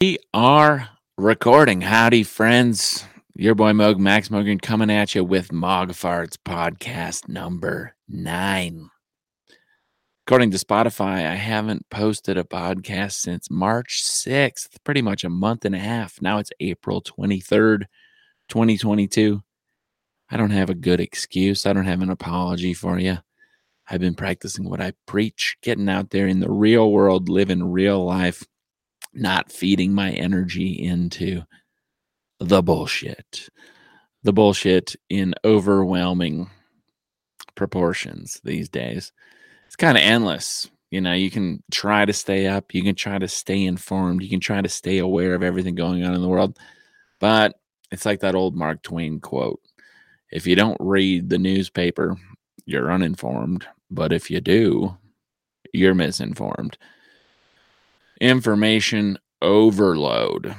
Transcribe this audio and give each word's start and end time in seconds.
We 0.00 0.16
are 0.32 0.88
recording. 1.18 1.82
Howdy, 1.82 2.22
friends. 2.22 3.04
Your 3.34 3.54
boy 3.54 3.72
Moog, 3.72 3.98
Max 3.98 4.30
Mogren, 4.30 4.62
coming 4.62 4.90
at 4.90 5.14
you 5.14 5.22
with 5.22 5.52
Mog 5.52 5.90
Farts 5.90 6.38
podcast 6.42 7.28
number 7.28 7.94
nine. 8.08 8.88
According 10.26 10.52
to 10.52 10.56
Spotify, 10.56 11.26
I 11.30 11.34
haven't 11.34 11.84
posted 11.90 12.38
a 12.38 12.44
podcast 12.44 13.12
since 13.12 13.50
March 13.50 14.02
6th, 14.02 14.68
pretty 14.84 15.02
much 15.02 15.22
a 15.22 15.28
month 15.28 15.66
and 15.66 15.74
a 15.74 15.78
half. 15.78 16.22
Now 16.22 16.38
it's 16.38 16.52
April 16.60 17.02
23rd, 17.02 17.84
2022. 18.48 19.42
I 20.30 20.36
don't 20.38 20.48
have 20.48 20.70
a 20.70 20.74
good 20.74 21.00
excuse. 21.00 21.66
I 21.66 21.74
don't 21.74 21.84
have 21.84 22.00
an 22.00 22.08
apology 22.08 22.72
for 22.72 22.98
you. 22.98 23.18
I've 23.90 24.00
been 24.00 24.14
practicing 24.14 24.66
what 24.66 24.80
I 24.80 24.94
preach, 25.04 25.58
getting 25.60 25.90
out 25.90 26.08
there 26.08 26.26
in 26.26 26.40
the 26.40 26.50
real 26.50 26.90
world, 26.90 27.28
living 27.28 27.62
real 27.62 28.02
life 28.02 28.46
not 29.12 29.50
feeding 29.50 29.92
my 29.92 30.10
energy 30.10 30.72
into 30.72 31.42
the 32.38 32.62
bullshit. 32.62 33.48
The 34.22 34.32
bullshit 34.32 34.96
in 35.08 35.34
overwhelming 35.44 36.50
proportions 37.54 38.40
these 38.44 38.68
days. 38.68 39.12
It's 39.66 39.76
kind 39.76 39.96
of 39.96 40.04
endless. 40.04 40.68
You 40.90 41.00
know, 41.00 41.12
you 41.12 41.30
can 41.30 41.62
try 41.70 42.04
to 42.04 42.12
stay 42.12 42.48
up, 42.48 42.74
you 42.74 42.82
can 42.82 42.96
try 42.96 43.18
to 43.18 43.28
stay 43.28 43.64
informed, 43.64 44.22
you 44.22 44.28
can 44.28 44.40
try 44.40 44.60
to 44.60 44.68
stay 44.68 44.98
aware 44.98 45.34
of 45.34 45.42
everything 45.42 45.76
going 45.76 46.04
on 46.04 46.14
in 46.14 46.20
the 46.20 46.28
world. 46.28 46.58
But 47.20 47.54
it's 47.92 48.04
like 48.04 48.20
that 48.20 48.34
old 48.34 48.56
Mark 48.56 48.82
Twain 48.82 49.20
quote 49.20 49.60
if 50.32 50.46
you 50.46 50.54
don't 50.54 50.76
read 50.80 51.28
the 51.28 51.38
newspaper, 51.38 52.16
you're 52.64 52.92
uninformed. 52.92 53.66
But 53.90 54.12
if 54.12 54.30
you 54.30 54.40
do, 54.40 54.96
you're 55.72 55.94
misinformed 55.94 56.76
information 58.20 59.18
overload. 59.42 60.54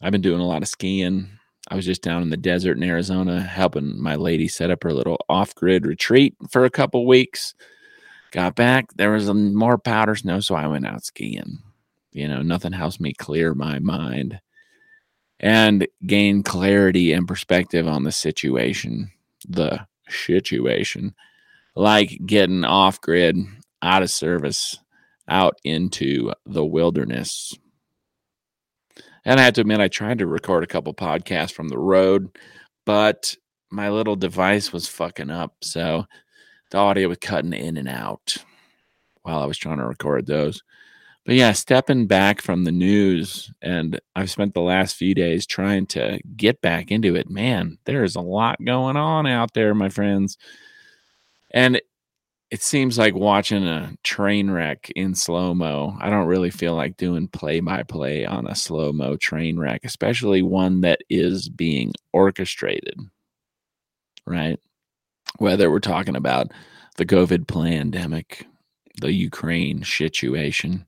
I've 0.00 0.12
been 0.12 0.20
doing 0.22 0.40
a 0.40 0.46
lot 0.46 0.62
of 0.62 0.68
skiing. 0.68 1.28
I 1.68 1.76
was 1.76 1.84
just 1.84 2.02
down 2.02 2.22
in 2.22 2.30
the 2.30 2.36
desert 2.36 2.76
in 2.76 2.82
Arizona 2.82 3.40
helping 3.40 4.00
my 4.00 4.16
lady 4.16 4.48
set 4.48 4.70
up 4.70 4.82
her 4.82 4.92
little 4.92 5.18
off 5.28 5.54
grid 5.54 5.86
retreat 5.86 6.34
for 6.50 6.64
a 6.64 6.70
couple 6.70 7.06
weeks. 7.06 7.54
Got 8.32 8.54
back, 8.54 8.86
there 8.94 9.10
was 9.10 9.32
more 9.32 9.76
powder 9.76 10.14
snow, 10.14 10.40
so 10.40 10.54
I 10.54 10.66
went 10.68 10.86
out 10.86 11.04
skiing. 11.04 11.58
You 12.12 12.28
know, 12.28 12.42
nothing 12.42 12.72
helps 12.72 12.98
me 13.00 13.12
clear 13.12 13.54
my 13.54 13.78
mind 13.78 14.40
and 15.38 15.86
gain 16.06 16.42
clarity 16.42 17.12
and 17.12 17.26
perspective 17.26 17.86
on 17.88 18.04
the 18.04 18.12
situation, 18.12 19.10
the 19.48 19.86
situation, 20.08 21.14
like 21.74 22.18
getting 22.26 22.64
off 22.64 23.00
grid, 23.00 23.36
out 23.82 24.02
of 24.02 24.10
service, 24.10 24.78
out 25.30 25.58
into 25.64 26.32
the 26.44 26.64
wilderness. 26.64 27.54
And 29.24 29.38
I 29.38 29.44
had 29.44 29.54
to 29.54 29.62
admit, 29.62 29.80
I 29.80 29.88
tried 29.88 30.18
to 30.18 30.26
record 30.26 30.64
a 30.64 30.66
couple 30.66 30.92
podcasts 30.94 31.52
from 31.52 31.68
the 31.68 31.78
road, 31.78 32.36
but 32.84 33.36
my 33.70 33.88
little 33.90 34.16
device 34.16 34.72
was 34.72 34.88
fucking 34.88 35.30
up. 35.30 35.54
So 35.62 36.06
the 36.70 36.78
audio 36.78 37.08
was 37.08 37.18
cutting 37.18 37.52
in 37.52 37.76
and 37.76 37.88
out 37.88 38.36
while 39.22 39.40
I 39.40 39.46
was 39.46 39.58
trying 39.58 39.78
to 39.78 39.86
record 39.86 40.26
those. 40.26 40.62
But 41.26 41.34
yeah, 41.34 41.52
stepping 41.52 42.06
back 42.06 42.40
from 42.40 42.64
the 42.64 42.72
news, 42.72 43.52
and 43.60 44.00
I've 44.16 44.30
spent 44.30 44.54
the 44.54 44.62
last 44.62 44.96
few 44.96 45.14
days 45.14 45.46
trying 45.46 45.86
to 45.88 46.18
get 46.34 46.62
back 46.62 46.90
into 46.90 47.14
it. 47.14 47.28
Man, 47.28 47.78
there's 47.84 48.16
a 48.16 48.22
lot 48.22 48.64
going 48.64 48.96
on 48.96 49.26
out 49.26 49.52
there, 49.52 49.74
my 49.74 49.90
friends. 49.90 50.38
And 51.50 51.80
it 52.50 52.62
seems 52.62 52.98
like 52.98 53.14
watching 53.14 53.64
a 53.66 53.94
train 54.02 54.50
wreck 54.50 54.90
in 54.96 55.14
slow 55.14 55.54
mo. 55.54 55.96
I 56.00 56.10
don't 56.10 56.26
really 56.26 56.50
feel 56.50 56.74
like 56.74 56.96
doing 56.96 57.28
play 57.28 57.60
by 57.60 57.84
play 57.84 58.24
on 58.24 58.48
a 58.48 58.56
slow 58.56 58.92
mo 58.92 59.16
train 59.16 59.58
wreck, 59.58 59.82
especially 59.84 60.42
one 60.42 60.80
that 60.80 61.00
is 61.08 61.48
being 61.48 61.92
orchestrated, 62.12 62.98
right? 64.26 64.58
Whether 65.38 65.70
we're 65.70 65.78
talking 65.78 66.16
about 66.16 66.48
the 66.96 67.06
COVID 67.06 67.46
pandemic, 67.46 68.46
the 69.00 69.12
Ukraine 69.12 69.84
situation, 69.84 70.86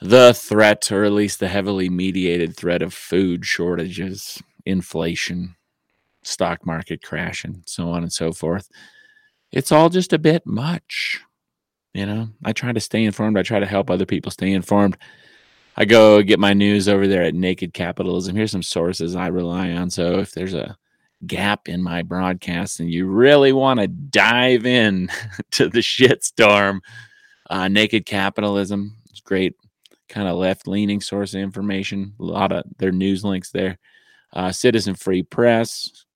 the 0.00 0.32
threat, 0.32 0.90
or 0.90 1.04
at 1.04 1.12
least 1.12 1.40
the 1.40 1.48
heavily 1.48 1.90
mediated 1.90 2.56
threat 2.56 2.80
of 2.80 2.94
food 2.94 3.44
shortages, 3.44 4.42
inflation, 4.64 5.56
stock 6.22 6.64
market 6.64 7.02
crashing, 7.02 7.62
so 7.66 7.90
on 7.90 8.02
and 8.02 8.12
so 8.12 8.32
forth 8.32 8.70
it's 9.52 9.70
all 9.70 9.88
just 9.88 10.12
a 10.12 10.18
bit 10.18 10.46
much. 10.46 11.20
You 11.94 12.06
know, 12.06 12.28
I 12.42 12.52
try 12.52 12.72
to 12.72 12.80
stay 12.80 13.04
informed. 13.04 13.38
I 13.38 13.42
try 13.42 13.60
to 13.60 13.66
help 13.66 13.90
other 13.90 14.06
people 14.06 14.30
stay 14.30 14.52
informed. 14.52 14.96
I 15.76 15.84
go 15.84 16.22
get 16.22 16.38
my 16.38 16.54
news 16.54 16.88
over 16.88 17.06
there 17.06 17.22
at 17.22 17.34
Naked 17.34 17.74
Capitalism. 17.74 18.34
Here's 18.34 18.50
some 18.50 18.62
sources 18.62 19.14
I 19.14 19.28
rely 19.28 19.70
on. 19.72 19.90
So 19.90 20.18
if 20.18 20.32
there's 20.32 20.54
a 20.54 20.76
gap 21.26 21.68
in 21.68 21.82
my 21.82 22.02
broadcast 22.02 22.80
and 22.80 22.90
you 22.90 23.06
really 23.06 23.52
want 23.52 23.80
to 23.80 23.88
dive 23.88 24.66
in 24.66 25.10
to 25.52 25.68
the 25.68 25.80
shitstorm, 25.80 26.80
uh, 27.50 27.68
Naked 27.68 28.06
Capitalism 28.06 28.96
is 29.12 29.20
great, 29.20 29.54
kind 30.08 30.28
of 30.28 30.36
left 30.36 30.66
leaning 30.66 31.00
source 31.00 31.34
of 31.34 31.40
information. 31.40 32.14
A 32.18 32.22
lot 32.22 32.52
of 32.52 32.64
their 32.78 32.92
news 32.92 33.24
links 33.24 33.50
there. 33.50 33.78
Uh, 34.32 34.50
Citizen 34.50 34.94
Free 34.94 35.22
Press, 35.22 36.06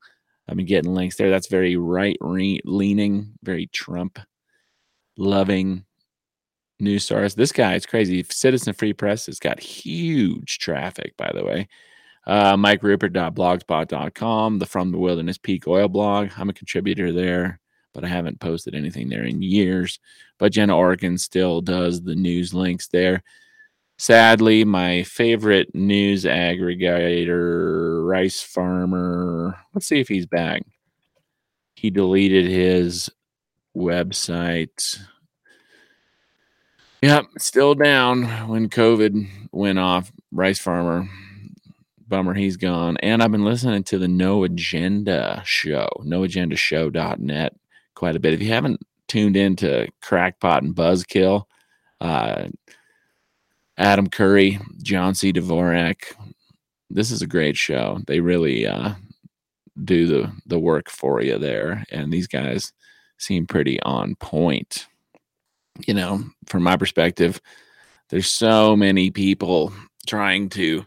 I've 0.49 0.57
been 0.57 0.67
getting 0.67 0.95
links 0.95 1.17
there. 1.17 1.31
That's 1.31 1.49
very 1.49 1.77
right 1.77 2.17
leaning, 2.21 3.33
very 3.43 3.67
Trump 3.67 4.19
loving 5.17 5.85
news 6.79 7.05
source. 7.05 7.35
This 7.35 7.53
guy, 7.53 7.75
is 7.75 7.87
crazy. 7.87 8.25
Citizen 8.29 8.75
Free 8.75 8.93
Press 8.93 9.27
has 9.27 9.39
got 9.39 9.61
huge 9.61 10.59
traffic, 10.59 11.17
by 11.17 11.31
the 11.35 11.45
way. 11.45 11.69
Uh, 12.27 12.57
MikeRuppert.blogspot.com, 12.57 14.59
the 14.59 14.67
From 14.67 14.91
the 14.91 14.99
Wilderness 14.99 15.39
Peak 15.39 15.69
Oil 15.69 15.89
blog. 15.89 16.31
I'm 16.37 16.51
a 16.51 16.55
contributor 16.55 17.13
there, 17.13 17.61
but 17.95 18.05
I 18.05 18.09
haven't 18.09 18.41
posted 18.41 18.75
anything 18.75 19.09
there 19.09 19.25
in 19.25 19.43
years. 19.43 20.01
But 20.39 20.53
Jenna 20.53 20.75
Orkin 20.75 21.19
still 21.19 21.61
does 21.61 22.03
the 22.03 22.17
news 22.17 22.53
links 22.53 22.89
there. 22.89 23.23
Sadly, 23.99 24.65
my 24.65 25.05
favorite 25.05 25.75
news 25.75 26.25
aggregator, 26.25 28.07
Rice 28.07 28.43
Farmer, 28.43 29.57
let's 29.75 29.87
see 29.87 30.01
if 30.01 30.09
he's 30.09 30.27
back. 30.27 30.63
He 31.75 31.91
deleted 31.91 32.47
his 32.47 33.09
website. 33.75 34.99
Yep, 37.01 37.27
still 37.39 37.75
down 37.75 38.25
when 38.49 38.69
COVID 38.69 39.29
went 39.53 39.79
off. 39.79 40.13
Rice 40.31 40.59
Farmer, 40.59 41.09
bummer, 42.07 42.35
he's 42.35 42.59
gone. 42.59 42.99
And 42.99 43.23
I've 43.23 43.33
been 43.33 43.45
listening 43.45 43.85
to 43.85 43.99
the 43.99 44.09
No 44.09 44.45
Agenda 44.45 45.43
show, 45.47 45.89
noagendashow.net 46.05 47.55
quite 47.95 48.17
a 48.17 48.21
bit. 48.21 48.35
If 48.35 48.43
you 48.43 48.53
haven't 48.53 48.81
tuned 49.09 49.37
into 49.37 49.89
Crackpot 50.03 50.63
and 50.63 50.75
Buzzkill, 50.75 51.45
uh, 52.01 52.49
Adam 53.79 54.09
Curry, 54.09 54.59
John 54.83 55.15
C. 55.15 55.33
Dvorak. 55.33 56.15
This 56.89 57.11
is 57.11 57.21
a 57.21 57.27
great 57.27 57.57
show. 57.57 58.01
They 58.07 58.21
really 58.21 58.67
uh, 58.67 58.95
do 59.85 60.07
the 60.07 60.33
the 60.47 60.59
work 60.59 60.89
for 60.89 61.21
you 61.21 61.39
there, 61.39 61.85
and 61.91 62.13
these 62.13 62.27
guys 62.27 62.73
seem 63.19 63.47
pretty 63.47 63.81
on 63.83 64.15
point. 64.17 64.87
You 65.87 65.95
know, 65.95 66.25
from 66.47 66.63
my 66.63 66.77
perspective, 66.77 67.41
there's 68.09 68.31
so 68.31 68.77
many 68.77 69.11
people 69.11 69.73
trying 70.07 70.49
to 70.51 70.87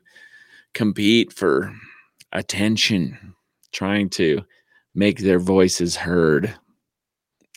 compete 0.73 1.31
for 1.31 1.75
attention, 2.31 3.35
trying 3.71 4.09
to 4.09 4.41
make 4.95 5.19
their 5.19 5.39
voices 5.39 5.95
heard. 5.95 6.55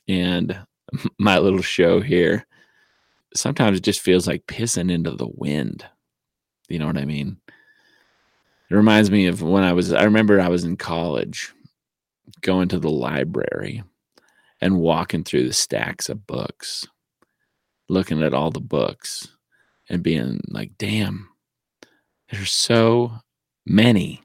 And 0.08 0.58
my 1.18 1.38
little 1.38 1.62
show 1.62 2.00
here 2.00 2.44
sometimes 3.34 3.78
it 3.78 3.82
just 3.82 4.00
feels 4.00 4.26
like 4.26 4.46
pissing 4.46 4.90
into 4.90 5.12
the 5.12 5.28
wind. 5.28 5.84
You 6.68 6.78
know 6.78 6.86
what 6.86 6.98
I 6.98 7.04
mean? 7.04 7.38
It 8.70 8.74
reminds 8.74 9.10
me 9.10 9.26
of 9.26 9.42
when 9.42 9.64
I 9.64 9.72
was, 9.72 9.92
I 9.92 10.04
remember 10.04 10.40
I 10.40 10.48
was 10.48 10.64
in 10.64 10.76
college 10.76 11.52
going 12.40 12.68
to 12.68 12.78
the 12.78 12.90
library 12.90 13.82
and 14.60 14.78
walking 14.78 15.24
through 15.24 15.46
the 15.46 15.52
stacks 15.52 16.08
of 16.08 16.26
books, 16.26 16.86
looking 17.88 18.22
at 18.22 18.32
all 18.32 18.50
the 18.50 18.60
books 18.60 19.28
and 19.88 20.02
being 20.02 20.40
like, 20.48 20.72
damn, 20.78 21.28
there's 22.30 22.52
so 22.52 23.12
many. 23.66 24.22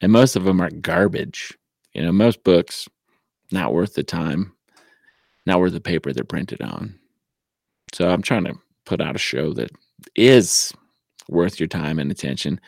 And 0.00 0.12
most 0.12 0.36
of 0.36 0.44
them 0.44 0.60
are 0.60 0.70
garbage. 0.70 1.56
You 1.94 2.02
know, 2.02 2.12
most 2.12 2.44
books, 2.44 2.88
not 3.50 3.72
worth 3.72 3.94
the 3.94 4.02
time, 4.02 4.52
not 5.46 5.60
worth 5.60 5.72
the 5.72 5.80
paper 5.80 6.12
they're 6.12 6.24
printed 6.24 6.60
on. 6.60 6.98
So 7.92 8.08
I'm 8.08 8.22
trying 8.22 8.44
to 8.44 8.54
put 8.84 9.00
out 9.00 9.16
a 9.16 9.18
show 9.18 9.52
that 9.54 9.70
is 10.14 10.72
worth 11.28 11.60
your 11.60 11.68
time 11.68 11.98
and 11.98 12.10
attention. 12.10 12.60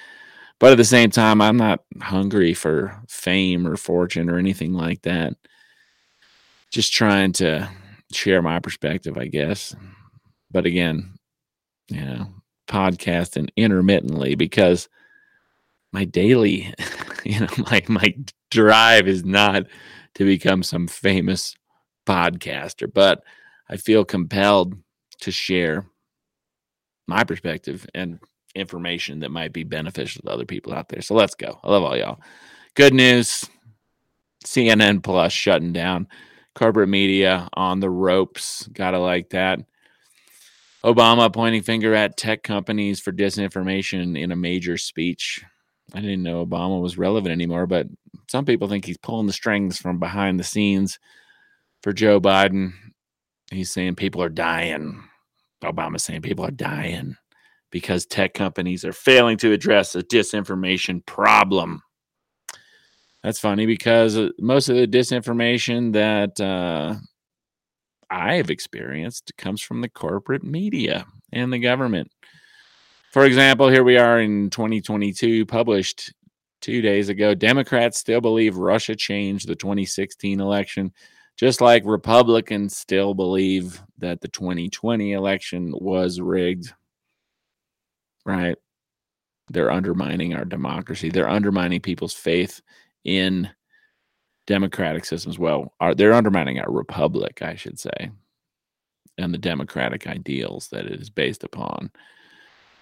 But 0.59 0.73
at 0.73 0.79
the 0.79 0.85
same 0.85 1.11
time, 1.11 1.41
I'm 1.41 1.57
not 1.57 1.85
hungry 2.01 2.55
for 2.55 3.01
fame 3.09 3.67
or 3.67 3.77
fortune 3.77 4.29
or 4.29 4.39
anything 4.39 4.73
like 4.73 5.03
that. 5.03 5.35
Just 6.71 6.93
trying 6.93 7.33
to 7.35 7.69
share 8.13 8.43
my 8.43 8.59
perspective, 8.59 9.17
I 9.17 9.27
guess. 9.27 9.75
But 10.51 10.67
again, 10.67 11.19
you 11.89 12.05
know, 12.05 12.27
podcasting 12.67 13.49
intermittently 13.57 14.35
because 14.35 14.89
my 15.93 16.05
daily, 16.05 16.75
you 17.25 17.41
know, 17.41 17.49
my 17.71 17.83
my 17.89 18.15
drive 18.51 19.07
is 19.07 19.25
not 19.25 19.65
to 20.15 20.25
become 20.25 20.63
some 20.63 20.89
famous 20.89 21.55
podcaster, 22.07 22.93
but 22.93 23.23
I 23.69 23.77
feel 23.77 24.05
compelled 24.05 24.77
to 25.21 25.31
share 25.31 25.87
my 27.07 27.25
perspective 27.25 27.87
and 27.95 28.19
information 28.55 29.21
that 29.21 29.31
might 29.31 29.53
be 29.53 29.65
beneficial 29.65 30.23
to 30.23 30.31
other 30.31 30.45
people 30.45 30.73
out 30.73 30.89
there. 30.89 31.03
So 31.03 31.15
let's 31.15 31.35
go. 31.35 31.59
I 31.63 31.71
love 31.71 31.83
all 31.83 31.97
y'all. 31.97 32.21
Good 32.75 32.95
news 32.95 33.45
CNN 34.45 35.03
Plus 35.03 35.33
shutting 35.33 35.73
down. 35.73 36.09
Corporate 36.55 36.89
media 36.89 37.49
on 37.55 37.81
the 37.81 37.91
ropes. 37.91 38.69
Gotta 38.73 38.99
like 38.99 39.31
that. 39.31 39.61
Obama 40.85 41.33
pointing 41.33 41.63
finger 41.63 41.95
at 41.95 42.17
tech 42.17 42.43
companies 42.43 43.01
for 43.01 43.13
disinformation 43.13 44.19
in 44.19 44.33
a 44.33 44.37
major 44.37 44.77
speech. 44.77 45.45
I 45.93 46.01
didn't 46.01 46.23
know 46.23 46.45
Obama 46.45 46.81
was 46.81 46.99
relevant 46.99 47.33
anymore, 47.33 47.67
but 47.67 47.87
some 48.29 48.45
people 48.45 48.69
think 48.69 48.85
he's 48.85 48.99
pulling 48.99 49.27
the 49.27 49.33
strings 49.33 49.79
from 49.79 49.99
behind 49.99 50.39
the 50.39 50.45
scenes 50.45 50.99
for 51.83 51.93
Joe 51.93 52.21
Biden. 52.21 52.73
He's 53.51 53.73
saying 53.73 53.97
people 53.97 54.23
are 54.23 54.29
dying. 54.29 55.03
Obama's 55.65 56.05
saying 56.05 56.23
people 56.23 56.45
are 56.45 56.51
dying 56.51 57.17
because 57.71 58.07
tech 58.07 58.35
companies 58.35 58.85
are 58.85 58.93
failing 58.93 59.37
to 59.39 59.53
address 59.53 59.93
the 59.93 60.03
disinformation 60.03 61.05
problem. 61.05 61.83
That's 63.23 63.41
funny 63.41 63.67
because 63.67 64.17
uh, 64.17 64.31
most 64.39 64.69
of 64.69 64.77
the 64.77 64.87
disinformation 64.87 65.93
that 65.93 66.41
uh, 66.41 66.95
I 68.11 68.35
have 68.35 68.51
experienced 68.51 69.33
comes 69.37 69.61
from 69.61 69.81
the 69.81 69.89
corporate 69.89 70.45
media 70.45 71.05
and 71.33 71.53
the 71.53 71.59
government. 71.59 72.11
For 73.13 73.25
example, 73.25 73.69
here 73.69 73.85
we 73.85 73.99
are 73.99 74.21
in 74.21 74.51
2022, 74.51 75.47
published 75.47 76.13
two 76.61 76.81
days 76.81 77.09
ago. 77.09 77.35
Democrats 77.35 77.99
still 77.99 78.21
believe 78.21 78.57
Russia 78.57 78.95
changed 78.95 79.49
the 79.49 79.57
2016 79.57 80.41
election, 80.41 80.93
just 81.39 81.61
like 81.61 81.83
Republicans 81.87 82.77
still 82.77 83.15
believe 83.15 83.81
that 83.99 84.21
the 84.21 84.29
2020 84.29 85.13
election 85.13 85.73
was 85.77 86.21
rigged. 86.21 86.75
Right? 88.27 88.57
They're 89.49 89.71
undermining 89.71 90.35
our 90.35 90.45
democracy, 90.45 91.11
they're 91.11 91.29
undermining 91.29 91.81
people's 91.81 92.15
faith 92.15 92.61
in 93.05 93.49
democratic 94.47 95.05
systems. 95.05 95.39
Well, 95.39 95.73
are, 95.81 95.95
they're 95.95 96.13
undermining 96.13 96.59
our 96.59 96.71
republic, 96.71 97.41
I 97.41 97.55
should 97.55 97.79
say, 97.79 98.11
and 99.17 99.33
the 99.33 99.39
democratic 99.39 100.07
ideals 100.07 100.69
that 100.69 100.87
it 100.87 101.01
is 101.01 101.09
based 101.09 101.45
upon. 101.45 101.91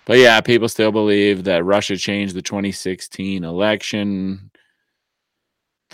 But 0.06 0.18
yeah, 0.18 0.40
people 0.40 0.68
still 0.68 0.92
believe 0.92 1.44
that 1.44 1.64
Russia 1.64 1.96
changed 1.96 2.34
the 2.34 2.42
2016 2.42 3.44
election. 3.44 4.50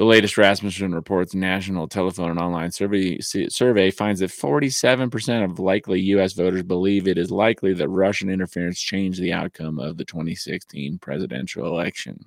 The 0.02 0.06
latest 0.06 0.36
Rasmussen 0.36 0.96
reports 0.96 1.32
national 1.32 1.86
telephone 1.86 2.32
and 2.32 2.40
online 2.40 2.72
survey 2.72 3.20
survey 3.20 3.92
finds 3.92 4.18
that 4.18 4.32
47% 4.32 5.44
of 5.44 5.60
likely 5.60 6.00
US 6.00 6.32
voters 6.32 6.64
believe 6.64 7.06
it 7.06 7.18
is 7.18 7.30
likely 7.30 7.72
that 7.74 7.88
Russian 7.88 8.28
interference 8.28 8.80
changed 8.80 9.22
the 9.22 9.32
outcome 9.32 9.78
of 9.78 9.98
the 9.98 10.04
2016 10.04 10.98
presidential 10.98 11.66
election. 11.66 12.18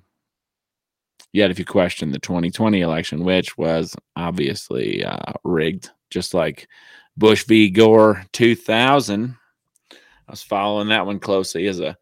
Yet, 1.34 1.50
if 1.50 1.58
you 1.58 1.66
question 1.66 2.12
the 2.12 2.18
2020 2.18 2.80
election, 2.80 3.24
which 3.24 3.58
was 3.58 3.94
obviously 4.16 5.04
uh, 5.04 5.34
rigged, 5.44 5.90
just 6.08 6.32
like 6.32 6.68
Bush 7.18 7.44
v. 7.44 7.68
Gore 7.68 8.24
2000, 8.32 9.36
I 9.92 9.96
was 10.30 10.42
following 10.42 10.88
that 10.88 11.04
one 11.04 11.20
closely 11.20 11.66
as 11.66 11.80
a 11.80 11.98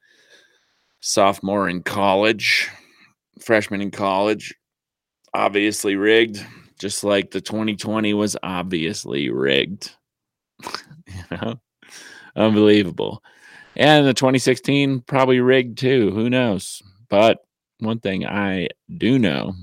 sophomore 1.00 1.68
in 1.68 1.82
college, 1.82 2.70
freshman 3.40 3.80
in 3.80 3.90
college. 3.90 4.54
Obviously 5.34 5.96
rigged, 5.96 6.44
just 6.78 7.04
like 7.04 7.31
the 7.31 7.40
2020 7.40 8.14
was 8.14 8.36
obviously 8.42 9.31
rigged. 9.31 9.90
you 10.62 11.22
know, 11.31 11.60
unbelievable. 12.36 13.22
And 13.76 14.06
the 14.06 14.14
2016 14.14 15.00
probably 15.00 15.40
rigged 15.40 15.78
too. 15.78 16.10
Who 16.12 16.31
knows? 16.31 16.81
But 17.08 17.38
one 17.81 17.98
thing 17.98 18.26
I 18.26 18.69
do 18.96 19.19
know 19.19 19.54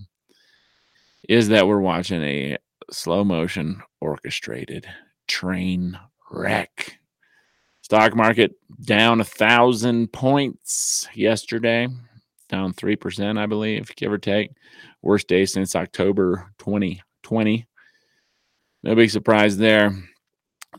is 1.29 1.47
that 1.47 1.67
we're 1.67 1.79
watching 1.79 2.21
a 2.23 2.57
slow 2.91 3.23
motion 3.23 3.81
orchestrated 4.01 4.85
train 5.27 5.97
wreck. 6.29 6.97
Stock 7.81 8.15
market 8.15 8.53
down 8.83 9.21
a 9.21 9.25
thousand 9.25 10.11
points 10.11 11.07
yesterday, 11.13 11.87
down 12.51 12.73
3%, 12.73 13.39
I 13.39 13.45
believe, 13.47 13.95
give 13.95 14.11
or 14.11 14.17
take. 14.19 14.51
Worst 15.01 15.27
day 15.27 15.45
since 15.45 15.75
October 15.75 16.51
2020. 16.59 17.65
No 18.83 18.95
big 18.95 19.09
surprise 19.09 19.57
there. 19.57 19.95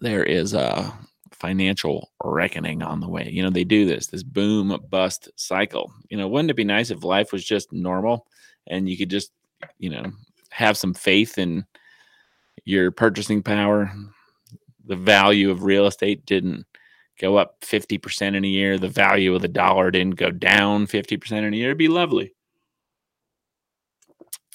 There 0.01 0.23
is 0.23 0.55
a 0.55 0.93
financial 1.33 2.13
reckoning 2.23 2.83
on 2.83 3.01
the 3.01 3.09
way. 3.09 3.29
You 3.31 3.43
know, 3.43 3.51
they 3.51 3.65
do 3.65 3.85
this, 3.85 4.07
this 4.07 4.23
boom 4.23 4.79
bust 4.91 5.29
cycle. 5.35 5.93
You 6.09 6.17
know, 6.17 6.29
wouldn't 6.29 6.51
it 6.51 6.57
be 6.57 6.65
nice 6.65 6.91
if 6.91 7.03
life 7.03 7.33
was 7.33 7.45
just 7.45 7.73
normal 7.73 8.27
and 8.69 8.89
you 8.89 8.97
could 8.97 9.11
just, 9.11 9.33
you 9.79 9.91
know, 9.91 10.13
have 10.51 10.77
some 10.77 10.95
faith 10.95 11.39
in 11.39 11.65
your 12.65 12.93
purchasing 12.93 13.43
power? 13.43 13.93
The 14.87 14.97
value 14.97 15.51
of 15.51 15.65
real 15.65 15.87
estate 15.87 16.27
didn't 16.27 16.67
go 17.21 17.37
up 17.37 17.61
50% 17.63 18.35
in 18.35 18.45
a 18.45 18.49
year. 18.49 18.79
The 18.79 18.89
value 18.89 19.35
of 19.35 19.43
the 19.43 19.49
dollar 19.49 19.91
didn't 19.91 20.17
go 20.17 20.31
down 20.31 20.87
50% 20.87 21.33
in 21.33 21.55
a 21.55 21.57
year. 21.57 21.69
It'd 21.69 21.79
be 21.79 21.89
lovely. 21.89 22.35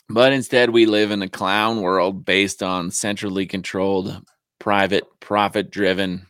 But 0.10 0.32
instead, 0.32 0.70
we 0.70 0.86
live 0.86 1.12
in 1.12 1.22
a 1.22 1.30
clown 1.30 1.82
world 1.82 2.24
based 2.24 2.64
on 2.64 2.92
centrally 2.92 3.46
controlled, 3.46 4.22
private, 4.60 5.04
profit 5.20 5.70
driven 5.70 6.26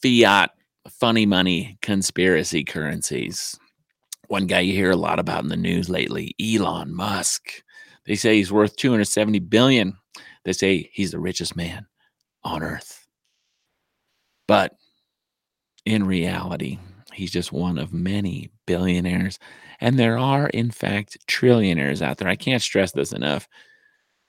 fiat 0.00 0.50
funny 0.88 1.26
money 1.26 1.78
conspiracy 1.82 2.64
currencies. 2.64 3.58
One 4.28 4.46
guy 4.46 4.60
you 4.60 4.74
hear 4.74 4.90
a 4.90 4.96
lot 4.96 5.18
about 5.18 5.42
in 5.42 5.48
the 5.48 5.56
news 5.56 5.88
lately, 5.88 6.34
Elon 6.40 6.94
Musk. 6.94 7.62
They 8.06 8.14
say 8.14 8.36
he's 8.36 8.52
worth 8.52 8.76
270 8.76 9.38
billion. 9.40 9.96
They 10.44 10.52
say 10.52 10.90
he's 10.92 11.10
the 11.10 11.18
richest 11.18 11.56
man 11.56 11.86
on 12.44 12.62
earth. 12.62 13.06
But 14.46 14.74
in 15.88 16.04
reality, 16.04 16.78
he's 17.14 17.30
just 17.30 17.50
one 17.50 17.78
of 17.78 17.94
many 17.94 18.50
billionaires. 18.66 19.38
And 19.80 19.98
there 19.98 20.18
are, 20.18 20.48
in 20.48 20.70
fact, 20.70 21.16
trillionaires 21.26 22.02
out 22.02 22.18
there. 22.18 22.28
I 22.28 22.36
can't 22.36 22.60
stress 22.60 22.92
this 22.92 23.12
enough. 23.12 23.48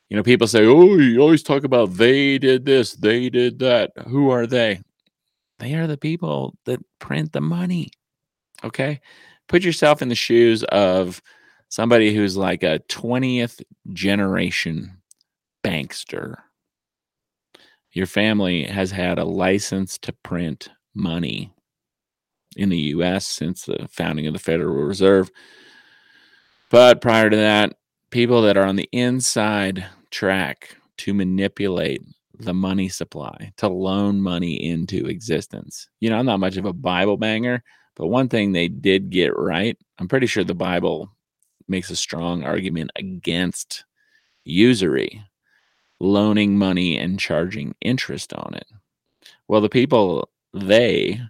You 0.07 0.15
know, 0.15 0.23
people 0.23 0.47
say, 0.47 0.65
oh, 0.65 0.95
you 0.95 1.19
always 1.19 1.43
talk 1.43 1.65
about 1.65 1.95
they 1.95 2.37
did 2.37 2.65
this, 2.65 2.93
they 2.93 3.29
did 3.29 3.59
that. 3.59 3.91
Who 4.07 4.29
are 4.29 4.47
they? 4.47 4.79
They 5.59 5.73
are 5.75 5.85
the 5.85 5.97
people 5.97 6.55
that 6.63 6.79
print 6.99 7.33
the 7.33 7.41
money. 7.41 7.91
Okay. 8.63 9.01
Put 9.49 9.63
yourself 9.63 10.01
in 10.01 10.07
the 10.07 10.15
shoes 10.15 10.63
of 10.63 11.21
somebody 11.67 12.15
who's 12.15 12.37
like 12.37 12.63
a 12.63 12.79
20th 12.87 13.61
generation 13.91 14.97
bankster. 15.61 16.37
Your 17.91 18.05
family 18.05 18.63
has 18.63 18.91
had 18.91 19.19
a 19.19 19.25
license 19.25 19.97
to 19.99 20.13
print 20.23 20.69
money 20.99 21.51
in 22.55 22.69
the 22.69 22.77
US 22.77 23.25
since 23.27 23.63
the 23.63 23.87
founding 23.91 24.27
of 24.27 24.33
the 24.33 24.39
Federal 24.39 24.83
Reserve. 24.83 25.31
But 26.69 27.01
prior 27.01 27.29
to 27.29 27.37
that, 27.37 27.77
people 28.11 28.41
that 28.43 28.57
are 28.57 28.65
on 28.65 28.75
the 28.75 28.89
inside 28.91 29.85
track 30.11 30.75
to 30.97 31.13
manipulate 31.13 32.01
the 32.39 32.53
money 32.53 32.89
supply, 32.89 33.51
to 33.57 33.67
loan 33.67 34.21
money 34.21 34.55
into 34.63 35.07
existence. 35.07 35.89
You 35.99 36.09
know, 36.09 36.17
I'm 36.17 36.25
not 36.25 36.39
much 36.39 36.57
of 36.57 36.65
a 36.65 36.73
Bible 36.73 37.17
banger, 37.17 37.63
but 37.95 38.07
one 38.07 38.29
thing 38.29 38.51
they 38.51 38.69
did 38.69 39.09
get 39.09 39.35
right, 39.37 39.77
I'm 39.97 40.07
pretty 40.07 40.27
sure 40.27 40.43
the 40.43 40.53
Bible 40.55 41.11
makes 41.67 41.89
a 41.89 41.95
strong 41.95 42.43
argument 42.43 42.91
against 42.95 43.83
usury, 44.45 45.23
loaning 45.99 46.57
money 46.57 46.97
and 46.97 47.19
charging 47.19 47.75
interest 47.81 48.33
on 48.33 48.53
it. 48.55 48.67
Well, 49.47 49.61
the 49.61 49.69
people, 49.69 50.29
they 50.53 51.21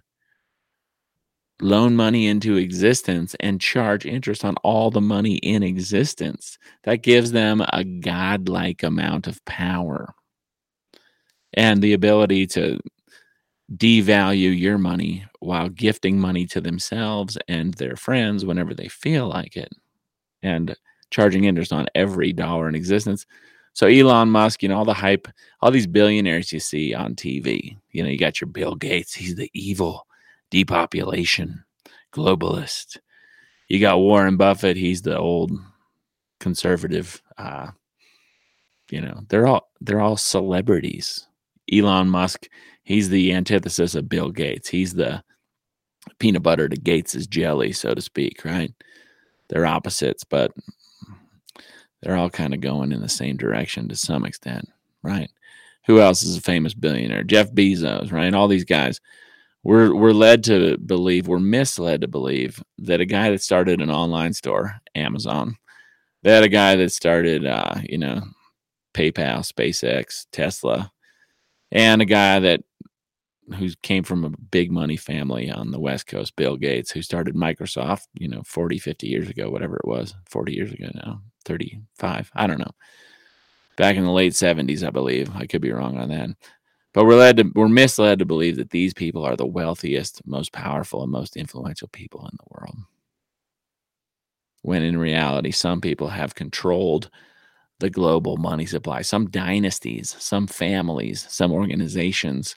loan 1.62 1.94
money 1.94 2.26
into 2.26 2.56
existence 2.56 3.36
and 3.40 3.60
charge 3.60 4.06
interest 4.06 4.44
on 4.44 4.56
all 4.64 4.90
the 4.90 5.00
money 5.00 5.36
in 5.36 5.62
existence. 5.62 6.58
That 6.84 7.02
gives 7.02 7.32
them 7.32 7.60
a 7.68 7.84
godlike 7.84 8.82
amount 8.82 9.26
of 9.26 9.44
power 9.44 10.14
and 11.54 11.82
the 11.82 11.92
ability 11.92 12.46
to 12.48 12.78
devalue 13.76 14.58
your 14.58 14.78
money 14.78 15.24
while 15.40 15.68
gifting 15.68 16.18
money 16.18 16.46
to 16.46 16.60
themselves 16.60 17.38
and 17.48 17.74
their 17.74 17.96
friends 17.96 18.44
whenever 18.44 18.74
they 18.74 18.88
feel 18.88 19.28
like 19.28 19.56
it 19.56 19.72
and 20.42 20.76
charging 21.10 21.44
interest 21.44 21.72
on 21.72 21.86
every 21.94 22.32
dollar 22.32 22.68
in 22.68 22.74
existence. 22.74 23.26
So 23.72 23.86
Elon 23.86 24.30
Musk, 24.30 24.62
you 24.62 24.68
know, 24.68 24.76
all 24.76 24.84
the 24.84 24.92
hype, 24.92 25.28
all 25.60 25.70
these 25.70 25.86
billionaires 25.86 26.52
you 26.52 26.60
see 26.60 26.94
on 26.94 27.14
TV, 27.14 27.76
you 27.92 28.02
know, 28.02 28.08
you 28.08 28.18
got 28.18 28.40
your 28.40 28.48
Bill 28.48 28.74
Gates, 28.74 29.14
he's 29.14 29.36
the 29.36 29.50
evil 29.54 30.06
depopulation 30.50 31.64
globalist. 32.12 32.98
You 33.68 33.78
got 33.80 34.00
Warren 34.00 34.36
Buffett. 34.36 34.76
He's 34.76 35.02
the 35.02 35.16
old 35.16 35.52
conservative. 36.40 37.22
Uh, 37.38 37.68
you 38.90 39.00
know, 39.00 39.20
they're 39.28 39.46
all 39.46 39.70
they're 39.80 40.00
all 40.00 40.16
celebrities. 40.16 41.26
Elon 41.72 42.10
Musk. 42.10 42.48
He's 42.82 43.08
the 43.08 43.32
antithesis 43.32 43.94
of 43.94 44.08
Bill 44.08 44.30
Gates. 44.30 44.68
He's 44.68 44.94
the 44.94 45.22
peanut 46.18 46.42
butter 46.42 46.68
to 46.68 46.76
Gates's 46.76 47.28
jelly, 47.28 47.72
so 47.72 47.94
to 47.94 48.00
speak. 48.00 48.44
Right? 48.44 48.72
They're 49.48 49.66
opposites, 49.66 50.24
but 50.24 50.50
they're 52.02 52.16
all 52.16 52.30
kind 52.30 52.54
of 52.54 52.60
going 52.60 52.92
in 52.92 53.00
the 53.00 53.08
same 53.08 53.36
direction 53.36 53.88
to 53.88 53.96
some 53.96 54.24
extent. 54.24 54.68
Right? 55.02 55.30
Who 55.86 56.00
else 56.00 56.22
is 56.22 56.36
a 56.36 56.40
famous 56.40 56.74
billionaire? 56.74 57.24
Jeff 57.24 57.50
Bezos. 57.52 58.12
Right? 58.12 58.34
All 58.34 58.48
these 58.48 58.64
guys 58.64 59.00
we're 59.62 59.94
we're 59.94 60.12
led 60.12 60.44
to 60.44 60.78
believe 60.78 61.28
we're 61.28 61.38
misled 61.38 62.00
to 62.00 62.08
believe 62.08 62.62
that 62.78 63.00
a 63.00 63.06
guy 63.06 63.30
that 63.30 63.42
started 63.42 63.80
an 63.80 63.90
online 63.90 64.32
store 64.32 64.80
amazon 64.94 65.56
that 66.22 66.42
a 66.42 66.48
guy 66.48 66.76
that 66.76 66.92
started 66.92 67.46
uh, 67.46 67.74
you 67.82 67.98
know 67.98 68.22
paypal 68.94 69.40
spacex 69.40 70.26
tesla 70.32 70.90
and 71.70 72.02
a 72.02 72.06
guy 72.06 72.40
that 72.40 72.60
who 73.56 73.68
came 73.82 74.04
from 74.04 74.24
a 74.24 74.30
big 74.30 74.70
money 74.70 74.96
family 74.96 75.50
on 75.50 75.70
the 75.70 75.80
west 75.80 76.06
coast 76.06 76.34
bill 76.36 76.56
gates 76.56 76.90
who 76.90 77.02
started 77.02 77.34
microsoft 77.34 78.06
you 78.14 78.28
know 78.28 78.42
40 78.44 78.78
50 78.78 79.06
years 79.06 79.28
ago 79.28 79.50
whatever 79.50 79.76
it 79.76 79.86
was 79.86 80.14
40 80.28 80.52
years 80.52 80.72
ago 80.72 80.88
now 80.94 81.20
35 81.44 82.30
i 82.34 82.46
don't 82.46 82.58
know 82.58 82.72
back 83.76 83.96
in 83.96 84.04
the 84.04 84.10
late 84.10 84.32
70s 84.32 84.86
i 84.86 84.90
believe 84.90 85.34
i 85.36 85.46
could 85.46 85.60
be 85.60 85.72
wrong 85.72 85.98
on 85.98 86.08
that 86.08 86.30
but 86.92 87.04
we're 87.04 87.16
led 87.16 87.36
to, 87.36 87.50
we're 87.54 87.68
misled 87.68 88.18
to 88.18 88.24
believe 88.24 88.56
that 88.56 88.70
these 88.70 88.94
people 88.94 89.24
are 89.24 89.36
the 89.36 89.46
wealthiest, 89.46 90.26
most 90.26 90.52
powerful, 90.52 91.02
and 91.02 91.12
most 91.12 91.36
influential 91.36 91.88
people 91.88 92.22
in 92.22 92.36
the 92.36 92.46
world. 92.50 92.76
When 94.62 94.82
in 94.82 94.98
reality, 94.98 95.52
some 95.52 95.80
people 95.80 96.08
have 96.08 96.34
controlled 96.34 97.10
the 97.78 97.90
global 97.90 98.36
money 98.36 98.66
supply. 98.66 99.02
Some 99.02 99.30
dynasties, 99.30 100.14
some 100.18 100.46
families, 100.46 101.26
some 101.30 101.52
organizations 101.52 102.56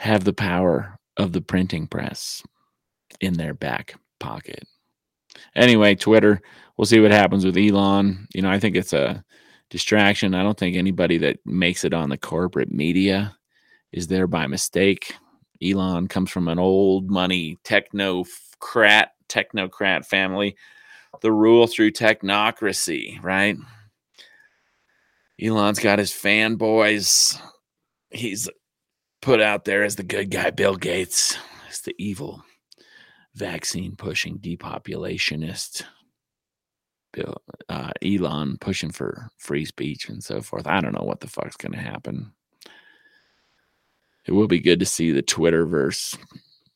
have 0.00 0.24
the 0.24 0.32
power 0.32 0.98
of 1.16 1.32
the 1.32 1.40
printing 1.40 1.86
press 1.86 2.42
in 3.20 3.34
their 3.34 3.54
back 3.54 3.94
pocket. 4.18 4.64
Anyway, 5.54 5.94
Twitter, 5.94 6.40
we'll 6.76 6.86
see 6.86 7.00
what 7.00 7.10
happens 7.10 7.44
with 7.44 7.56
Elon. 7.56 8.26
You 8.34 8.42
know, 8.42 8.50
I 8.50 8.58
think 8.58 8.76
it's 8.76 8.92
a 8.92 9.24
distraction. 9.70 10.34
I 10.34 10.42
don't 10.42 10.58
think 10.58 10.76
anybody 10.76 11.18
that 11.18 11.38
makes 11.44 11.84
it 11.84 11.94
on 11.94 12.08
the 12.08 12.18
corporate 12.18 12.70
media 12.70 13.36
is 13.92 14.06
there 14.06 14.26
by 14.26 14.46
mistake. 14.46 15.14
Elon 15.62 16.08
comes 16.08 16.30
from 16.30 16.48
an 16.48 16.58
old 16.58 17.10
money 17.10 17.58
technocrat 17.64 19.06
technocrat 19.28 20.06
family. 20.06 20.56
The 21.20 21.32
rule 21.32 21.66
through 21.66 21.92
technocracy, 21.92 23.22
right? 23.22 23.56
Elon's 25.42 25.78
got 25.78 25.98
his 25.98 26.12
fanboys. 26.12 27.40
He's 28.10 28.48
put 29.22 29.40
out 29.40 29.64
there 29.64 29.84
as 29.84 29.96
the 29.96 30.02
good 30.02 30.30
guy. 30.30 30.50
Bill 30.50 30.76
Gates 30.76 31.36
is 31.70 31.80
the 31.80 31.94
evil 31.98 32.42
vaccine 33.34 33.96
pushing 33.96 34.38
depopulationist. 34.38 35.84
Bill, 37.12 37.42
uh, 37.68 37.90
Elon 38.04 38.56
pushing 38.60 38.90
for 38.90 39.30
free 39.36 39.64
speech 39.64 40.08
and 40.08 40.22
so 40.22 40.40
forth. 40.40 40.66
I 40.66 40.80
don't 40.80 40.94
know 40.94 41.04
what 41.04 41.20
the 41.20 41.26
fuck's 41.26 41.56
going 41.56 41.72
to 41.72 41.78
happen. 41.78 42.32
It 44.26 44.32
will 44.32 44.46
be 44.46 44.60
good 44.60 44.78
to 44.80 44.86
see 44.86 45.10
the 45.10 45.22
Twitterverse. 45.22 46.16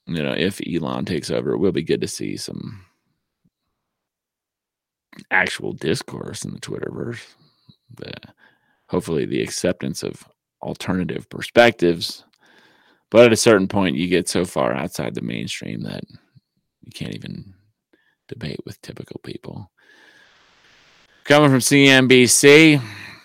You 0.06 0.22
know, 0.22 0.32
if 0.32 0.60
Elon 0.66 1.04
takes 1.04 1.30
over, 1.30 1.52
it 1.52 1.58
will 1.58 1.72
be 1.72 1.82
good 1.82 2.00
to 2.00 2.08
see 2.08 2.36
some 2.36 2.84
actual 5.30 5.72
discourse 5.72 6.44
in 6.44 6.52
the 6.52 6.60
Twitterverse. 6.60 7.20
The, 7.96 8.12
hopefully, 8.88 9.26
the 9.26 9.42
acceptance 9.42 10.02
of 10.02 10.24
alternative 10.62 11.28
perspectives. 11.28 12.24
But 13.10 13.26
at 13.26 13.32
a 13.32 13.36
certain 13.36 13.68
point, 13.68 13.96
you 13.96 14.08
get 14.08 14.28
so 14.28 14.44
far 14.44 14.72
outside 14.72 15.14
the 15.14 15.22
mainstream 15.22 15.82
that 15.82 16.02
you 16.84 16.92
can't 16.92 17.14
even 17.14 17.54
debate 18.28 18.60
with 18.64 18.80
typical 18.82 19.20
people. 19.24 19.70
Coming 21.24 21.50
from 21.50 21.60
CNBC, 21.60 22.82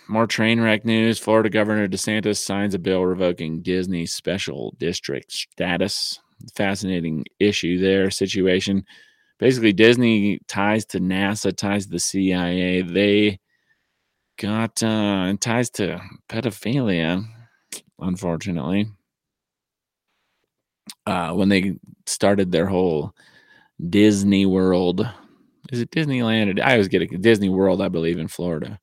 more 0.08 0.26
train 0.26 0.60
wreck 0.60 0.84
news. 0.84 1.18
Florida 1.18 1.50
Governor 1.50 1.86
DeSantis 1.86 2.38
signs 2.38 2.74
a 2.74 2.78
bill 2.78 3.04
revoking 3.04 3.62
Disney 3.62 4.06
special 4.06 4.74
district 4.78 5.32
status. 5.32 6.18
Fascinating 6.54 7.24
issue 7.38 7.78
there, 7.78 8.10
situation. 8.10 8.84
Basically, 9.38 9.72
Disney 9.72 10.40
ties 10.48 10.84
to 10.86 11.00
NASA, 11.00 11.54
ties 11.54 11.84
to 11.84 11.92
the 11.92 11.98
CIA. 11.98 12.82
They 12.82 13.38
got 14.38 14.82
uh, 14.82 15.34
ties 15.38 15.70
to 15.70 16.00
pedophilia, 16.28 17.24
unfortunately. 17.98 18.86
Uh, 21.06 21.32
when 21.32 21.50
they 21.50 21.74
started 22.06 22.50
their 22.50 22.66
whole 22.66 23.14
Disney 23.88 24.46
World 24.46 25.08
is 25.70 25.80
it 25.80 25.90
Disneyland? 25.90 26.60
I 26.60 26.72
always 26.72 26.88
get 26.88 27.02
it. 27.02 27.22
Disney 27.22 27.48
World, 27.48 27.80
I 27.80 27.88
believe, 27.88 28.18
in 28.18 28.28
Florida. 28.28 28.78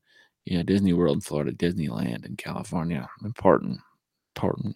Yeah, 0.45 0.63
Disney 0.63 0.93
World 0.93 1.17
in 1.17 1.21
Florida, 1.21 1.51
Disneyland 1.51 2.25
in 2.25 2.37
California. 2.37 3.07
Important, 3.23 3.79
important 4.35 4.75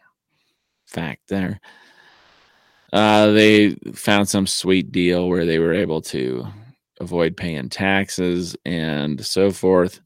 fact 0.86 1.22
there. 1.30 1.62
Uh, 2.92 3.28
they 3.32 3.76
found 3.94 4.28
some 4.28 4.46
sweet 4.46 4.92
deal 4.92 5.30
where 5.30 5.46
they 5.46 5.60
were 5.60 5.74
able 5.74 6.02
to 6.02 6.46
avoid 7.00 7.38
paying 7.38 7.70
taxes 7.70 8.58
and 8.66 9.26
so 9.26 9.50
forth. 9.50 10.02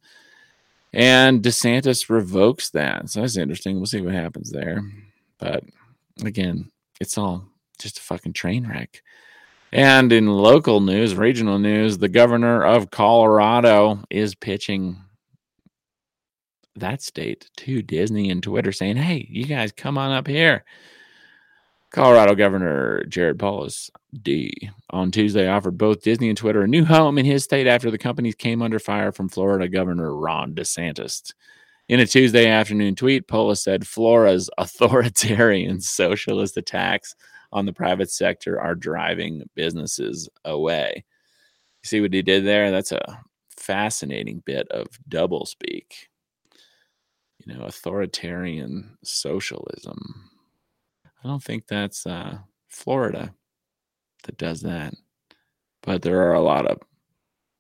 And 0.94 1.42
DeSantis 1.42 2.10
revokes 2.10 2.70
that. 2.70 3.10
So 3.10 3.22
that's 3.22 3.38
interesting. 3.38 3.78
We'll 3.78 3.88
see 3.88 4.02
what 4.02 4.14
happens 4.14 4.52
there. 4.52 4.84
But 5.40 5.64
again, 6.24 6.72
it's 7.02 7.18
all 7.18 7.44
just 7.80 7.98
a 7.98 8.02
fucking 8.02 8.34
train 8.34 8.68
wreck. 8.68 9.02
And 9.76 10.14
in 10.14 10.28
local 10.28 10.80
news, 10.80 11.16
regional 11.16 11.60
news, 11.60 11.98
the 11.98 12.08
governor 12.08 12.64
of 12.64 12.92
Colorado 12.92 14.00
is 14.10 14.34
pitching 14.34 14.96
that 16.78 17.02
state 17.02 17.50
to 17.58 17.82
Disney 17.82 18.30
and 18.30 18.42
Twitter 18.42 18.72
saying, 18.72 18.96
hey, 18.96 19.28
you 19.30 19.44
guys 19.44 19.74
come 19.74 19.98
on 19.98 20.14
up 20.14 20.28
here. 20.28 20.64
Colorado 21.92 22.36
Governor 22.36 23.04
Jared 23.10 23.38
Polis 23.38 23.92
D 24.22 24.72
on 24.92 25.12
Tuesday 25.12 25.50
offered 25.50 25.78
both 25.78 26.04
Disney 26.04 26.30
and 26.30 26.38
Twitter 26.38 26.62
a 26.62 26.68
new 26.70 26.86
home 26.86 27.18
in 27.18 27.26
his 27.26 27.44
state 27.44 27.68
after 27.68 27.92
the 27.92 27.98
companies 27.98 28.36
came 28.36 28.62
under 28.62 28.80
fire 28.80 29.12
from 29.12 29.28
Florida 29.28 29.68
Governor 29.68 30.16
Ron 30.16 30.56
DeSantis. 30.56 31.34
In 31.90 32.00
a 32.00 32.06
Tuesday 32.06 32.48
afternoon 32.48 32.96
tweet, 32.96 33.28
Polis 33.28 33.62
said 33.62 33.86
Florida's 33.86 34.50
authoritarian 34.58 35.82
socialist 35.82 36.56
attacks 36.56 37.14
on 37.56 37.66
the 37.66 37.74
private 37.74 38.12
sector 38.12 38.60
are 38.60 38.76
driving 38.76 39.50
businesses 39.56 40.28
away. 40.44 41.06
You 41.82 41.88
see 41.88 42.02
what 42.02 42.14
he 42.14 42.22
did 42.22 42.46
there? 42.46 42.70
That's 42.70 42.92
a 42.92 43.24
fascinating 43.56 44.44
bit 44.46 44.68
of 44.72 44.88
double 45.08 45.46
speak. 45.46 46.10
You 47.40 47.54
know, 47.54 47.64
authoritarian 47.64 48.98
socialism. 49.06 50.30
I 51.06 51.28
don't 51.28 51.42
think 51.42 51.66
that's 51.66 52.06
uh, 52.06 52.40
Florida 52.68 53.34
that 54.26 54.38
does 54.38 54.62
that, 54.64 54.94
but 55.82 56.02
there 56.02 56.30
are 56.30 56.34
a 56.34 56.42
lot 56.42 56.68
of 56.68 56.80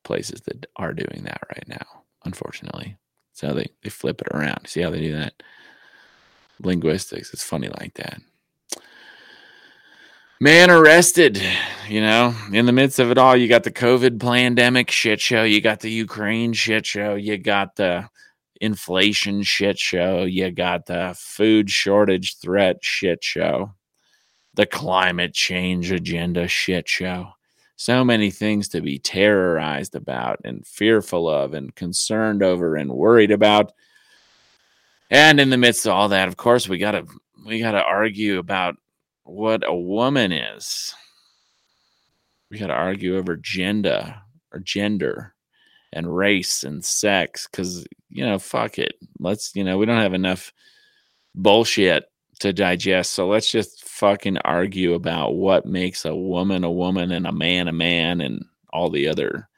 places 0.03 0.41
that 0.41 0.65
are 0.75 0.93
doing 0.93 1.23
that 1.23 1.41
right 1.49 1.67
now, 1.67 2.03
unfortunately. 2.25 2.97
So 3.31 3.53
they, 3.53 3.67
they 3.81 3.89
flip 3.89 4.21
it 4.21 4.35
around. 4.35 4.67
See 4.67 4.81
how 4.81 4.89
they 4.89 4.99
do 4.99 5.13
that? 5.13 5.41
Linguistics, 6.59 7.33
it's 7.33 7.43
funny 7.43 7.69
like 7.69 7.93
that 7.93 8.19
man 10.39 10.69
arrested 10.69 11.41
you 11.87 12.01
know? 12.01 12.33
In 12.51 12.65
the 12.65 12.71
midst 12.71 12.99
of 12.99 13.11
it 13.11 13.17
all 13.17 13.35
you 13.35 13.47
got 13.47 13.63
the 13.63 13.71
covid 13.71 14.19
pandemic 14.19 14.91
shit 14.91 15.21
show 15.21 15.43
you 15.43 15.61
got 15.61 15.79
the 15.79 15.91
ukraine 15.91 16.53
shit 16.53 16.85
show 16.85 17.15
you 17.15 17.37
got 17.37 17.75
the 17.75 18.09
inflation 18.61 19.43
shit 19.43 19.77
show 19.77 20.23
you 20.23 20.51
got 20.51 20.85
the 20.85 21.15
food 21.17 21.69
shortage 21.69 22.37
threat 22.37 22.77
shit 22.81 23.23
show 23.23 23.73
the 24.55 24.65
climate 24.65 25.33
change 25.33 25.91
agenda 25.91 26.47
shit 26.47 26.87
show. 26.87 27.27
So 27.75 28.05
many 28.05 28.31
things 28.31 28.69
to 28.69 28.81
be 28.81 28.99
terrorized 28.99 29.95
about 29.95 30.39
and 30.45 30.65
fearful 30.65 31.27
of 31.29 31.53
and 31.53 31.75
concerned 31.75 32.41
over 32.41 32.77
and 32.77 32.89
worried 32.91 33.31
about. 33.31 33.73
And 35.11 35.41
in 35.41 35.49
the 35.49 35.57
midst 35.57 35.85
of 35.85 35.91
all 35.91 36.09
that 36.09 36.27
of 36.27 36.37
course 36.37 36.67
we 36.67 36.77
got 36.77 36.91
to 36.91 37.05
we 37.45 37.59
got 37.59 37.73
to 37.73 37.83
argue 37.83 38.39
about 38.39 38.77
what 39.25 39.67
a 39.67 39.75
woman 39.75 40.31
is. 40.31 40.95
We 42.49 42.59
got 42.59 42.67
to 42.67 42.73
argue 42.73 43.17
over 43.17 43.35
gender 43.35 44.15
or 44.53 44.59
gender 44.59 45.33
and 45.91 46.15
race 46.15 46.63
and 46.63 46.85
sex 46.85 47.47
because, 47.49 47.85
you 48.09 48.25
know, 48.25 48.39
fuck 48.39 48.77
it. 48.77 48.93
Let's, 49.19 49.55
you 49.55 49.63
know, 49.63 49.77
we 49.77 49.85
don't 49.85 50.01
have 50.01 50.13
enough 50.13 50.53
bullshit 51.33 52.05
to 52.39 52.53
digest. 52.53 53.13
So 53.13 53.27
let's 53.27 53.49
just 53.49 53.83
fucking 53.87 54.37
argue 54.39 54.93
about 54.93 55.35
what 55.35 55.65
makes 55.65 56.05
a 56.05 56.15
woman 56.15 56.63
a 56.63 56.71
woman 56.71 57.11
and 57.11 57.25
a 57.25 57.31
man 57.31 57.67
a 57.67 57.73
man 57.73 58.21
and 58.21 58.45
all 58.71 58.89
the 58.89 59.07
other 59.07 59.49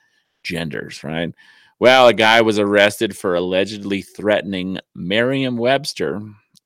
genders, 0.43 1.03
right? 1.03 1.33
Well, 1.79 2.07
a 2.07 2.13
guy 2.13 2.41
was 2.41 2.57
arrested 2.57 3.15
for 3.15 3.35
allegedly 3.35 4.01
threatening 4.01 4.79
Merriam 4.95 5.57
Webster 5.57 6.21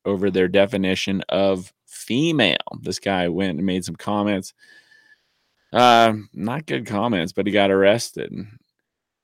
over 0.06 0.32
their 0.32 0.48
definition 0.48 1.24
of 1.30 1.74
female. 2.02 2.58
This 2.82 3.00
guy 3.00 3.28
went 3.30 3.58
and 3.58 3.66
made 3.66 3.86
some 3.86 3.96
comments. 3.96 4.54
Uh, 5.72 6.14
not 6.34 6.66
good 6.66 6.86
comments, 6.86 7.32
but 7.32 7.46
he 7.46 7.54
got 7.54 7.72
arrested. 7.72 8.34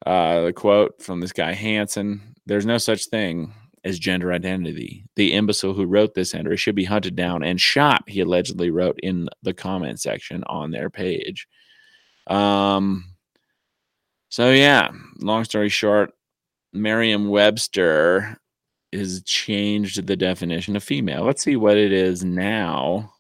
Uh, 0.06 0.42
the 0.42 0.54
quote 0.54 1.02
from 1.02 1.20
this 1.20 1.34
guy 1.34 1.54
Hanson 1.54 2.36
There's 2.46 2.66
no 2.66 2.78
such 2.78 3.08
thing 3.08 3.54
as 3.84 4.00
gender 4.00 4.32
identity. 4.32 5.06
The 5.16 5.34
imbecile 5.34 5.74
who 5.74 5.86
wrote 5.86 6.14
this 6.14 6.36
entry 6.36 6.58
should 6.58 6.76
be 6.76 6.86
hunted 6.86 7.16
down 7.16 7.44
and 7.44 7.60
shot, 7.60 8.04
he 8.08 8.22
allegedly 8.22 8.70
wrote 8.70 9.00
in 9.02 9.30
the 9.44 9.54
comment 9.54 10.00
section 10.00 10.44
on 10.46 10.72
their 10.72 10.90
page. 10.90 11.48
Um, 12.28 13.16
so, 14.30 14.52
yeah, 14.52 14.92
long 15.20 15.46
story 15.46 15.70
short, 15.70 16.12
Merriam 16.74 17.30
Webster 17.30 18.38
has 18.94 19.22
changed 19.24 20.08
the 20.08 20.16
definition 20.16 20.76
of 20.76 20.84
female. 20.84 21.24
Let's 21.24 21.44
see 21.44 21.56
what 21.56 21.78
it 21.78 21.92
is 21.92 22.24
now. 22.24 23.14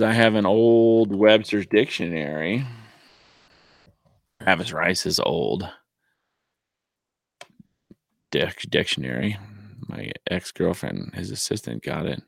I 0.00 0.12
have 0.12 0.36
an 0.36 0.46
old 0.46 1.14
Webster's 1.14 1.66
dictionary. 1.66 2.64
Travis 4.40 4.72
Rice's 4.72 5.18
old 5.18 5.68
dic- 8.30 8.70
dictionary. 8.70 9.36
My 9.88 10.12
ex 10.30 10.52
girlfriend, 10.52 11.14
his 11.14 11.30
assistant, 11.30 11.82
got 11.82 12.06
it. 12.06 12.22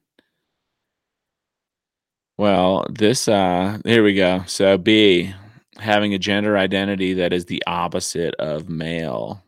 Well, 2.36 2.86
this, 2.90 3.28
uh, 3.28 3.78
here 3.84 4.02
we 4.02 4.14
go. 4.14 4.44
So, 4.46 4.78
B, 4.78 5.34
having 5.80 6.14
a 6.14 6.18
gender 6.18 6.56
identity 6.56 7.14
that 7.14 7.32
is 7.32 7.46
the 7.46 7.62
opposite 7.66 8.34
of 8.36 8.68
male. 8.68 9.42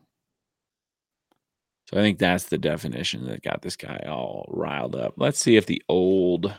So, 1.89 1.99
I 1.99 2.01
think 2.01 2.17
that's 2.17 2.45
the 2.45 2.57
definition 2.57 3.25
that 3.27 3.43
got 3.43 3.61
this 3.61 3.75
guy 3.75 4.03
all 4.07 4.45
riled 4.49 4.95
up. 4.95 5.13
Let's 5.17 5.39
see 5.39 5.57
if 5.57 5.65
the 5.65 5.81
old 5.87 6.53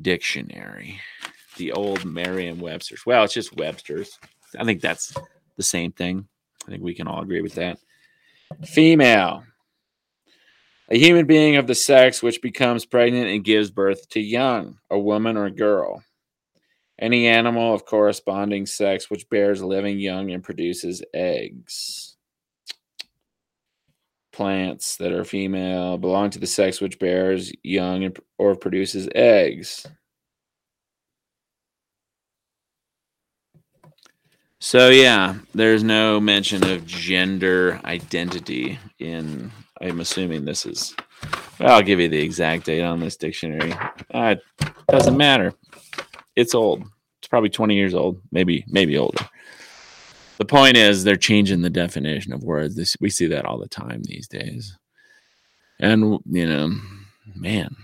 dictionary, 0.00 1.00
the 1.56 1.72
old 1.72 2.04
Merriam 2.04 2.60
Webster's, 2.60 3.04
well, 3.04 3.24
it's 3.24 3.34
just 3.34 3.56
Webster's. 3.56 4.18
I 4.58 4.64
think 4.64 4.80
that's 4.80 5.14
the 5.56 5.62
same 5.62 5.92
thing. 5.92 6.28
I 6.66 6.70
think 6.70 6.82
we 6.82 6.94
can 6.94 7.08
all 7.08 7.22
agree 7.22 7.42
with 7.42 7.54
that. 7.54 7.78
Female. 8.64 9.44
A 10.88 10.98
human 10.98 11.26
being 11.26 11.56
of 11.56 11.66
the 11.66 11.74
sex 11.74 12.22
which 12.22 12.42
becomes 12.42 12.84
pregnant 12.84 13.28
and 13.28 13.44
gives 13.44 13.70
birth 13.70 14.08
to 14.10 14.20
young, 14.20 14.78
a 14.90 14.98
woman 14.98 15.36
or 15.36 15.46
a 15.46 15.50
girl. 15.50 16.02
Any 16.98 17.26
animal 17.26 17.74
of 17.74 17.84
corresponding 17.84 18.66
sex 18.66 19.10
which 19.10 19.28
bears 19.28 19.62
living 19.62 19.98
young 19.98 20.30
and 20.30 20.42
produces 20.42 21.02
eggs. 21.12 22.16
Plants 24.32 24.96
that 24.96 25.12
are 25.12 25.24
female 25.24 25.98
belong 25.98 26.30
to 26.30 26.38
the 26.38 26.46
sex 26.46 26.80
which 26.80 26.98
bears 26.98 27.52
young 27.62 28.12
or 28.38 28.54
produces 28.54 29.08
eggs. 29.14 29.86
So 34.64 34.90
yeah, 34.90 35.34
there's 35.56 35.82
no 35.82 36.20
mention 36.20 36.62
of 36.62 36.86
gender 36.86 37.80
identity 37.84 38.78
in. 39.00 39.50
I'm 39.80 39.98
assuming 39.98 40.44
this 40.44 40.64
is. 40.64 40.94
Well, 41.58 41.74
I'll 41.74 41.82
give 41.82 41.98
you 41.98 42.08
the 42.08 42.22
exact 42.22 42.66
date 42.66 42.82
on 42.82 43.00
this 43.00 43.16
dictionary. 43.16 43.74
Uh, 44.14 44.36
it 44.60 44.72
doesn't 44.88 45.16
matter. 45.16 45.52
It's 46.36 46.54
old. 46.54 46.84
It's 47.20 47.28
probably 47.28 47.50
20 47.50 47.74
years 47.74 47.94
old, 47.94 48.20
maybe 48.30 48.64
maybe 48.68 48.98
older. 48.98 49.28
The 50.38 50.44
point 50.44 50.76
is, 50.76 51.04
they're 51.04 51.16
changing 51.16 51.62
the 51.62 51.70
definition 51.70 52.32
of 52.32 52.42
words. 52.42 52.74
This, 52.74 52.96
we 53.00 53.10
see 53.10 53.26
that 53.28 53.44
all 53.44 53.58
the 53.58 53.68
time 53.68 54.02
these 54.02 54.26
days. 54.26 54.76
And 55.78 56.18
you 56.26 56.46
know, 56.46 56.74
man, 57.36 57.76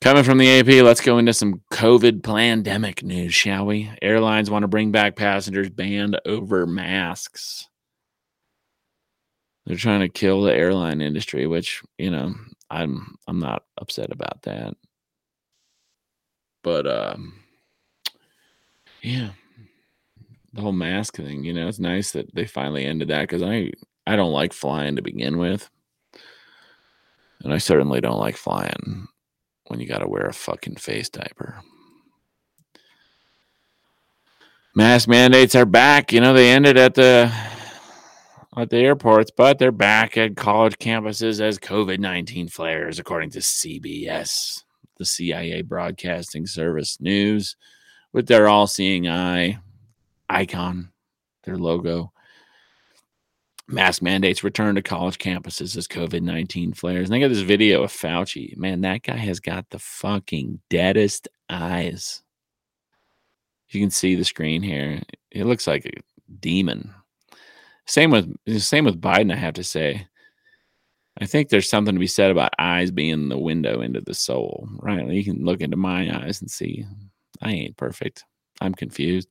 Coming 0.00 0.22
from 0.22 0.38
the 0.38 0.60
AP, 0.60 0.84
let's 0.84 1.00
go 1.00 1.18
into 1.18 1.32
some 1.32 1.60
COVID 1.72 2.22
pandemic 2.22 3.02
news, 3.02 3.34
shall 3.34 3.66
we? 3.66 3.90
Airlines 4.00 4.48
want 4.48 4.62
to 4.62 4.68
bring 4.68 4.92
back 4.92 5.16
passengers 5.16 5.70
banned 5.70 6.20
over 6.24 6.66
masks. 6.66 7.68
They're 9.66 9.76
trying 9.76 10.00
to 10.00 10.08
kill 10.08 10.42
the 10.42 10.54
airline 10.54 11.00
industry, 11.00 11.48
which, 11.48 11.82
you 11.98 12.10
know, 12.10 12.32
I'm 12.70 13.16
I'm 13.26 13.40
not 13.40 13.64
upset 13.76 14.12
about 14.12 14.42
that. 14.42 14.74
But 16.68 16.86
um 16.86 17.32
yeah. 19.00 19.30
The 20.52 20.60
whole 20.60 20.72
mask 20.72 21.16
thing, 21.16 21.42
you 21.44 21.54
know, 21.54 21.66
it's 21.66 21.78
nice 21.78 22.10
that 22.10 22.34
they 22.34 22.44
finally 22.44 22.84
ended 22.84 23.08
that 23.08 23.26
cuz 23.26 23.42
I 23.42 23.72
I 24.06 24.16
don't 24.16 24.32
like 24.32 24.52
flying 24.52 24.96
to 24.96 25.02
begin 25.02 25.38
with. 25.38 25.70
And 27.42 27.54
I 27.54 27.58
certainly 27.58 28.02
don't 28.02 28.20
like 28.20 28.36
flying 28.36 29.08
when 29.68 29.80
you 29.80 29.86
got 29.86 30.00
to 30.00 30.08
wear 30.08 30.26
a 30.26 30.34
fucking 30.34 30.76
face 30.76 31.08
diaper. 31.08 31.62
Mask 34.74 35.08
mandates 35.08 35.54
are 35.54 35.64
back. 35.64 36.12
You 36.12 36.20
know, 36.20 36.34
they 36.34 36.50
ended 36.50 36.76
at 36.76 36.94
the 36.94 37.32
at 38.54 38.68
the 38.68 38.76
airports, 38.76 39.30
but 39.30 39.58
they're 39.58 39.72
back 39.72 40.18
at 40.18 40.36
college 40.36 40.76
campuses 40.76 41.40
as 41.40 41.58
COVID 41.58 41.98
19 41.98 42.48
flares, 42.48 42.98
according 42.98 43.30
to 43.30 43.38
CBS, 43.38 44.64
the 44.98 45.04
CIA 45.04 45.62
broadcasting 45.62 46.46
service 46.46 47.00
news, 47.00 47.56
with 48.12 48.26
their 48.26 48.48
all 48.48 48.66
seeing 48.66 49.08
eye 49.08 49.58
icon, 50.28 50.90
their 51.44 51.56
logo. 51.56 52.12
Mask 53.66 54.00
mandates 54.00 54.42
return 54.42 54.74
to 54.76 54.82
college 54.82 55.18
campuses 55.18 55.76
as 55.76 55.86
COVID 55.86 56.22
19 56.22 56.72
flares. 56.72 57.08
And 57.08 57.14
I 57.14 57.20
got 57.20 57.28
this 57.28 57.40
video 57.40 57.82
of 57.82 57.92
Fauci. 57.92 58.56
Man, 58.56 58.80
that 58.80 59.02
guy 59.02 59.16
has 59.16 59.40
got 59.40 59.68
the 59.68 59.78
fucking 59.78 60.60
deadest 60.70 61.28
eyes. 61.50 62.22
You 63.68 63.80
can 63.80 63.90
see 63.90 64.14
the 64.14 64.24
screen 64.24 64.62
here. 64.62 65.02
It 65.30 65.44
looks 65.44 65.66
like 65.66 65.84
a 65.84 66.00
demon. 66.40 66.94
Same 67.86 68.10
with 68.10 68.34
same 68.58 68.86
with 68.86 69.00
Biden, 69.00 69.32
I 69.32 69.36
have 69.36 69.54
to 69.54 69.64
say. 69.64 70.06
I 71.20 71.26
think 71.26 71.48
there's 71.48 71.68
something 71.68 71.94
to 71.94 71.98
be 71.98 72.06
said 72.06 72.30
about 72.30 72.54
eyes 72.58 72.90
being 72.90 73.28
the 73.28 73.38
window 73.38 73.80
into 73.80 74.00
the 74.00 74.14
soul, 74.14 74.68
right? 74.78 75.06
You 75.08 75.24
can 75.24 75.44
look 75.44 75.60
into 75.60 75.76
my 75.76 76.24
eyes 76.24 76.40
and 76.40 76.50
see 76.50 76.84
I 77.42 77.52
ain't 77.52 77.76
perfect. 77.76 78.24
I'm 78.60 78.74
confused. 78.74 79.28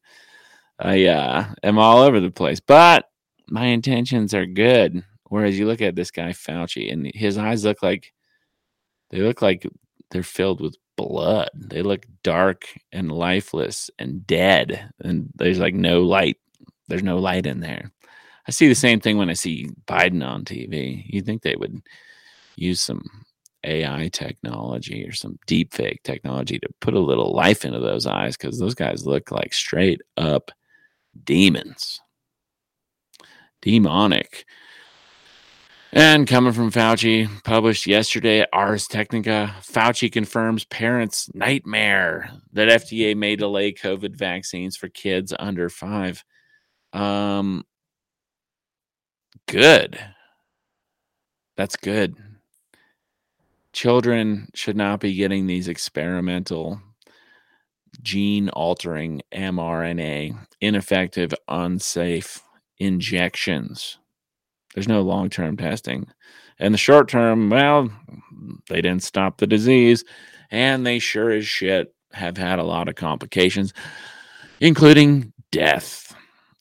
I 0.79 1.05
uh, 1.05 1.45
am 1.63 1.79
all 1.79 1.99
over 1.99 2.19
the 2.19 2.31
place, 2.31 2.59
but 2.59 3.05
my 3.47 3.65
intentions 3.65 4.33
are 4.33 4.45
good. 4.45 5.03
Whereas 5.29 5.57
you 5.57 5.65
look 5.65 5.81
at 5.81 5.95
this 5.95 6.11
guy 6.11 6.31
Fauci, 6.31 6.91
and 6.91 7.11
his 7.13 7.37
eyes 7.37 7.65
look 7.65 7.83
like 7.83 8.13
they 9.09 9.19
look 9.19 9.41
like 9.41 9.65
they're 10.11 10.23
filled 10.23 10.61
with 10.61 10.77
blood. 10.95 11.49
They 11.53 11.81
look 11.81 12.05
dark 12.23 12.65
and 12.91 13.11
lifeless 13.11 13.89
and 13.99 14.25
dead, 14.25 14.89
and 14.99 15.29
there's 15.35 15.59
like 15.59 15.73
no 15.73 16.03
light. 16.03 16.37
There's 16.87 17.03
no 17.03 17.17
light 17.17 17.45
in 17.45 17.59
there. 17.59 17.91
I 18.47 18.51
see 18.51 18.67
the 18.67 18.75
same 18.75 18.99
thing 18.99 19.17
when 19.17 19.29
I 19.29 19.33
see 19.33 19.69
Biden 19.87 20.25
on 20.25 20.45
TV. 20.45 21.03
You 21.05 21.21
think 21.21 21.41
they 21.41 21.55
would 21.55 21.81
use 22.55 22.81
some 22.81 23.03
AI 23.63 24.09
technology 24.13 25.05
or 25.05 25.11
some 25.11 25.37
deep 25.47 25.73
fake 25.73 26.01
technology 26.03 26.57
to 26.59 26.69
put 26.79 26.93
a 26.93 26.99
little 26.99 27.33
life 27.33 27.65
into 27.65 27.79
those 27.79 28.05
eyes 28.05 28.37
because 28.37 28.57
those 28.57 28.75
guys 28.75 29.05
look 29.05 29.31
like 29.31 29.53
straight 29.53 30.01
up 30.15 30.51
demons 31.23 31.99
demonic. 33.61 34.45
And 35.93 36.27
coming 36.27 36.53
from 36.53 36.71
Fauci, 36.71 37.29
published 37.43 37.87
yesterday 37.87 38.41
at 38.41 38.49
Ars 38.51 38.87
Technica, 38.87 39.55
Fauci 39.61 40.11
confirms 40.11 40.65
parents' 40.65 41.29
nightmare 41.33 42.29
that 42.53 42.67
FDA 42.67 43.15
may 43.15 43.35
delay 43.35 43.73
COVID 43.73 44.15
vaccines 44.15 44.75
for 44.75 44.89
kids 44.89 45.33
under 45.39 45.69
five. 45.69 46.23
Um, 46.91 47.63
good. 49.47 49.99
That's 51.55 51.75
good. 51.75 52.15
Children 53.73 54.49
should 54.53 54.77
not 54.77 54.99
be 54.99 55.15
getting 55.15 55.47
these 55.47 55.67
experimental 55.67 56.81
gene 58.01 58.49
altering 58.49 59.21
mRNA, 59.33 60.37
ineffective, 60.61 61.33
unsafe 61.47 62.41
injections. 62.77 63.97
There's 64.73 64.87
no 64.87 65.01
long 65.01 65.29
term 65.29 65.57
testing. 65.57 66.07
And 66.59 66.73
the 66.73 66.77
short 66.77 67.07
term, 67.07 67.49
well, 67.49 67.89
they 68.69 68.81
didn't 68.81 69.03
stop 69.03 69.37
the 69.37 69.47
disease, 69.47 70.03
and 70.49 70.85
they 70.85 70.99
sure 70.99 71.31
as 71.31 71.45
shit 71.45 71.93
have 72.13 72.37
had 72.37 72.59
a 72.59 72.63
lot 72.63 72.87
of 72.87 72.95
complications, 72.95 73.73
including 74.59 75.33
death. 75.51 76.15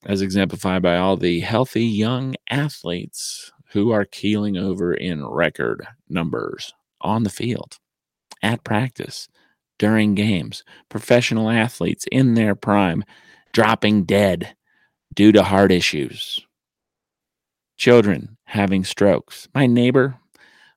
As 0.06 0.22
exemplified 0.22 0.82
by 0.82 0.96
all 0.96 1.16
the 1.16 1.40
healthy 1.40 1.84
young 1.84 2.34
athletes 2.48 3.52
who 3.72 3.90
are 3.90 4.04
keeling 4.04 4.56
over 4.56 4.94
in 4.94 5.26
record 5.26 5.86
numbers 6.08 6.72
on 7.00 7.24
the 7.24 7.30
field, 7.30 7.78
at 8.42 8.64
practice, 8.64 9.28
during 9.78 10.14
games, 10.14 10.64
professional 10.88 11.50
athletes 11.50 12.06
in 12.10 12.34
their 12.34 12.54
prime 12.54 13.04
dropping 13.52 14.04
dead 14.04 14.54
due 15.14 15.32
to 15.32 15.42
heart 15.42 15.72
issues, 15.72 16.46
children 17.76 18.36
having 18.44 18.84
strokes. 18.84 19.48
My 19.54 19.66
neighbor, 19.66 20.16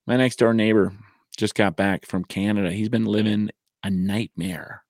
my 0.08 0.18
next 0.18 0.38
door 0.38 0.54
neighbor, 0.54 0.94
just 1.38 1.56
got 1.56 1.76
back 1.76 2.06
from 2.06 2.26
Canada. 2.26 2.72
He's 2.72 2.90
been 2.90 3.06
living 3.06 3.50
a 3.84 3.90
nightmare 3.90 4.84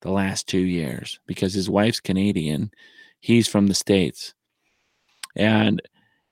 the 0.00 0.10
last 0.10 0.46
two 0.46 0.58
years 0.58 1.18
because 1.26 1.52
his 1.54 1.68
wife's 1.68 2.00
Canadian. 2.00 2.70
He's 3.24 3.48
from 3.48 3.68
the 3.68 3.74
States. 3.74 4.34
And 5.34 5.80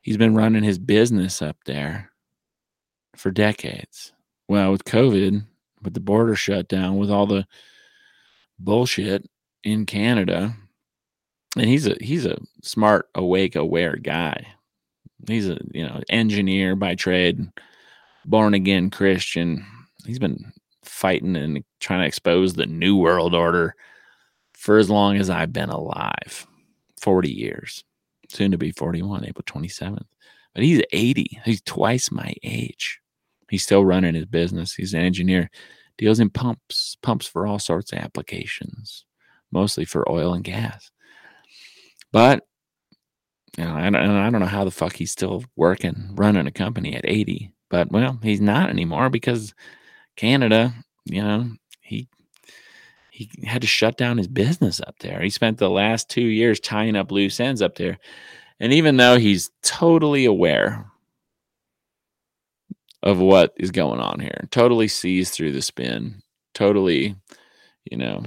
he's 0.02 0.18
been 0.18 0.35
running 0.35 0.62
his 0.62 0.78
business 0.78 1.40
up 1.40 1.57
there 1.64 2.12
for 3.16 3.31
decades. 3.31 4.12
Well, 4.46 4.72
with 4.72 4.85
COVID, 4.85 5.42
with 5.81 5.94
the 5.94 6.00
border 6.00 6.37
shut 6.37 6.68
down, 6.68 6.98
with 6.98 7.11
all 7.11 7.26
the 7.26 7.46
bullshit 8.59 9.26
in 9.64 9.87
Canada, 9.87 10.55
and 11.57 11.64
he's 11.64 11.87
a 11.87 11.96
he's 11.98 12.26
a 12.26 12.37
smart, 12.62 13.09
awake, 13.14 13.57
aware 13.57 13.96
guy. 13.96 14.48
He's 15.26 15.48
a 15.48 15.57
you 15.72 15.87
know 15.87 16.02
engineer 16.11 16.76
by 16.76 16.94
trade, 16.94 17.50
born 18.26 18.52
again 18.52 18.90
Christian. 18.90 19.64
He's 20.05 20.18
been 20.18 20.52
fighting 20.85 21.37
and 21.37 21.64
trying 21.81 22.00
to 22.00 22.07
expose 22.07 22.52
the 22.52 22.66
new 22.66 22.98
world 22.98 23.35
order 23.35 23.76
for 24.52 24.76
as 24.76 24.90
long 24.90 25.16
as 25.16 25.31
I've 25.31 25.55
been 25.55 25.70
alive 25.70 26.46
40 27.02 27.30
years, 27.30 27.84
soon 28.28 28.50
to 28.52 28.58
be 28.58 28.70
41, 28.70 29.26
April 29.26 29.44
27th. 29.44 30.06
But 30.54 30.64
he's 30.64 30.82
80, 30.92 31.40
he's 31.44 31.62
twice 31.62 32.10
my 32.10 32.34
age. 32.42 33.00
He's 33.50 33.64
still 33.64 33.84
running 33.84 34.14
his 34.14 34.26
business. 34.26 34.74
He's 34.74 34.94
an 34.94 35.02
engineer, 35.02 35.50
deals 35.98 36.20
in 36.20 36.30
pumps, 36.30 36.96
pumps 37.02 37.26
for 37.26 37.46
all 37.46 37.58
sorts 37.58 37.92
of 37.92 37.98
applications, 37.98 39.04
mostly 39.50 39.84
for 39.84 40.10
oil 40.10 40.32
and 40.32 40.44
gas. 40.44 40.90
But 42.12 42.44
you 43.58 43.64
know, 43.64 43.74
I 43.74 43.90
don't, 43.90 43.96
I 43.96 44.30
don't 44.30 44.40
know 44.40 44.46
how 44.46 44.64
the 44.64 44.70
fuck 44.70 44.94
he's 44.94 45.12
still 45.12 45.44
working, 45.56 46.12
running 46.14 46.46
a 46.46 46.50
company 46.52 46.94
at 46.94 47.04
80. 47.06 47.52
But 47.68 47.90
well, 47.90 48.18
he's 48.22 48.40
not 48.40 48.70
anymore 48.70 49.10
because 49.10 49.54
Canada, 50.16 50.72
you 51.04 51.22
know, 51.22 51.50
he 51.80 52.08
he 53.12 53.31
had 53.44 53.61
to 53.61 53.68
shut 53.68 53.98
down 53.98 54.16
his 54.16 54.27
business 54.27 54.81
up 54.81 54.98
there. 55.01 55.20
He 55.20 55.29
spent 55.29 55.59
the 55.59 55.68
last 55.68 56.09
two 56.09 56.22
years 56.22 56.59
tying 56.59 56.96
up 56.96 57.12
loose 57.12 57.40
ends 57.40 57.61
up 57.61 57.77
there. 57.77 57.98
And 58.59 58.72
even 58.72 58.96
though 58.96 59.18
he's 59.18 59.51
totally 59.62 60.25
aware 60.25 60.90
of 63.03 63.18
what 63.18 63.53
is 63.59 63.70
going 63.70 64.01
on 64.01 64.18
here, 64.18 64.48
totally 64.51 64.88
sees 64.88 65.29
through 65.29 65.53
the 65.53 65.61
spin, 65.61 66.22
totally, 66.55 67.14
you 67.85 67.98
know, 67.98 68.25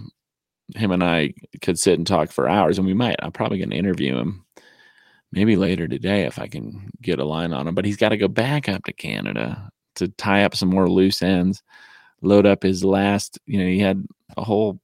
him 0.76 0.92
and 0.92 1.04
I 1.04 1.34
could 1.64 1.80
sit 1.80 1.98
and 1.98 2.06
talk 2.06 2.32
for 2.32 2.48
hours, 2.48 2.78
and 2.78 2.86
we 2.86 2.94
might. 2.94 3.16
I'm 3.24 3.32
probably 3.32 3.58
going 3.58 3.72
to 3.72 3.78
interview 3.78 4.16
him 4.16 4.46
maybe 5.32 5.56
later 5.56 5.88
today 5.88 6.26
if 6.26 6.38
I 6.38 6.46
can 6.46 6.92
get 7.02 7.20
a 7.20 7.26
line 7.26 7.54
on 7.54 7.68
him. 7.68 7.74
But 7.74 7.86
he's 7.86 7.98
got 7.98 8.10
to 8.10 8.18
go 8.18 8.28
back 8.28 8.70
up 8.70 8.84
to 8.84 8.94
Canada 8.94 9.68
to 9.96 10.10
tie 10.10 10.44
up 10.44 10.56
some 10.56 10.70
more 10.70 10.88
loose 10.88 11.24
ends, 11.24 11.64
load 12.22 12.46
up 12.46 12.62
his 12.62 12.84
last, 12.84 13.40
you 13.48 13.58
know, 13.58 13.66
he 13.66 13.80
had 13.80 14.06
a 14.38 14.44
whole 14.44 14.80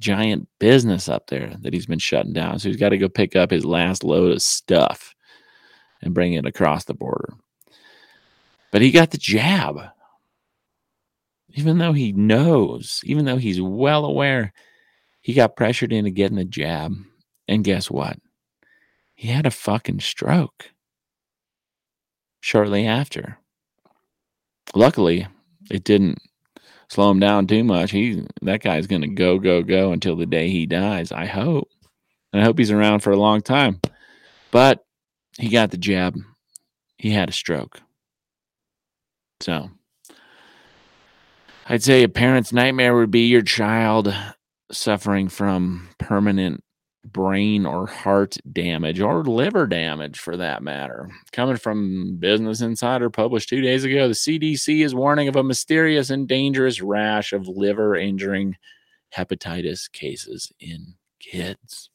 giant 0.00 0.48
business 0.58 1.08
up 1.08 1.28
there 1.28 1.54
that 1.60 1.72
he's 1.72 1.86
been 1.86 1.98
shutting 1.98 2.32
down. 2.32 2.58
So 2.58 2.68
he's 2.68 2.76
got 2.76 2.90
to 2.90 2.98
go 2.98 3.08
pick 3.08 3.36
up 3.36 3.50
his 3.50 3.64
last 3.64 4.04
load 4.04 4.32
of 4.32 4.42
stuff 4.42 5.14
and 6.02 6.14
bring 6.14 6.34
it 6.34 6.46
across 6.46 6.84
the 6.84 6.94
border. 6.94 7.34
But 8.72 8.82
he 8.82 8.90
got 8.90 9.10
the 9.10 9.18
jab. 9.18 9.80
Even 11.54 11.78
though 11.78 11.92
he 11.92 12.12
knows, 12.12 13.00
even 13.04 13.26
though 13.26 13.36
he's 13.36 13.60
well 13.60 14.04
aware, 14.04 14.52
he 15.20 15.34
got 15.34 15.56
pressured 15.56 15.92
into 15.92 16.10
getting 16.10 16.38
the 16.38 16.44
jab. 16.44 16.94
And 17.46 17.62
guess 17.62 17.90
what? 17.90 18.18
He 19.14 19.28
had 19.28 19.46
a 19.46 19.50
fucking 19.50 20.00
stroke 20.00 20.70
shortly 22.40 22.86
after. 22.86 23.38
Luckily, 24.74 25.28
it 25.70 25.84
didn't 25.84 26.18
slow 26.88 27.10
him 27.10 27.20
down 27.20 27.46
too 27.46 27.64
much. 27.64 27.90
He 27.90 28.26
that 28.42 28.62
guy's 28.62 28.86
going 28.86 29.02
to 29.02 29.08
go 29.08 29.38
go 29.38 29.62
go 29.62 29.92
until 29.92 30.16
the 30.16 30.26
day 30.26 30.50
he 30.50 30.66
dies. 30.66 31.12
I 31.12 31.26
hope. 31.26 31.68
And 32.32 32.40
I 32.40 32.44
hope 32.44 32.58
he's 32.58 32.70
around 32.70 33.00
for 33.00 33.10
a 33.10 33.18
long 33.18 33.42
time. 33.42 33.80
But 34.50 34.84
he 35.38 35.48
got 35.48 35.70
the 35.70 35.76
jab. 35.76 36.16
He 36.96 37.10
had 37.10 37.28
a 37.28 37.32
stroke. 37.32 37.80
So, 39.40 39.70
I'd 41.66 41.82
say 41.82 42.02
a 42.02 42.08
parent's 42.08 42.52
nightmare 42.52 42.94
would 42.94 43.10
be 43.10 43.26
your 43.26 43.42
child 43.42 44.14
suffering 44.70 45.28
from 45.28 45.88
permanent 45.98 46.62
brain 47.04 47.66
or 47.66 47.86
heart 47.86 48.36
damage 48.52 49.00
or 49.00 49.24
liver 49.24 49.66
damage 49.66 50.18
for 50.18 50.36
that 50.36 50.62
matter. 50.62 51.10
Coming 51.32 51.56
from 51.56 52.16
Business 52.18 52.60
Insider, 52.60 53.10
published 53.10 53.48
two 53.48 53.60
days 53.60 53.84
ago, 53.84 54.08
the 54.08 54.14
CDC 54.14 54.84
is 54.84 54.94
warning 54.94 55.28
of 55.28 55.36
a 55.36 55.42
mysterious 55.42 56.10
and 56.10 56.28
dangerous 56.28 56.80
rash 56.80 57.32
of 57.32 57.48
liver 57.48 57.96
injuring 57.96 58.56
hepatitis 59.16 59.90
cases 59.92 60.52
in 60.60 60.94
kids. 61.20 61.90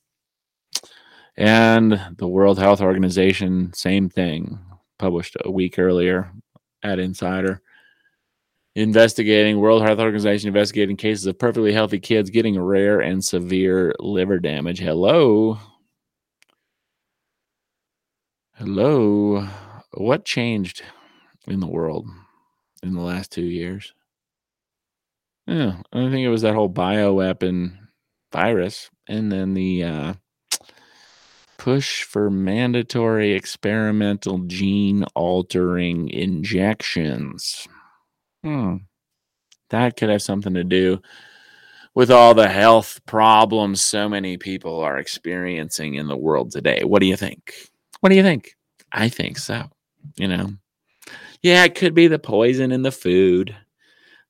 And 1.36 2.00
the 2.18 2.28
World 2.28 2.60
Health 2.60 2.82
Organization, 2.82 3.72
same 3.74 4.10
thing, 4.10 4.60
published 4.98 5.38
a 5.44 5.52
week 5.52 5.78
earlier 5.78 6.32
at 6.84 7.00
Insider 7.00 7.62
investigating 8.78 9.60
World 9.60 9.82
Health 9.82 9.98
Organization 9.98 10.50
investigating 10.50 10.98
cases 10.98 11.26
of 11.26 11.40
perfectly 11.40 11.74
healthy 11.74 12.00
kids 12.00 12.30
getting 12.30 12.60
rare 12.60 13.00
and 13.00 13.26
severe 13.26 13.96
liver 14.00 14.38
damage. 14.38 14.78
Hello. 14.78 15.58
Hello. 18.54 19.48
What 19.96 20.26
changed 20.26 20.84
in 21.48 21.60
the 21.60 21.66
world 21.66 22.06
in 22.84 22.94
the 22.94 23.02
last 23.02 23.32
2 23.32 23.42
years? 23.42 23.94
Yeah, 25.48 25.78
I 25.92 26.12
think 26.12 26.24
it 26.24 26.30
was 26.30 26.44
that 26.44 26.54
whole 26.54 26.70
bioweapon 26.70 27.80
virus 28.32 28.92
and 29.08 29.32
then 29.32 29.56
the 29.56 29.84
uh, 29.86 30.14
push 31.58 32.04
for 32.04 32.30
mandatory 32.30 33.34
experimental 33.34 34.38
gene 34.40 35.04
altering 35.16 36.10
injections. 36.10 37.68
Hmm. 38.48 38.78
That 39.72 39.98
could 39.98 40.08
have 40.08 40.22
something 40.22 40.54
to 40.54 40.64
do 40.64 41.02
with 41.94 42.10
all 42.10 42.34
the 42.34 42.48
health 42.48 43.02
problems 43.06 43.84
so 43.84 44.08
many 44.08 44.38
people 44.38 44.80
are 44.80 44.98
experiencing 44.98 45.96
in 45.96 46.08
the 46.08 46.16
world 46.16 46.52
today. 46.52 46.84
What 46.86 47.02
do 47.02 47.08
you 47.08 47.18
think? 47.18 47.54
What 48.00 48.08
do 48.08 48.16
you 48.16 48.24
think? 48.24 48.56
I 48.94 49.10
think 49.10 49.38
so. 49.38 49.66
You 50.16 50.30
know, 50.30 50.52
yeah, 51.42 51.66
it 51.66 51.76
could 51.76 51.94
be 51.94 52.08
the 52.08 52.20
poison 52.20 52.72
in 52.72 52.84
the 52.84 52.92
food, 52.92 53.54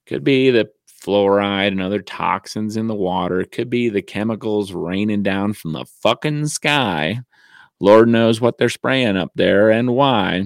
could 0.07 0.23
be 0.23 0.49
the 0.49 0.71
fluoride 0.87 1.67
and 1.67 1.81
other 1.81 2.01
toxins 2.01 2.75
in 2.75 2.87
the 2.87 2.95
water, 2.95 3.45
could 3.45 3.69
be 3.69 3.89
the 3.89 4.01
chemicals 4.01 4.73
raining 4.73 5.21
down 5.21 5.53
from 5.53 5.73
the 5.73 5.85
fucking 5.85 6.47
sky. 6.47 7.21
Lord 7.79 8.09
knows 8.09 8.41
what 8.41 8.57
they're 8.57 8.69
spraying 8.69 9.15
up 9.15 9.29
there 9.35 9.69
and 9.69 9.93
why. 9.93 10.45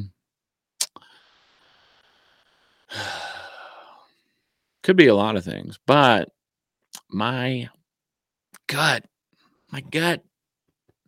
Could 4.84 4.98
be 4.98 5.08
a 5.08 5.15
lot 5.15 5.36
of 5.36 5.44
things, 5.44 5.80
but 5.86 6.30
my 7.10 7.70
gut, 8.67 9.06
my 9.72 9.82
gut 9.82 10.24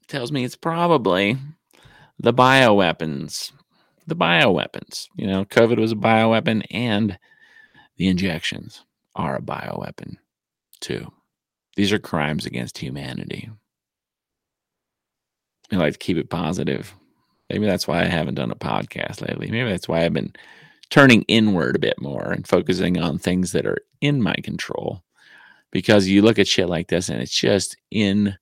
tells 0.08 0.32
me 0.32 0.44
it's 0.44 0.56
probably 0.56 1.38
the 2.20 2.34
bioweapons. 2.34 3.52
The 4.06 4.16
bioweapons. 4.16 5.08
You 5.16 5.28
know, 5.28 5.46
COVID 5.46 5.80
was 5.80 5.92
a 5.92 5.96
bioweapon 5.96 6.64
and 6.72 7.18
the 7.98 8.08
injections 8.08 8.84
are 9.16 9.36
a 9.36 9.42
bioweapon 9.42 10.18
too. 10.80 11.12
These 11.76 11.92
are 11.92 12.00
crimes 12.00 12.46
against 12.46 12.78
humanity. 12.78 13.50
I 15.72 15.78
like 15.78 15.94
to 15.94 16.00
keep 16.00 16.18
it 16.18 16.30
positive. 16.30 16.94
Maybe 17.50 17.66
that's 17.66 17.88
why 17.88 18.02
I 18.02 18.06
haven't 18.06 18.36
done 18.36 18.52
a 18.52 18.56
podcast 18.56 19.22
lately. 19.28 19.50
Maybe 19.50 19.70
that's 19.70 19.88
why 19.88 20.04
I've 20.04 20.14
been 20.14 20.34
turning 20.94 21.24
inward 21.24 21.76
a 21.76 21.80
bit 21.80 22.00
more 22.00 22.32
and 22.32 22.48
focusing 22.48 23.00
on 23.00 23.18
things 23.18 23.52
that 23.52 23.66
are 23.66 23.80
in 24.00 24.22
my 24.22 24.36
control. 24.44 25.04
Because 25.72 26.08
you 26.08 26.22
look 26.22 26.38
at 26.38 26.48
shit 26.48 26.70
like 26.70 26.90
this 26.90 27.10
and 27.10 27.20
it's 27.20 27.36
just 27.36 27.76
infuriating. 27.90 28.38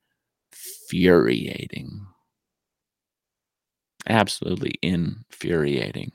Absolutely 4.05 4.73
infuriating. 4.81 6.11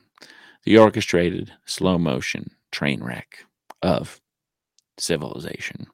The 0.65 0.77
orchestrated 0.77 1.55
slow 1.65 1.97
motion 1.97 2.51
train 2.71 3.03
wreck 3.03 3.39
of 3.81 4.21
civilization. 4.99 5.87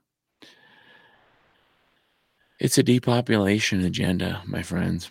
It's 2.58 2.78
a 2.78 2.82
depopulation 2.82 3.84
agenda, 3.84 4.42
my 4.44 4.64
friends. 4.64 5.08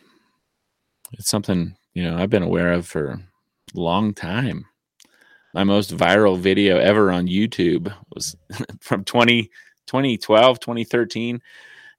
It's 1.13 1.30
something, 1.30 1.78
you 1.94 2.04
know, 2.04 2.17
I've 2.17 2.30
been 2.30 2.44
aware 2.44 2.74
of 2.74 2.86
for 2.86 3.12
a 3.12 3.22
long 3.74 4.13
time. 4.13 4.65
My 5.53 5.63
most 5.63 5.95
viral 5.95 6.39
video 6.39 6.77
ever 6.77 7.11
on 7.11 7.27
YouTube 7.27 7.93
was 8.13 8.35
from 8.79 9.03
20, 9.03 9.43
2012, 9.87 10.59
2013 10.59 11.41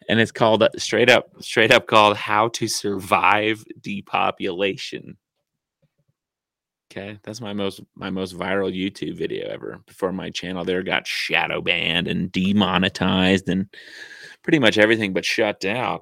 and 0.08 0.20
it's 0.20 0.32
called 0.32 0.62
uh, 0.62 0.68
straight 0.76 1.10
up 1.10 1.30
straight 1.40 1.72
up 1.72 1.86
called 1.86 2.16
how 2.16 2.48
to 2.48 2.68
survive 2.68 3.64
depopulation. 3.80 5.16
Okay 6.90 7.18
that's 7.22 7.40
my 7.40 7.52
most 7.52 7.80
my 7.94 8.10
most 8.10 8.36
viral 8.36 8.74
youtube 8.74 9.16
video 9.16 9.48
ever. 9.48 9.80
Before 9.86 10.12
my 10.12 10.30
channel 10.30 10.64
there 10.64 10.82
got 10.82 11.06
shadow 11.06 11.60
banned 11.60 12.08
and 12.08 12.30
demonetized 12.30 13.48
and 13.48 13.68
pretty 14.42 14.58
much 14.58 14.78
everything 14.78 15.12
but 15.12 15.24
shut 15.24 15.60
down 15.60 16.00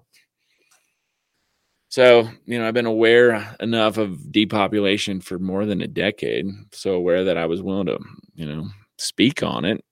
so 1.90 2.28
you 2.46 2.58
know 2.58 2.66
i've 2.66 2.74
been 2.74 2.86
aware 2.86 3.54
enough 3.60 3.98
of 3.98 4.32
depopulation 4.32 5.20
for 5.20 5.38
more 5.38 5.66
than 5.66 5.82
a 5.82 5.86
decade 5.86 6.46
so 6.72 6.94
aware 6.94 7.24
that 7.24 7.36
i 7.36 7.44
was 7.46 7.62
willing 7.62 7.86
to 7.86 7.98
you 8.34 8.46
know 8.46 8.66
speak 8.98 9.42
on 9.42 9.66
it 9.66 9.84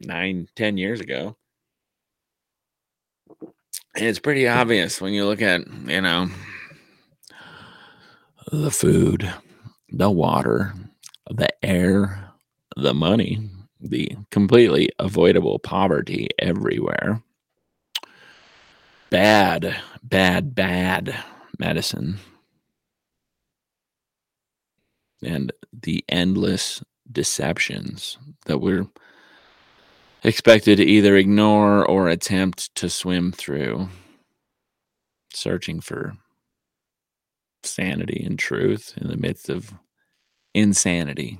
nine 0.00 0.48
ten 0.56 0.76
years 0.76 1.00
ago 1.00 1.36
and 3.96 4.06
it's 4.06 4.18
pretty 4.18 4.48
obvious 4.48 5.00
when 5.00 5.12
you 5.12 5.24
look 5.24 5.40
at, 5.40 5.60
you 5.86 6.00
know, 6.00 6.28
the 8.50 8.70
food, 8.70 9.32
the 9.90 10.10
water, 10.10 10.74
the 11.30 11.48
air, 11.64 12.30
the 12.76 12.92
money, 12.92 13.48
the 13.80 14.10
completely 14.32 14.90
avoidable 14.98 15.60
poverty 15.60 16.28
everywhere. 16.40 17.22
Bad, 19.14 19.76
bad, 20.02 20.56
bad 20.56 21.16
medicine. 21.56 22.18
And 25.22 25.52
the 25.72 26.04
endless 26.08 26.82
deceptions 27.12 28.18
that 28.46 28.58
we're 28.58 28.88
expected 30.24 30.78
to 30.78 30.84
either 30.84 31.14
ignore 31.14 31.86
or 31.86 32.08
attempt 32.08 32.74
to 32.74 32.90
swim 32.90 33.30
through, 33.30 33.88
searching 35.32 35.80
for 35.80 36.14
sanity 37.62 38.20
and 38.26 38.36
truth 38.36 38.94
in 39.00 39.06
the 39.06 39.16
midst 39.16 39.48
of 39.48 39.72
insanity 40.54 41.38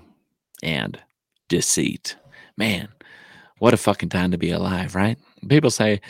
and 0.62 1.00
deceit. 1.48 2.14
Man, 2.56 2.86
what 3.58 3.74
a 3.74 3.76
fucking 3.76 4.10
time 4.10 4.30
to 4.30 4.38
be 4.38 4.52
alive, 4.52 4.94
right? 4.94 5.18
People 5.48 5.72
say, 5.72 6.00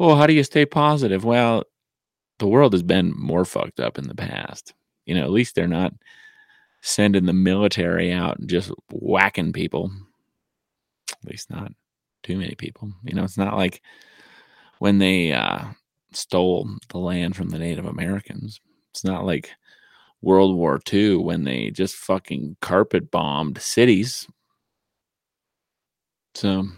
"Well, 0.00 0.16
how 0.16 0.26
do 0.26 0.34
you 0.34 0.42
stay 0.44 0.66
positive?" 0.66 1.24
Well, 1.24 1.64
the 2.38 2.48
world 2.48 2.72
has 2.72 2.82
been 2.82 3.12
more 3.16 3.44
fucked 3.44 3.80
up 3.80 3.98
in 3.98 4.08
the 4.08 4.14
past. 4.14 4.74
You 5.06 5.14
know, 5.14 5.22
at 5.22 5.30
least 5.30 5.54
they're 5.54 5.68
not 5.68 5.92
sending 6.82 7.26
the 7.26 7.32
military 7.34 8.12
out 8.12 8.38
and 8.38 8.48
just 8.48 8.72
whacking 8.90 9.52
people. 9.52 9.92
At 11.12 11.30
least 11.30 11.50
not 11.50 11.72
too 12.22 12.38
many 12.38 12.54
people. 12.54 12.92
You 13.04 13.14
know, 13.14 13.24
it's 13.24 13.38
not 13.38 13.56
like 13.56 13.82
when 14.78 14.98
they 14.98 15.32
uh, 15.32 15.64
stole 16.12 16.68
the 16.88 16.98
land 16.98 17.36
from 17.36 17.50
the 17.50 17.58
Native 17.58 17.84
Americans. 17.84 18.58
It's 18.92 19.04
not 19.04 19.26
like 19.26 19.50
World 20.22 20.56
War 20.56 20.80
II 20.92 21.16
when 21.16 21.44
they 21.44 21.70
just 21.70 21.94
fucking 21.96 22.56
carpet 22.62 23.10
bombed 23.10 23.60
cities. 23.60 24.26
So 26.34 26.68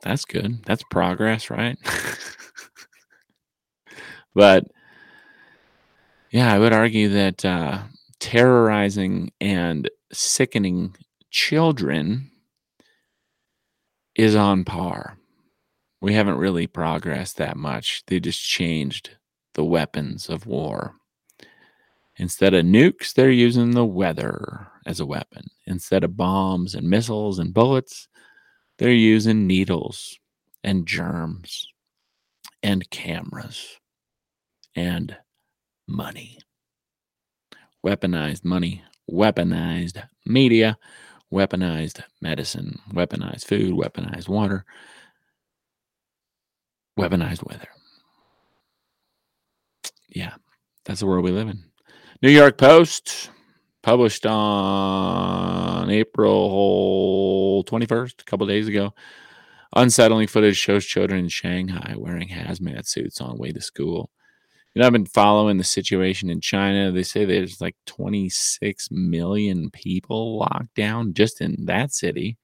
that's 0.00 0.24
good. 0.24 0.64
That's 0.64 0.82
progress, 0.90 1.50
right? 1.50 1.78
but 4.34 4.64
yeah, 6.30 6.52
I 6.52 6.58
would 6.58 6.72
argue 6.72 7.08
that 7.10 7.44
uh, 7.44 7.80
terrorizing 8.20 9.32
and 9.40 9.90
sickening 10.12 10.94
children 11.30 12.30
is 14.14 14.34
on 14.34 14.64
par. 14.64 15.18
We 16.00 16.14
haven't 16.14 16.38
really 16.38 16.66
progressed 16.66 17.38
that 17.38 17.56
much. 17.56 18.02
They 18.06 18.20
just 18.20 18.40
changed 18.40 19.16
the 19.54 19.64
weapons 19.64 20.28
of 20.28 20.46
war. 20.46 20.94
Instead 22.16 22.52
of 22.52 22.64
nukes, 22.64 23.14
they're 23.14 23.30
using 23.30 23.70
the 23.70 23.84
weather 23.84 24.68
as 24.86 25.00
a 25.00 25.06
weapon. 25.06 25.44
Instead 25.66 26.04
of 26.04 26.16
bombs 26.16 26.74
and 26.74 26.88
missiles 26.88 27.38
and 27.38 27.54
bullets, 27.54 28.08
they're 28.78 28.92
using 28.92 29.46
needles 29.46 30.18
and 30.62 30.86
germs 30.86 31.66
and 32.62 32.88
cameras 32.90 33.78
and 34.74 35.16
money. 35.86 36.38
Weaponized 37.84 38.44
money, 38.44 38.82
weaponized 39.10 40.02
media, 40.26 40.78
weaponized 41.32 42.02
medicine, 42.20 42.78
weaponized 42.92 43.44
food, 43.44 43.74
weaponized 43.74 44.28
water, 44.28 44.64
weaponized 46.98 47.46
weather. 47.48 47.68
Yeah, 50.08 50.34
that's 50.84 51.00
the 51.00 51.06
world 51.06 51.24
we 51.24 51.30
live 51.30 51.48
in. 51.48 51.64
New 52.22 52.30
York 52.30 52.58
Post 52.58 53.30
published 53.88 54.26
on 54.26 55.88
April 55.90 57.64
21st, 57.64 58.20
a 58.20 58.24
couple 58.24 58.46
days 58.46 58.68
ago. 58.68 58.92
Unsettling 59.74 60.26
footage 60.26 60.58
shows 60.58 60.84
children 60.84 61.20
in 61.20 61.28
Shanghai 61.28 61.94
wearing 61.96 62.28
hazmat 62.28 62.86
suits 62.86 63.18
on 63.22 63.38
way 63.38 63.50
to 63.50 63.62
school 63.62 64.10
you 64.74 64.82
know, 64.82 64.86
I've 64.86 64.92
been 64.92 65.06
following 65.06 65.56
the 65.56 65.64
situation 65.64 66.28
in 66.30 66.40
China. 66.40 66.92
They 66.92 67.02
say 67.02 67.24
there's 67.24 67.60
like 67.60 67.76
26 67.86 68.90
million 68.90 69.70
people 69.70 70.38
locked 70.38 70.74
down 70.76 71.14
just 71.14 71.40
in 71.40 71.64
that 71.64 71.92
city. 71.92 72.36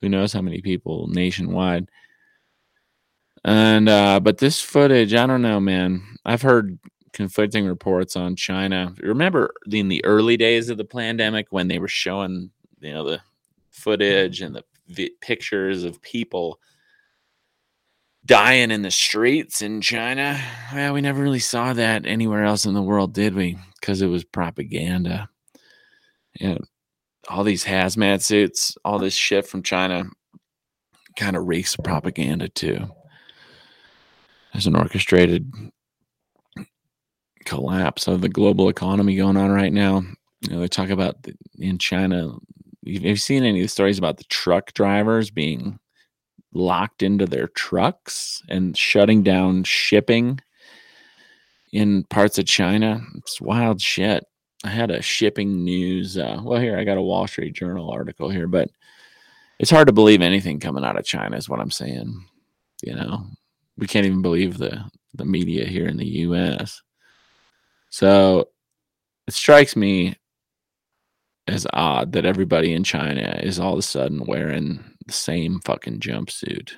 Who 0.00 0.08
knows 0.08 0.32
how 0.32 0.40
many 0.40 0.62
people 0.62 1.08
nationwide? 1.08 1.88
And 3.44 3.88
uh, 3.88 4.18
but 4.20 4.38
this 4.38 4.60
footage, 4.60 5.14
I 5.14 5.26
don't 5.26 5.42
know, 5.42 5.60
man. 5.60 6.02
I've 6.24 6.42
heard 6.42 6.78
conflicting 7.16 7.66
reports 7.66 8.14
on 8.14 8.36
China. 8.36 8.92
Remember 9.00 9.54
in 9.70 9.88
the 9.88 10.04
early 10.04 10.36
days 10.36 10.68
of 10.68 10.76
the 10.76 10.84
pandemic 10.84 11.46
when 11.48 11.66
they 11.66 11.78
were 11.78 11.88
showing, 11.88 12.50
you 12.80 12.92
know, 12.92 13.08
the 13.08 13.22
footage 13.70 14.42
and 14.42 14.54
the 14.54 14.62
vi- 14.86 15.12
pictures 15.22 15.82
of 15.82 16.02
people 16.02 16.60
dying 18.26 18.70
in 18.70 18.82
the 18.82 18.90
streets 18.90 19.62
in 19.62 19.80
China. 19.80 20.38
Well, 20.74 20.92
we 20.92 21.00
never 21.00 21.22
really 21.22 21.38
saw 21.38 21.72
that 21.72 22.04
anywhere 22.04 22.44
else 22.44 22.66
in 22.66 22.74
the 22.74 22.82
world, 22.82 23.14
did 23.14 23.34
we? 23.34 23.56
Because 23.80 24.02
it 24.02 24.08
was 24.08 24.22
propaganda. 24.22 25.30
And 26.38 26.66
all 27.30 27.44
these 27.44 27.64
hazmat 27.64 28.20
suits, 28.20 28.76
all 28.84 28.98
this 28.98 29.14
shit 29.14 29.46
from 29.46 29.62
China 29.62 30.04
kind 31.16 31.34
of 31.34 31.46
reeks 31.46 31.78
of 31.78 31.82
propaganda 31.82 32.50
too. 32.50 32.90
There's 34.52 34.66
an 34.66 34.76
orchestrated 34.76 35.50
collapse 37.46 38.06
of 38.06 38.20
the 38.20 38.28
global 38.28 38.68
economy 38.68 39.16
going 39.16 39.38
on 39.38 39.50
right 39.50 39.72
now. 39.72 40.02
You 40.42 40.50
know, 40.50 40.60
they 40.60 40.68
talk 40.68 40.90
about 40.90 41.22
the, 41.22 41.34
in 41.58 41.78
China. 41.78 42.34
Have 42.86 43.02
you 43.02 43.16
seen 43.16 43.44
any 43.44 43.60
of 43.60 43.64
the 43.64 43.68
stories 43.68 43.98
about 43.98 44.18
the 44.18 44.24
truck 44.24 44.74
drivers 44.74 45.30
being 45.30 45.78
locked 46.52 47.02
into 47.02 47.26
their 47.26 47.48
trucks 47.48 48.42
and 48.48 48.76
shutting 48.76 49.22
down 49.22 49.64
shipping 49.64 50.40
in 51.72 52.04
parts 52.04 52.38
of 52.38 52.46
China. 52.46 53.00
It's 53.16 53.40
wild 53.40 53.80
shit. 53.80 54.24
I 54.64 54.70
had 54.70 54.90
a 54.90 55.02
shipping 55.02 55.64
news. 55.64 56.16
Uh, 56.16 56.40
well, 56.42 56.60
here 56.60 56.78
I 56.78 56.84
got 56.84 56.96
a 56.96 57.02
Wall 57.02 57.26
Street 57.26 57.52
Journal 57.52 57.90
article 57.90 58.30
here, 58.30 58.46
but 58.46 58.70
it's 59.58 59.70
hard 59.70 59.86
to 59.86 59.92
believe 59.92 60.22
anything 60.22 60.58
coming 60.58 60.84
out 60.84 60.98
of 60.98 61.04
China. 61.04 61.36
Is 61.36 61.48
what 61.48 61.60
I'm 61.60 61.70
saying. 61.70 62.26
You 62.82 62.94
know, 62.94 63.26
we 63.76 63.86
can't 63.86 64.06
even 64.06 64.22
believe 64.22 64.58
the 64.58 64.82
the 65.14 65.24
media 65.24 65.66
here 65.66 65.86
in 65.86 65.96
the 65.96 66.06
U.S. 66.06 66.82
So 67.90 68.48
it 69.26 69.34
strikes 69.34 69.76
me 69.76 70.16
as 71.48 71.66
odd 71.72 72.12
that 72.12 72.24
everybody 72.24 72.72
in 72.72 72.84
China 72.84 73.38
is 73.42 73.58
all 73.58 73.74
of 73.74 73.78
a 73.78 73.82
sudden 73.82 74.24
wearing 74.26 74.84
the 75.06 75.12
same 75.12 75.60
fucking 75.60 76.00
jumpsuit 76.00 76.72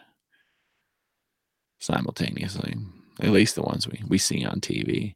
simultaneously. 1.78 2.74
At 3.20 3.30
least 3.30 3.54
the 3.54 3.62
ones 3.62 3.88
we, 3.88 4.02
we 4.06 4.18
see 4.18 4.44
on 4.44 4.60
TV. 4.60 5.14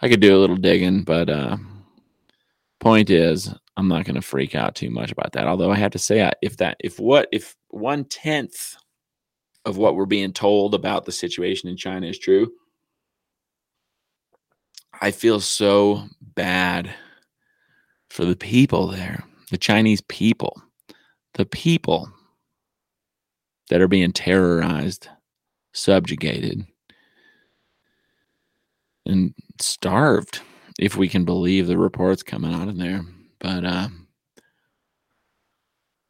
I 0.00 0.08
could 0.08 0.20
do 0.20 0.36
a 0.36 0.38
little 0.38 0.56
digging, 0.56 1.02
but 1.02 1.28
uh, 1.28 1.56
point 2.78 3.10
is, 3.10 3.52
I'm 3.76 3.88
not 3.88 4.04
going 4.04 4.14
to 4.14 4.22
freak 4.22 4.54
out 4.54 4.74
too 4.74 4.90
much 4.90 5.12
about 5.12 5.32
that. 5.32 5.46
Although 5.46 5.70
I 5.70 5.76
have 5.76 5.92
to 5.92 5.98
say, 5.98 6.30
if 6.42 6.56
that, 6.58 6.76
if 6.80 6.98
what, 6.98 7.28
if 7.32 7.56
one 7.68 8.04
tenth 8.04 8.76
of 9.64 9.76
what 9.76 9.94
we're 9.94 10.06
being 10.06 10.32
told 10.32 10.74
about 10.74 11.04
the 11.04 11.12
situation 11.12 11.68
in 11.68 11.76
China 11.76 12.06
is 12.06 12.18
true, 12.18 12.50
I 15.00 15.10
feel 15.10 15.40
so 15.40 16.04
bad 16.20 16.94
for 18.10 18.24
the 18.24 18.36
people 18.36 18.88
there, 18.88 19.24
the 19.50 19.56
Chinese 19.56 20.02
people, 20.02 20.60
the 21.34 21.46
people 21.46 22.12
that 23.70 23.80
are 23.80 23.88
being 23.88 24.12
terrorized, 24.12 25.08
subjugated, 25.72 26.66
and 29.06 29.34
starved, 29.60 30.40
if 30.78 30.96
we 30.96 31.08
can 31.08 31.24
believe 31.24 31.66
the 31.66 31.78
reports 31.78 32.22
coming 32.22 32.52
out 32.52 32.68
of 32.68 32.76
there. 32.76 33.02
But 33.38 33.64
uh, 33.64 33.88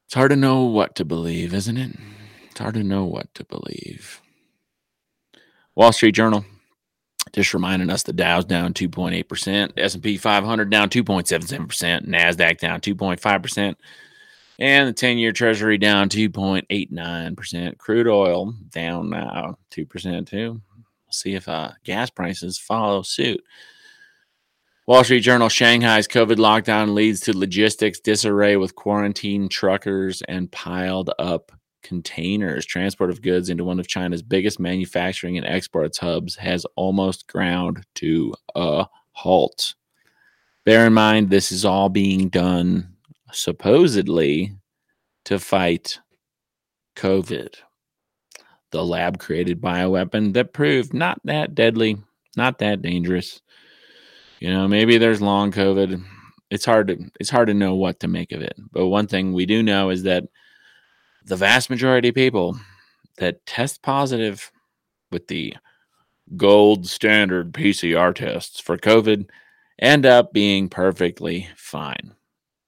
it's 0.06 0.14
hard 0.14 0.30
to 0.30 0.36
know 0.36 0.64
what 0.64 0.96
to 0.96 1.04
believe, 1.04 1.54
isn't 1.54 1.76
it? 1.76 1.96
It's 2.50 2.58
hard 2.58 2.74
to 2.74 2.82
know 2.82 3.04
what 3.04 3.32
to 3.34 3.44
believe. 3.44 4.20
Wall 5.76 5.92
Street 5.92 6.12
Journal 6.16 6.44
just 7.32 7.54
reminding 7.54 7.90
us 7.90 8.02
the 8.02 8.12
Dow's 8.12 8.44
down 8.44 8.74
2.8%, 8.74 9.72
S&P 9.76 10.16
500 10.16 10.70
down 10.70 10.88
2.77%, 10.88 12.06
Nasdaq 12.06 12.58
down 12.58 12.80
2.5%, 12.80 13.74
and 14.58 14.88
the 14.88 14.94
10-year 14.94 15.32
Treasury 15.32 15.78
down 15.78 16.08
2.89%. 16.08 17.78
Crude 17.78 18.08
oil 18.08 18.52
down 18.70 19.10
now 19.10 19.56
2% 19.70 20.26
too. 20.26 20.60
See 21.10 21.34
if 21.34 21.48
uh, 21.48 21.72
gas 21.84 22.10
prices 22.10 22.58
follow 22.58 23.02
suit. 23.02 23.42
Wall 24.86 25.04
Street 25.04 25.20
Journal 25.20 25.48
Shanghai's 25.48 26.08
COVID 26.08 26.36
lockdown 26.36 26.94
leads 26.94 27.20
to 27.20 27.36
logistics 27.36 28.00
disarray 28.00 28.56
with 28.56 28.74
quarantine 28.74 29.48
truckers 29.48 30.22
and 30.22 30.50
piled 30.50 31.10
up 31.18 31.52
containers. 31.82 32.66
Transport 32.66 33.10
of 33.10 33.22
goods 33.22 33.48
into 33.48 33.64
one 33.64 33.80
of 33.80 33.88
China's 33.88 34.22
biggest 34.22 34.60
manufacturing 34.60 35.36
and 35.36 35.46
exports 35.46 35.98
hubs 35.98 36.36
has 36.36 36.66
almost 36.76 37.26
ground 37.26 37.84
to 37.96 38.34
a 38.54 38.86
halt. 39.12 39.74
Bear 40.64 40.86
in 40.86 40.92
mind, 40.92 41.30
this 41.30 41.52
is 41.52 41.64
all 41.64 41.88
being 41.88 42.28
done 42.28 42.94
supposedly 43.32 44.52
to 45.24 45.38
fight 45.38 45.98
COVID, 46.96 47.54
the 48.70 48.84
lab 48.84 49.18
created 49.18 49.60
bioweapon 49.60 50.34
that 50.34 50.52
proved 50.52 50.92
not 50.92 51.20
that 51.24 51.54
deadly, 51.54 51.96
not 52.36 52.58
that 52.58 52.82
dangerous. 52.82 53.40
You 54.40 54.52
know, 54.52 54.68
maybe 54.68 54.98
there's 54.98 55.22
long 55.22 55.52
COVID. 55.52 56.02
It's 56.50 56.64
hard 56.64 56.88
to 56.88 57.10
it's 57.20 57.30
hard 57.30 57.48
to 57.48 57.54
know 57.54 57.74
what 57.74 58.00
to 58.00 58.08
make 58.08 58.32
of 58.32 58.42
it. 58.42 58.54
But 58.72 58.88
one 58.88 59.06
thing 59.06 59.32
we 59.32 59.46
do 59.46 59.62
know 59.62 59.90
is 59.90 60.02
that 60.04 60.24
the 61.30 61.36
vast 61.36 61.70
majority 61.70 62.08
of 62.08 62.14
people 62.16 62.58
that 63.18 63.46
test 63.46 63.82
positive 63.82 64.50
with 65.12 65.28
the 65.28 65.54
gold 66.36 66.88
standard 66.88 67.52
PCR 67.52 68.12
tests 68.12 68.58
for 68.58 68.76
COVID 68.76 69.30
end 69.78 70.06
up 70.06 70.32
being 70.32 70.68
perfectly 70.68 71.46
fine. 71.54 72.16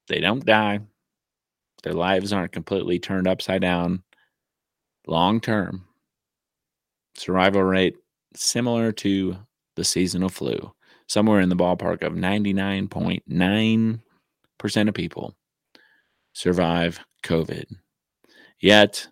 They 0.07 0.21
don't 0.21 0.45
die. 0.45 0.79
Their 1.83 1.93
lives 1.93 2.31
aren't 2.31 2.53
completely 2.53 2.99
turned 2.99 3.27
upside 3.27 3.61
down. 3.61 4.01
Long 5.07 5.41
term, 5.41 5.85
survival 7.15 7.63
rate 7.63 7.97
similar 8.33 8.93
to 8.93 9.35
the 9.75 9.83
seasonal 9.83 10.29
flu, 10.29 10.71
somewhere 11.07 11.41
in 11.41 11.49
the 11.49 11.57
ballpark 11.57 12.01
of 12.01 12.13
99.9% 12.13 14.87
of 14.87 14.93
people 14.93 15.35
survive 16.31 17.01
COVID. 17.23 17.65
Yet, 18.63 19.09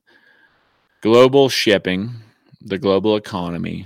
global 1.02 1.50
shipping, 1.50 2.12
the 2.62 2.78
global 2.78 3.18
economy, 3.18 3.86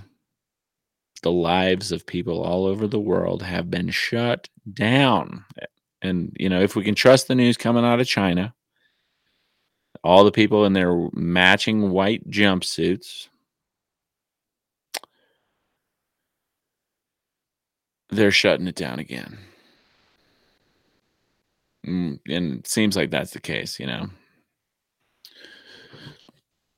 the 1.24 1.32
lives 1.32 1.92
of 1.92 2.06
people 2.06 2.44
all 2.44 2.68
over 2.68 2.86
the 2.86 3.00
world 3.00 3.42
have 3.42 3.72
been 3.72 3.90
shut 3.90 4.48
down. 4.72 5.44
And, 6.04 6.38
you 6.40 6.50
know, 6.50 6.62
if 6.62 6.76
we 6.76 6.84
can 6.84 6.94
trust 6.94 7.28
the 7.28 7.34
news 7.34 7.58
coming 7.58 7.84
out 7.84 8.00
of 8.00 8.06
China, 8.06 8.54
all 10.04 10.24
the 10.24 10.32
people 10.32 10.66
in 10.66 10.74
their 10.74 11.10
matching 11.14 11.90
white 11.90 12.30
jumpsuits, 12.30 13.30
they're 18.12 18.30
shutting 18.30 18.68
it 18.68 18.76
down 18.76 19.00
again. 19.00 19.40
Mm, 21.88 22.20
and 22.30 22.60
it 22.60 22.68
seems 22.68 22.96
like 22.96 23.10
that's 23.10 23.32
the 23.32 23.42
case, 23.42 23.80
you 23.80 23.88
know 23.88 24.10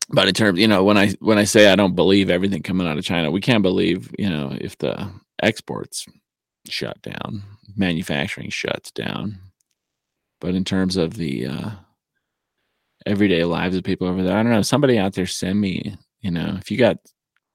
but 0.10 0.28
in 0.28 0.34
terms, 0.34 0.60
you 0.60 0.68
know, 0.68 0.84
when 0.84 0.98
I 0.98 1.12
when 1.20 1.38
I 1.38 1.44
say 1.44 1.72
I 1.72 1.76
don't 1.76 1.96
believe 1.96 2.30
everything 2.30 2.64
coming 2.64 2.88
out 2.88 2.98
of 2.98 3.04
China, 3.04 3.32
we 3.32 3.42
can't 3.42 3.64
believe, 3.64 4.14
you 4.18 4.30
know, 4.30 4.56
if 4.60 4.78
the 4.78 5.12
exports 5.42 6.06
shut 6.66 7.02
down, 7.02 7.44
manufacturing 7.76 8.50
shuts 8.50 8.92
down. 8.92 9.40
But 10.40 10.56
in 10.56 10.64
terms 10.64 10.96
of 10.96 11.16
the 11.16 11.48
uh, 11.48 11.72
everyday 13.06 13.44
lives 13.44 13.76
of 13.76 13.84
people 13.84 14.08
over 14.08 14.24
there, 14.24 14.38
I 14.38 14.44
don't 14.44 14.52
know. 14.52 14.62
Somebody 14.62 14.98
out 14.98 15.14
there 15.14 15.26
send 15.26 15.60
me, 15.60 15.98
you 16.22 16.32
know, 16.32 16.56
if 16.60 16.72
you 16.72 16.78
got 16.78 16.98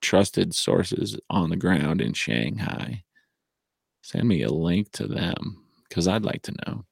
trusted 0.02 0.54
sources 0.54 1.16
on 1.30 1.48
the 1.48 1.56
ground 1.56 2.02
in 2.02 2.12
Shanghai, 2.12 3.02
send 4.02 4.28
me 4.28 4.42
a 4.42 4.50
link 4.50 4.92
to 4.92 5.06
them 5.06 5.64
because 5.88 6.06
I'd 6.06 6.24
like 6.24 6.42
to 6.42 6.54
know. 6.66 6.84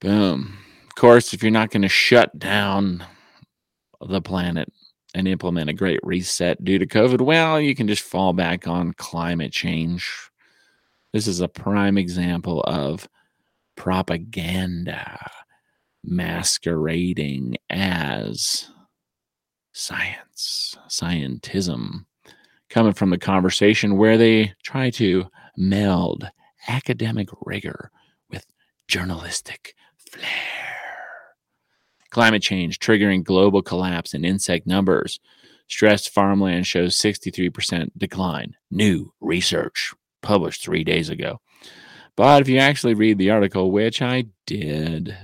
Boom 0.00 0.56
course, 1.00 1.32
if 1.32 1.42
you're 1.42 1.50
not 1.50 1.70
going 1.70 1.80
to 1.80 1.88
shut 1.88 2.38
down 2.38 3.02
the 4.02 4.20
planet 4.20 4.70
and 5.14 5.26
implement 5.26 5.70
a 5.70 5.72
great 5.72 5.98
reset 6.02 6.62
due 6.62 6.78
to 6.78 6.86
COVID, 6.86 7.22
well, 7.22 7.58
you 7.58 7.74
can 7.74 7.88
just 7.88 8.02
fall 8.02 8.34
back 8.34 8.68
on 8.68 8.92
climate 8.92 9.50
change. 9.50 10.30
This 11.14 11.26
is 11.26 11.40
a 11.40 11.48
prime 11.48 11.96
example 11.96 12.60
of 12.64 13.08
propaganda 13.76 15.18
masquerading 16.04 17.56
as 17.70 18.68
science, 19.72 20.76
scientism, 20.86 22.04
coming 22.68 22.92
from 22.92 23.08
the 23.08 23.16
conversation 23.16 23.96
where 23.96 24.18
they 24.18 24.52
try 24.62 24.90
to 24.90 25.24
meld 25.56 26.28
academic 26.68 27.30
rigor 27.46 27.90
with 28.28 28.44
journalistic 28.86 29.74
flair. 29.96 30.79
Climate 32.10 32.42
change 32.42 32.78
triggering 32.78 33.22
global 33.22 33.62
collapse 33.62 34.14
in 34.14 34.24
insect 34.24 34.66
numbers. 34.66 35.20
Stressed 35.68 36.10
farmland 36.10 36.66
shows 36.66 36.96
63% 36.96 37.90
decline. 37.96 38.56
New 38.70 39.12
research 39.20 39.94
published 40.20 40.62
three 40.62 40.82
days 40.82 41.08
ago. 41.08 41.40
But 42.16 42.42
if 42.42 42.48
you 42.48 42.58
actually 42.58 42.94
read 42.94 43.18
the 43.18 43.30
article, 43.30 43.70
which 43.70 44.02
I 44.02 44.24
did, 44.46 45.16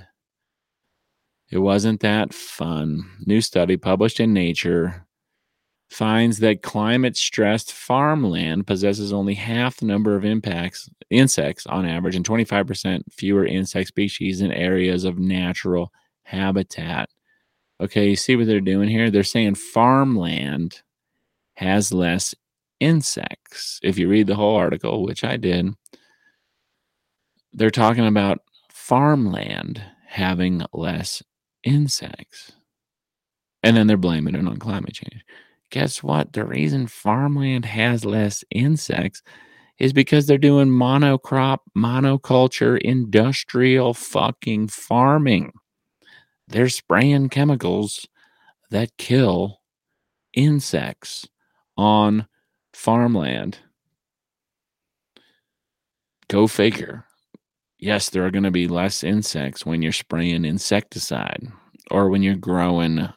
it 1.51 1.59
wasn't 1.59 2.01
that 2.01 2.33
fun. 2.33 3.05
New 3.27 3.41
study 3.41 3.77
published 3.77 4.21
in 4.21 4.33
Nature 4.33 5.07
finds 5.89 6.39
that 6.39 6.63
climate 6.63 7.17
stressed 7.17 7.73
farmland 7.73 8.67
possesses 8.67 9.13
only 9.13 9.35
half 9.35 9.77
the 9.77 9.87
number 9.87 10.17
of 10.17 10.25
impacts 10.25 10.89
insects 11.11 11.67
on 11.67 11.87
average 11.87 12.17
and 12.17 12.27
25% 12.27 13.03
fewer 13.13 13.47
insect 13.47 13.89
species 13.89 14.41
in 14.41 14.51
areas 14.51 15.05
of 15.05 15.19
natural 15.19 15.93
habitat. 16.27 17.09
Okay, 17.81 18.11
you 18.11 18.17
see 18.17 18.37
what 18.37 18.47
they're 18.47 18.61
doing 18.61 18.89
here? 18.89 19.11
They're 19.11 19.23
saying 19.23 19.55
farmland 19.55 20.83
has 21.55 21.93
less 21.93 22.35
insects. 22.81 23.81
If 23.83 23.99
you 23.99 24.09
read 24.09 24.27
the 24.27 24.35
whole 24.35 24.57
article, 24.57 25.05
which 25.05 25.25
I 25.25 25.37
did, 25.37 25.75
they're 27.53 27.71
talking 27.71 28.07
about 28.07 28.41
farmland 28.71 29.83
having 30.07 30.63
less 30.73 31.23
insects. 31.65 32.53
And 33.63 33.77
then 33.77 33.87
they're 33.87 33.97
blaming 33.97 34.35
it 34.35 34.47
on 34.47 34.59
climate 34.59 34.95
change. 34.95 35.25
Guess 35.71 36.03
what? 36.03 36.33
The 36.33 36.45
reason 36.45 36.87
farmland 36.87 37.65
has 37.65 38.05
less 38.05 38.45
insects 38.51 39.23
is 39.79 39.93
because 39.93 40.27
they're 40.27 40.39
doing 40.39 40.69
monocrop, 40.69 41.59
monoculture, 41.77 42.79
industrial 42.81 43.95
fucking 43.95 44.69
farming 44.69 45.53
they're 46.49 46.69
spraying 46.69 47.29
chemicals 47.29 48.07
that 48.71 48.97
kill 48.99 49.61
insects 50.35 51.29
on 51.77 52.27
farmland. 52.73 53.59
Go 56.29 56.47
figure. 56.47 57.05
Yes, 57.79 58.11
there 58.11 58.25
are 58.27 58.31
going 58.31 58.45
to 58.45 58.51
be 58.51 58.69
less 58.69 59.05
insects 59.05 59.67
when 59.67 59.83
you're 59.83 59.93
spraying 59.93 60.45
insecticide 60.45 61.47
or 61.91 62.09
when 62.09 62.23
you're 62.23 62.35
growing 62.35 63.09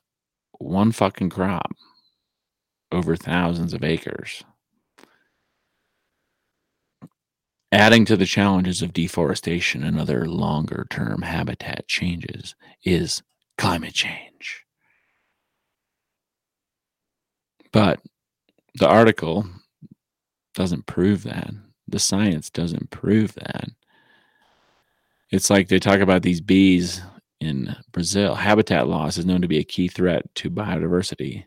one 0.60 0.92
fucking 0.92 1.30
crop 1.30 1.72
over 2.92 3.16
thousands 3.16 3.74
of 3.74 3.84
acres. 3.84 4.44
Adding 7.72 8.06
to 8.06 8.18
the 8.18 8.26
challenges 8.26 8.82
of 8.82 8.94
deforestation 8.94 9.84
and 9.84 10.00
other 10.00 10.28
longer 10.28 10.88
term 10.90 11.22
habitat 11.22 11.88
changes 11.88 12.56
is 12.84 13.22
climate 13.58 13.94
change. 13.94 14.66
But 17.72 18.02
the 18.76 18.88
article 18.88 19.46
doesn't 20.56 20.88
prove 20.88 21.24
that. 21.24 21.52
The 21.88 22.00
science 22.00 22.50
doesn't 22.50 22.90
prove 22.90 23.36
that. 23.36 23.70
It's 25.32 25.50
like 25.52 25.68
they 25.68 25.80
talk 25.80 26.00
about 26.00 26.24
these 26.24 26.42
bees 26.42 27.02
in 27.40 27.76
Brazil. 27.92 28.34
Habitat 28.34 28.88
loss 28.88 29.18
is 29.18 29.26
known 29.26 29.42
to 29.42 29.48
be 29.48 29.60
a 29.60 29.64
key 29.64 29.88
threat 29.88 30.34
to 30.36 30.50
biodiversity. 30.50 31.46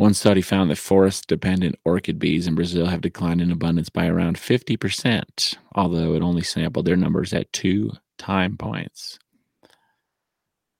One 0.00 0.14
study 0.14 0.40
found 0.40 0.70
that 0.70 0.78
forest 0.78 1.26
dependent 1.26 1.78
orchid 1.84 2.18
bees 2.18 2.46
in 2.46 2.54
Brazil 2.54 2.86
have 2.86 3.02
declined 3.02 3.42
in 3.42 3.50
abundance 3.50 3.90
by 3.90 4.06
around 4.06 4.38
50%, 4.38 5.56
although 5.74 6.14
it 6.14 6.22
only 6.22 6.40
sampled 6.40 6.86
their 6.86 6.96
numbers 6.96 7.34
at 7.34 7.52
two 7.52 7.90
time 8.16 8.56
points. 8.56 9.18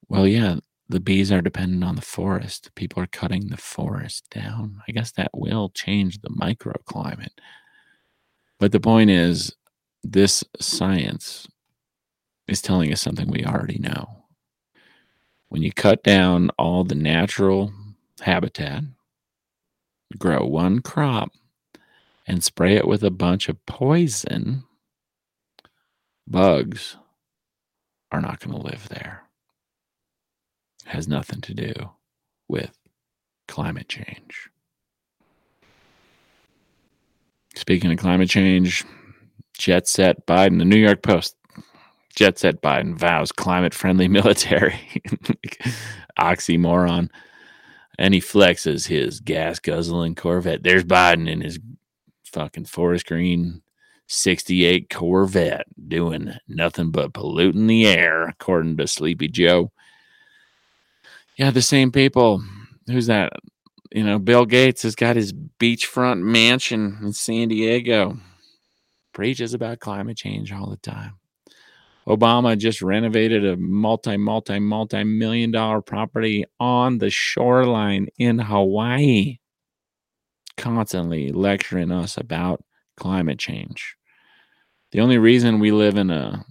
Well, 0.08 0.26
yeah, 0.26 0.60
the 0.88 1.00
bees 1.00 1.30
are 1.30 1.42
dependent 1.42 1.84
on 1.84 1.96
the 1.96 2.00
forest. 2.00 2.70
People 2.76 3.02
are 3.02 3.08
cutting 3.08 3.48
the 3.48 3.58
forest 3.58 4.24
down. 4.30 4.80
I 4.88 4.92
guess 4.92 5.12
that 5.12 5.32
will 5.34 5.68
change 5.68 6.22
the 6.22 6.30
microclimate. 6.30 7.36
But 8.58 8.72
the 8.72 8.80
point 8.80 9.10
is, 9.10 9.54
this 10.02 10.42
science 10.60 11.46
is 12.48 12.62
telling 12.62 12.90
us 12.90 13.02
something 13.02 13.28
we 13.28 13.44
already 13.44 13.80
know. 13.80 14.24
When 15.50 15.60
you 15.60 15.72
cut 15.74 16.02
down 16.02 16.48
all 16.58 16.84
the 16.84 16.94
natural 16.94 17.70
habitat, 18.22 18.84
grow 20.18 20.44
one 20.44 20.80
crop 20.80 21.32
and 22.26 22.44
spray 22.44 22.76
it 22.76 22.86
with 22.86 23.02
a 23.02 23.10
bunch 23.10 23.48
of 23.48 23.64
poison, 23.66 24.64
bugs 26.26 26.96
are 28.12 28.20
not 28.20 28.40
going 28.40 28.56
to 28.56 28.66
live 28.66 28.88
there. 28.88 29.22
It 30.86 30.90
has 30.90 31.08
nothing 31.08 31.40
to 31.42 31.54
do 31.54 31.72
with 32.48 32.76
climate 33.48 33.88
change. 33.88 34.50
Speaking 37.54 37.92
of 37.92 37.98
climate 37.98 38.30
change, 38.30 38.84
Jet 39.58 39.86
Set 39.88 40.26
Biden, 40.26 40.58
the 40.58 40.64
New 40.64 40.76
York 40.76 41.02
Post, 41.02 41.36
Jet 42.14 42.38
Set 42.38 42.62
Biden 42.62 42.94
vows 42.96 43.32
climate 43.32 43.74
friendly 43.74 44.08
military. 44.18 44.78
Oxymoron 46.18 47.10
and 48.00 48.14
he 48.14 48.20
flexes 48.20 48.88
his 48.88 49.20
gas 49.20 49.58
guzzling 49.58 50.14
Corvette. 50.14 50.62
There's 50.62 50.84
Biden 50.84 51.28
in 51.28 51.42
his 51.42 51.60
fucking 52.24 52.64
forest 52.64 53.06
green 53.06 53.60
68 54.06 54.88
Corvette 54.88 55.66
doing 55.86 56.32
nothing 56.48 56.92
but 56.92 57.12
polluting 57.12 57.66
the 57.66 57.86
air, 57.86 58.24
according 58.26 58.78
to 58.78 58.86
Sleepy 58.86 59.28
Joe. 59.28 59.70
Yeah, 61.36 61.50
the 61.50 61.60
same 61.60 61.92
people. 61.92 62.42
Who's 62.86 63.06
that? 63.06 63.34
You 63.92 64.04
know, 64.04 64.18
Bill 64.18 64.46
Gates 64.46 64.82
has 64.82 64.94
got 64.94 65.16
his 65.16 65.34
beachfront 65.34 66.22
mansion 66.22 66.98
in 67.02 67.12
San 67.12 67.48
Diego. 67.48 68.16
Preaches 69.12 69.52
about 69.52 69.78
climate 69.78 70.16
change 70.16 70.52
all 70.52 70.70
the 70.70 70.78
time. 70.78 71.18
Obama 72.10 72.58
just 72.58 72.82
renovated 72.82 73.46
a 73.46 73.56
multi, 73.56 74.16
multi, 74.16 74.58
multi 74.58 75.04
million 75.04 75.52
dollar 75.52 75.80
property 75.80 76.44
on 76.58 76.98
the 76.98 77.08
shoreline 77.08 78.08
in 78.18 78.36
Hawaii, 78.40 79.38
constantly 80.56 81.30
lecturing 81.30 81.92
us 81.92 82.16
about 82.16 82.64
climate 82.96 83.38
change. 83.38 83.94
The 84.90 85.00
only 85.00 85.18
reason 85.18 85.60
we 85.60 85.70
live 85.70 85.96
in 85.96 86.10
a 86.10 86.44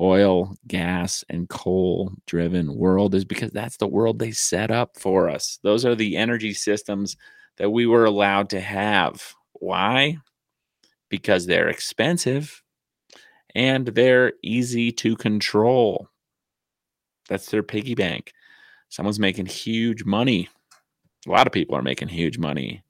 oil, 0.00 0.54
gas, 0.68 1.24
and 1.28 1.48
coal 1.48 2.12
driven 2.28 2.72
world 2.72 3.16
is 3.16 3.24
because 3.24 3.50
that's 3.50 3.78
the 3.78 3.88
world 3.88 4.20
they 4.20 4.30
set 4.30 4.70
up 4.70 4.96
for 4.96 5.28
us. 5.28 5.58
Those 5.64 5.84
are 5.84 5.96
the 5.96 6.16
energy 6.16 6.54
systems 6.54 7.16
that 7.56 7.70
we 7.70 7.84
were 7.86 8.04
allowed 8.04 8.50
to 8.50 8.60
have. 8.60 9.34
Why? 9.54 10.18
Because 11.08 11.46
they're 11.46 11.68
expensive 11.68 12.62
and 13.58 13.88
they're 13.88 14.34
easy 14.40 14.92
to 14.92 15.16
control. 15.16 16.08
That's 17.28 17.50
their 17.50 17.64
piggy 17.64 17.96
bank. 17.96 18.32
Someone's 18.88 19.18
making 19.18 19.46
huge 19.46 20.04
money. 20.04 20.48
A 21.26 21.30
lot 21.30 21.48
of 21.48 21.52
people 21.52 21.74
are 21.74 21.82
making 21.82 22.06
huge 22.06 22.38
money 22.38 22.84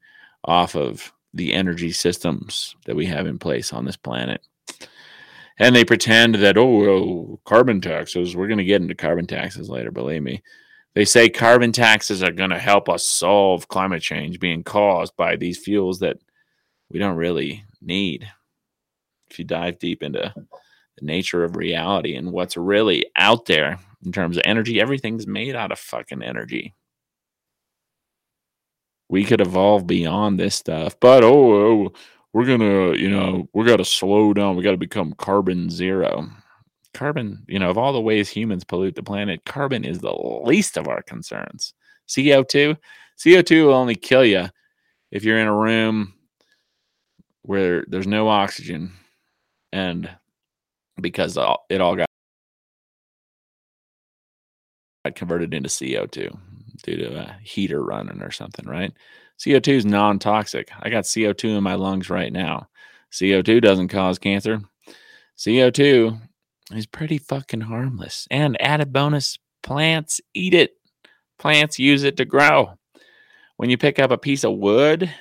off 0.44 0.76
of 0.76 1.10
the 1.32 1.54
energy 1.54 1.90
systems 1.90 2.76
that 2.84 2.94
we 2.94 3.06
have 3.06 3.26
in 3.26 3.38
place 3.38 3.72
on 3.72 3.86
this 3.86 3.96
planet. 3.96 4.42
And 5.58 5.74
they 5.74 5.86
pretend 5.86 6.34
that, 6.34 6.58
oh, 6.58 6.66
well, 6.66 7.40
carbon 7.46 7.80
taxes, 7.80 8.36
we're 8.36 8.46
going 8.46 8.58
to 8.58 8.64
get 8.64 8.82
into 8.82 8.94
carbon 8.94 9.26
taxes 9.26 9.70
later, 9.70 9.90
believe 9.90 10.22
me. 10.22 10.42
They 10.94 11.06
say 11.06 11.30
carbon 11.30 11.72
taxes 11.72 12.22
are 12.22 12.30
going 12.30 12.50
to 12.50 12.58
help 12.58 12.90
us 12.90 13.06
solve 13.06 13.68
climate 13.68 14.02
change 14.02 14.38
being 14.38 14.64
caused 14.64 15.16
by 15.16 15.36
these 15.36 15.56
fuels 15.56 16.00
that 16.00 16.18
we 16.90 16.98
don't 16.98 17.16
really 17.16 17.64
need 17.80 18.30
if 19.30 19.38
you 19.38 19.44
dive 19.44 19.78
deep 19.78 20.02
into 20.02 20.32
the 20.34 21.04
nature 21.04 21.44
of 21.44 21.56
reality 21.56 22.14
and 22.14 22.32
what's 22.32 22.56
really 22.56 23.06
out 23.16 23.46
there 23.46 23.78
in 24.04 24.12
terms 24.12 24.36
of 24.36 24.42
energy, 24.44 24.80
everything's 24.80 25.26
made 25.26 25.56
out 25.56 25.72
of 25.72 25.78
fucking 25.78 26.22
energy. 26.22 26.74
We 29.08 29.24
could 29.24 29.40
evolve 29.40 29.86
beyond 29.86 30.38
this 30.38 30.54
stuff, 30.54 30.98
but 31.00 31.24
oh, 31.24 31.54
oh 31.54 31.92
we're 32.32 32.44
gonna, 32.44 32.96
you 32.96 33.08
know, 33.08 33.48
we 33.54 33.64
got 33.64 33.78
to 33.78 33.84
slow 33.84 34.34
down. 34.34 34.56
We 34.56 34.62
got 34.62 34.72
to 34.72 34.76
become 34.76 35.14
carbon 35.14 35.70
zero. 35.70 36.28
Carbon, 36.94 37.44
you 37.48 37.58
know, 37.58 37.70
of 37.70 37.78
all 37.78 37.92
the 37.92 38.00
ways 38.00 38.28
humans 38.28 38.64
pollute 38.64 38.94
the 38.94 39.02
planet, 39.02 39.44
carbon 39.44 39.84
is 39.84 40.00
the 40.00 40.14
least 40.44 40.76
of 40.76 40.88
our 40.88 41.02
concerns. 41.02 41.74
CO2, 42.08 42.76
CO2 43.18 43.66
will 43.66 43.74
only 43.74 43.94
kill 43.94 44.24
you 44.24 44.48
if 45.10 45.24
you're 45.24 45.38
in 45.38 45.46
a 45.46 45.54
room 45.54 46.14
where 47.42 47.84
there's 47.88 48.06
no 48.06 48.28
oxygen 48.28 48.92
and 49.72 50.10
because 51.00 51.36
it 51.68 51.80
all 51.80 51.96
got 51.96 52.08
converted 55.14 55.54
into 55.54 55.68
CO2 55.68 56.36
due 56.82 56.96
to 56.96 57.20
a 57.20 57.36
heater 57.42 57.82
running 57.82 58.22
or 58.22 58.30
something, 58.30 58.66
right? 58.66 58.92
CO2 59.38 59.68
is 59.68 59.86
non 59.86 60.18
toxic. 60.18 60.70
I 60.80 60.90
got 60.90 61.04
CO2 61.04 61.56
in 61.56 61.62
my 61.62 61.74
lungs 61.74 62.10
right 62.10 62.32
now. 62.32 62.68
CO2 63.12 63.62
doesn't 63.62 63.88
cause 63.88 64.18
cancer. 64.18 64.60
CO2 65.36 66.20
is 66.72 66.86
pretty 66.86 67.18
fucking 67.18 67.62
harmless. 67.62 68.26
And 68.30 68.60
added 68.60 68.92
bonus 68.92 69.38
plants 69.62 70.20
eat 70.34 70.54
it, 70.54 70.72
plants 71.38 71.78
use 71.78 72.04
it 72.04 72.16
to 72.16 72.24
grow. 72.24 72.74
When 73.56 73.70
you 73.70 73.78
pick 73.78 73.98
up 73.98 74.10
a 74.10 74.18
piece 74.18 74.44
of 74.44 74.56
wood 74.56 75.12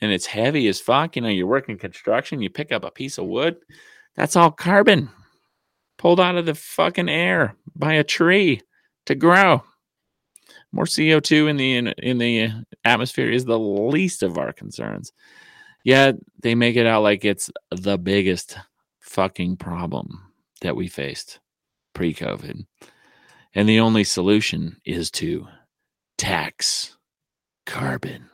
and 0.00 0.12
it's 0.12 0.26
heavy 0.26 0.68
as 0.68 0.80
fuck. 0.80 1.16
You 1.16 1.22
know, 1.22 1.28
you're 1.28 1.46
working 1.46 1.78
construction, 1.78 2.42
you 2.42 2.50
pick 2.50 2.72
up 2.72 2.84
a 2.84 2.90
piece 2.90 3.18
of 3.18 3.26
wood, 3.26 3.56
that's 4.16 4.36
all 4.36 4.50
carbon 4.50 5.10
pulled 6.00 6.18
out 6.18 6.36
of 6.36 6.46
the 6.46 6.54
fucking 6.54 7.10
air 7.10 7.54
by 7.76 7.92
a 7.92 8.02
tree 8.02 8.58
to 9.04 9.14
grow. 9.14 9.62
More 10.72 10.86
CO2 10.86 11.50
in 11.50 11.56
the 11.58 11.76
in, 11.76 11.88
in 11.98 12.16
the 12.16 12.50
atmosphere 12.86 13.30
is 13.30 13.44
the 13.44 13.58
least 13.58 14.22
of 14.22 14.38
our 14.38 14.52
concerns. 14.52 15.12
Yet 15.84 16.16
they 16.42 16.54
make 16.54 16.76
it 16.76 16.86
out 16.86 17.02
like 17.02 17.24
it's 17.26 17.50
the 17.70 17.98
biggest 17.98 18.56
fucking 19.00 19.58
problem 19.58 20.32
that 20.62 20.74
we 20.74 20.88
faced 20.88 21.38
pre-COVID. 21.94 22.64
And 23.54 23.68
the 23.68 23.80
only 23.80 24.04
solution 24.04 24.80
is 24.86 25.10
to 25.12 25.46
tax 26.16 26.96
carbon 27.66 28.29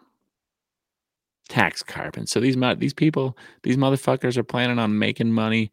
tax 1.48 1.82
carbon. 1.82 2.26
So 2.26 2.40
these 2.40 2.56
these 2.78 2.94
people, 2.94 3.36
these 3.62 3.76
motherfuckers 3.76 4.36
are 4.36 4.44
planning 4.44 4.78
on 4.78 4.98
making 4.98 5.32
money 5.32 5.70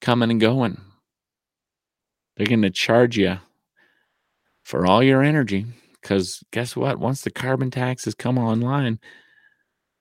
coming 0.00 0.30
and 0.30 0.40
going. 0.40 0.80
They're 2.36 2.46
going 2.46 2.62
to 2.62 2.70
charge 2.70 3.18
you 3.18 3.38
for 4.62 4.86
all 4.86 5.02
your 5.02 5.22
energy 5.22 5.66
because 6.00 6.42
guess 6.52 6.76
what? 6.76 6.98
Once 6.98 7.22
the 7.22 7.30
carbon 7.30 7.70
taxes 7.70 8.14
come 8.14 8.38
online, 8.38 9.00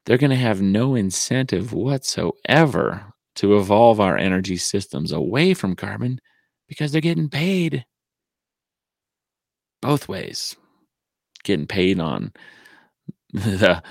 they're 0.06 0.18
going 0.18 0.30
to 0.30 0.36
have 0.36 0.62
no 0.62 0.96
incentive 0.96 1.74
whatsoever 1.74 3.14
to 3.36 3.58
evolve 3.58 4.00
our 4.00 4.18
energy 4.18 4.58
systems 4.58 5.12
away 5.12 5.54
from 5.54 5.76
carbon 5.76 6.20
because 6.68 6.92
they're 6.92 7.02
getting 7.02 7.30
paid 7.30 7.86
both 9.82 10.08
ways. 10.08 10.56
Getting 11.44 11.68
paid 11.68 12.00
on 12.00 12.34
the 13.34 13.82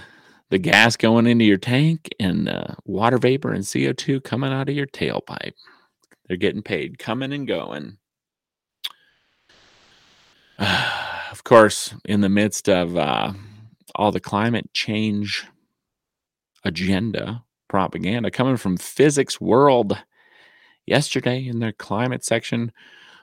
the 0.50 0.58
gas 0.58 0.96
going 0.96 1.26
into 1.26 1.44
your 1.44 1.56
tank 1.56 2.08
and 2.20 2.48
uh, 2.48 2.74
water 2.84 3.18
vapor 3.18 3.52
and 3.52 3.64
CO2 3.64 4.22
coming 4.22 4.52
out 4.52 4.68
of 4.68 4.74
your 4.74 4.86
tailpipe. 4.86 5.54
They're 6.26 6.36
getting 6.36 6.62
paid 6.62 6.98
coming 6.98 7.32
and 7.32 7.46
going. 7.46 7.98
of 10.58 11.44
course, 11.44 11.94
in 12.04 12.20
the 12.20 12.28
midst 12.28 12.68
of 12.68 12.96
uh, 12.96 13.32
all 13.94 14.12
the 14.12 14.20
climate 14.20 14.72
change 14.72 15.46
agenda 16.64 17.44
propaganda 17.68 18.30
coming 18.30 18.56
from 18.56 18.76
Physics 18.76 19.40
World 19.40 19.98
yesterday 20.86 21.46
in 21.46 21.58
their 21.58 21.72
climate 21.72 22.24
section, 22.24 22.72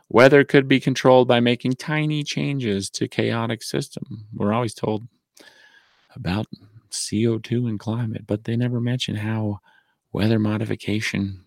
weather 0.09 0.43
could 0.43 0.67
be 0.67 0.79
controlled 0.79 1.27
by 1.27 1.39
making 1.39 1.73
tiny 1.73 2.23
changes 2.23 2.89
to 2.91 3.07
chaotic 3.07 3.63
system. 3.63 4.25
We're 4.33 4.53
always 4.53 4.73
told 4.73 5.07
about 6.15 6.47
CO2 6.93 7.67
and 7.67 7.79
climate, 7.79 8.25
but 8.27 8.43
they 8.43 8.55
never 8.55 8.79
mention 8.79 9.15
how 9.15 9.59
weather 10.11 10.39
modification, 10.39 11.43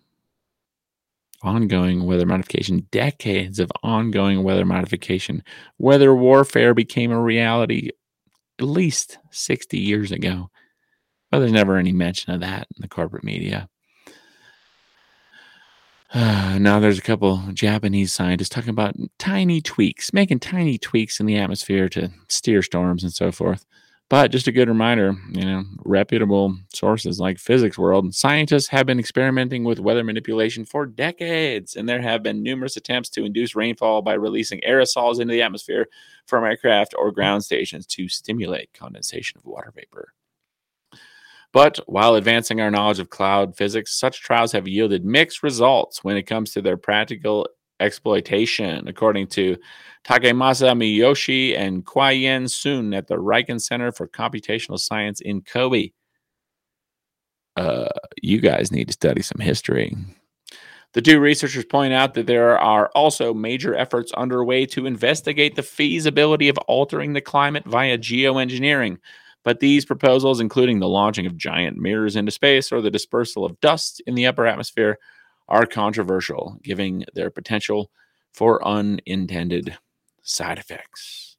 ongoing 1.41 2.05
weather 2.05 2.25
modification, 2.25 2.87
decades 2.91 3.59
of 3.59 3.71
ongoing 3.83 4.43
weather 4.43 4.65
modification, 4.65 5.43
weather 5.77 6.13
warfare 6.13 6.73
became 6.73 7.11
a 7.11 7.21
reality 7.21 7.89
at 8.59 8.65
least 8.65 9.17
60 9.31 9.77
years 9.77 10.11
ago. 10.11 10.49
But 11.31 11.39
there's 11.39 11.51
never 11.51 11.77
any 11.77 11.91
mention 11.91 12.33
of 12.33 12.41
that 12.41 12.67
in 12.75 12.81
the 12.81 12.87
corporate 12.87 13.23
media. 13.23 13.69
Uh, 16.13 16.57
now 16.59 16.79
there's 16.79 16.97
a 16.97 17.03
couple 17.03 17.43
Japanese 17.53 18.13
scientists 18.13 18.49
talking 18.49 18.69
about 18.69 18.95
tiny 19.19 19.61
tweaks, 19.61 20.13
making 20.13 20.39
tiny 20.39 20.77
tweaks 20.77 21.19
in 21.19 21.25
the 21.25 21.37
atmosphere 21.37 21.89
to 21.89 22.11
steer 22.29 22.61
storms 22.61 23.03
and 23.03 23.13
so 23.13 23.31
forth. 23.31 23.65
But 24.09 24.31
just 24.31 24.47
a 24.47 24.53
good 24.53 24.69
reminder, 24.69 25.15
you 25.31 25.43
know, 25.43 25.65
reputable 25.83 26.57
sources 26.73 27.19
like 27.19 27.37
Physics 27.39 27.77
World, 27.77 28.15
scientists 28.15 28.69
have 28.69 28.85
been 28.85 28.99
experimenting 28.99 29.65
with 29.65 29.81
weather 29.81 30.03
manipulation 30.03 30.63
for 30.63 30.85
decades, 30.85 31.75
and 31.75 31.89
there 31.89 32.01
have 32.01 32.23
been 32.23 32.41
numerous 32.41 32.77
attempts 32.77 33.09
to 33.09 33.25
induce 33.25 33.53
rainfall 33.53 34.01
by 34.01 34.13
releasing 34.13 34.61
aerosols 34.61 35.19
into 35.19 35.33
the 35.33 35.41
atmosphere 35.41 35.87
from 36.25 36.45
aircraft 36.45 36.95
or 36.97 37.11
ground 37.11 37.43
stations 37.43 37.85
to 37.87 38.07
stimulate 38.07 38.73
condensation 38.73 39.37
of 39.39 39.45
water 39.45 39.73
vapor. 39.75 40.13
But 41.51 41.77
while 41.85 42.15
advancing 42.15 42.61
our 42.61 42.71
knowledge 42.71 42.99
of 42.99 43.09
cloud 43.09 43.57
physics, 43.57 43.99
such 43.99 44.21
trials 44.21 44.53
have 44.53 44.69
yielded 44.69 45.03
mixed 45.03 45.43
results 45.43 46.03
when 46.03 46.15
it 46.15 46.23
comes 46.23 46.51
to 46.51 46.61
their 46.61 46.77
practical 46.77 47.47
exploitation, 47.79 48.87
according 48.87 49.27
to 49.27 49.57
Takemasa 50.05 50.71
Miyoshi 50.73 51.57
and 51.57 51.85
Qiwen 51.85 52.49
Sun 52.49 52.93
at 52.93 53.07
the 53.07 53.15
Riken 53.15 53.59
Center 53.59 53.91
for 53.91 54.07
Computational 54.07 54.79
Science 54.79 55.21
in 55.21 55.41
Kobe. 55.41 55.91
Uh, 57.55 57.89
you 58.21 58.39
guys 58.39 58.71
need 58.71 58.87
to 58.87 58.93
study 58.93 59.21
some 59.21 59.39
history. 59.39 59.95
The 60.93 61.01
two 61.01 61.19
researchers 61.19 61.65
point 61.65 61.93
out 61.93 62.13
that 62.13 62.27
there 62.27 62.57
are 62.57 62.89
also 62.95 63.33
major 63.33 63.75
efforts 63.75 64.11
underway 64.13 64.65
to 64.67 64.85
investigate 64.85 65.55
the 65.55 65.63
feasibility 65.63 66.49
of 66.49 66.57
altering 66.59 67.13
the 67.13 67.21
climate 67.21 67.65
via 67.65 67.97
geoengineering. 67.97 68.97
But 69.43 69.59
these 69.59 69.85
proposals, 69.85 70.39
including 70.39 70.79
the 70.79 70.87
launching 70.87 71.25
of 71.25 71.37
giant 71.37 71.77
mirrors 71.77 72.15
into 72.15 72.31
space 72.31 72.71
or 72.71 72.81
the 72.81 72.91
dispersal 72.91 73.45
of 73.45 73.59
dust 73.59 74.01
in 74.07 74.15
the 74.15 74.27
upper 74.27 74.45
atmosphere, 74.45 74.97
are 75.47 75.65
controversial, 75.65 76.59
giving 76.63 77.05
their 77.13 77.29
potential 77.29 77.89
for 78.33 78.65
unintended 78.65 79.77
side 80.21 80.59
effects. 80.59 81.37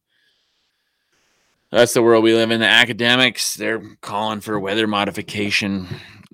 That's 1.71 1.93
the 1.93 2.03
world 2.03 2.25
we 2.25 2.35
live 2.35 2.51
in. 2.51 2.61
The 2.61 2.67
academics, 2.67 3.55
they're 3.55 3.83
calling 4.01 4.41
for 4.41 4.59
weather 4.59 4.87
modification. 4.87 5.87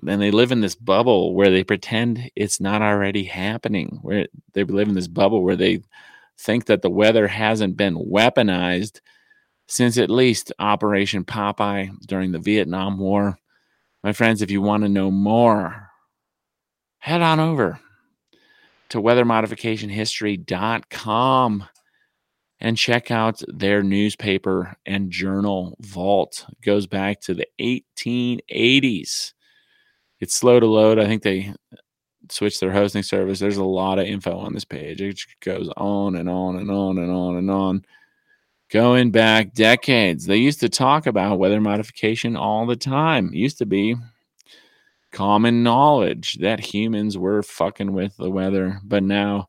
And 0.07 0.21
they 0.21 0.31
live 0.31 0.51
in 0.51 0.61
this 0.61 0.75
bubble 0.75 1.33
where 1.33 1.49
they 1.49 1.63
pretend 1.63 2.31
it's 2.35 2.61
not 2.61 2.81
already 2.81 3.25
happening. 3.25 3.99
Where 4.01 4.27
they 4.53 4.63
live 4.63 4.87
in 4.87 4.93
this 4.93 5.07
bubble 5.07 5.43
where 5.43 5.57
they 5.57 5.81
think 6.37 6.65
that 6.65 6.81
the 6.81 6.89
weather 6.89 7.27
hasn't 7.27 7.75
been 7.75 7.95
weaponized 7.95 9.01
since 9.67 9.97
at 9.97 10.09
least 10.09 10.53
Operation 10.59 11.25
Popeye 11.25 11.89
during 12.05 12.31
the 12.31 12.39
Vietnam 12.39 12.97
War. 12.97 13.37
My 14.03 14.13
friends, 14.13 14.41
if 14.41 14.51
you 14.51 14.61
want 14.61 14.83
to 14.83 14.89
know 14.89 15.11
more 15.11 15.89
head 17.05 17.21
on 17.21 17.39
over 17.39 17.79
to 18.89 18.99
weathermodificationhistory.com 18.99 21.63
and 22.59 22.77
check 22.77 23.11
out 23.11 23.43
their 23.47 23.83
newspaper 23.83 24.75
and 24.87 25.11
journal 25.11 25.77
vault. 25.81 26.47
It 26.49 26.61
goes 26.65 26.87
back 26.87 27.21
to 27.21 27.35
the 27.35 27.45
1880s. 27.61 29.33
It's 30.19 30.33
slow 30.33 30.59
to 30.59 30.65
load. 30.65 30.97
I 30.97 31.05
think 31.05 31.21
they 31.21 31.53
switched 32.31 32.59
their 32.59 32.71
hosting 32.71 33.03
service. 33.03 33.37
There's 33.37 33.57
a 33.57 33.63
lot 33.63 33.99
of 33.99 34.07
info 34.07 34.39
on 34.39 34.55
this 34.55 34.65
page. 34.65 34.99
It 34.99 35.19
goes 35.41 35.69
on 35.77 36.15
and 36.15 36.27
on 36.27 36.55
and 36.55 36.71
on 36.71 36.97
and 36.97 37.11
on 37.11 37.35
and 37.35 37.51
on. 37.51 37.85
Going 38.71 39.11
back 39.11 39.53
decades, 39.53 40.25
they 40.25 40.37
used 40.37 40.59
to 40.61 40.69
talk 40.69 41.05
about 41.05 41.37
weather 41.37 41.61
modification 41.61 42.35
all 42.35 42.65
the 42.65 42.75
time. 42.75 43.27
It 43.27 43.35
used 43.35 43.59
to 43.59 43.67
be 43.67 43.95
common 45.15 45.63
knowledge 45.63 46.37
that 46.41 46.59
humans 46.59 47.17
were 47.17 47.41
fucking 47.41 47.93
with 47.93 48.15
the 48.17 48.29
weather. 48.29 48.81
But 48.83 49.01
now 49.01 49.47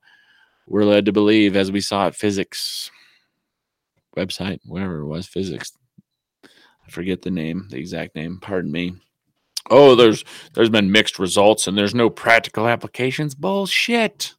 we're 0.68 0.84
led 0.84 1.06
to 1.06 1.12
believe, 1.12 1.56
as 1.56 1.72
we 1.72 1.80
saw 1.80 2.06
at 2.06 2.14
physics 2.14 2.90
website, 4.16 4.60
wherever 4.64 5.00
it 5.00 5.06
was, 5.06 5.26
physics. 5.26 5.72
I 6.44 6.90
forget 6.90 7.22
the 7.22 7.32
name, 7.32 7.66
the 7.68 7.78
exact 7.78 8.14
name. 8.14 8.38
Pardon 8.40 8.70
me. 8.70 8.94
Oh, 9.68 9.96
there's 9.96 10.24
there's 10.54 10.70
been 10.70 10.92
mixed 10.92 11.18
results 11.18 11.66
and 11.66 11.76
there's 11.76 11.96
no 11.96 12.08
practical 12.08 12.68
applications. 12.68 13.34
Bullshit. 13.34 14.34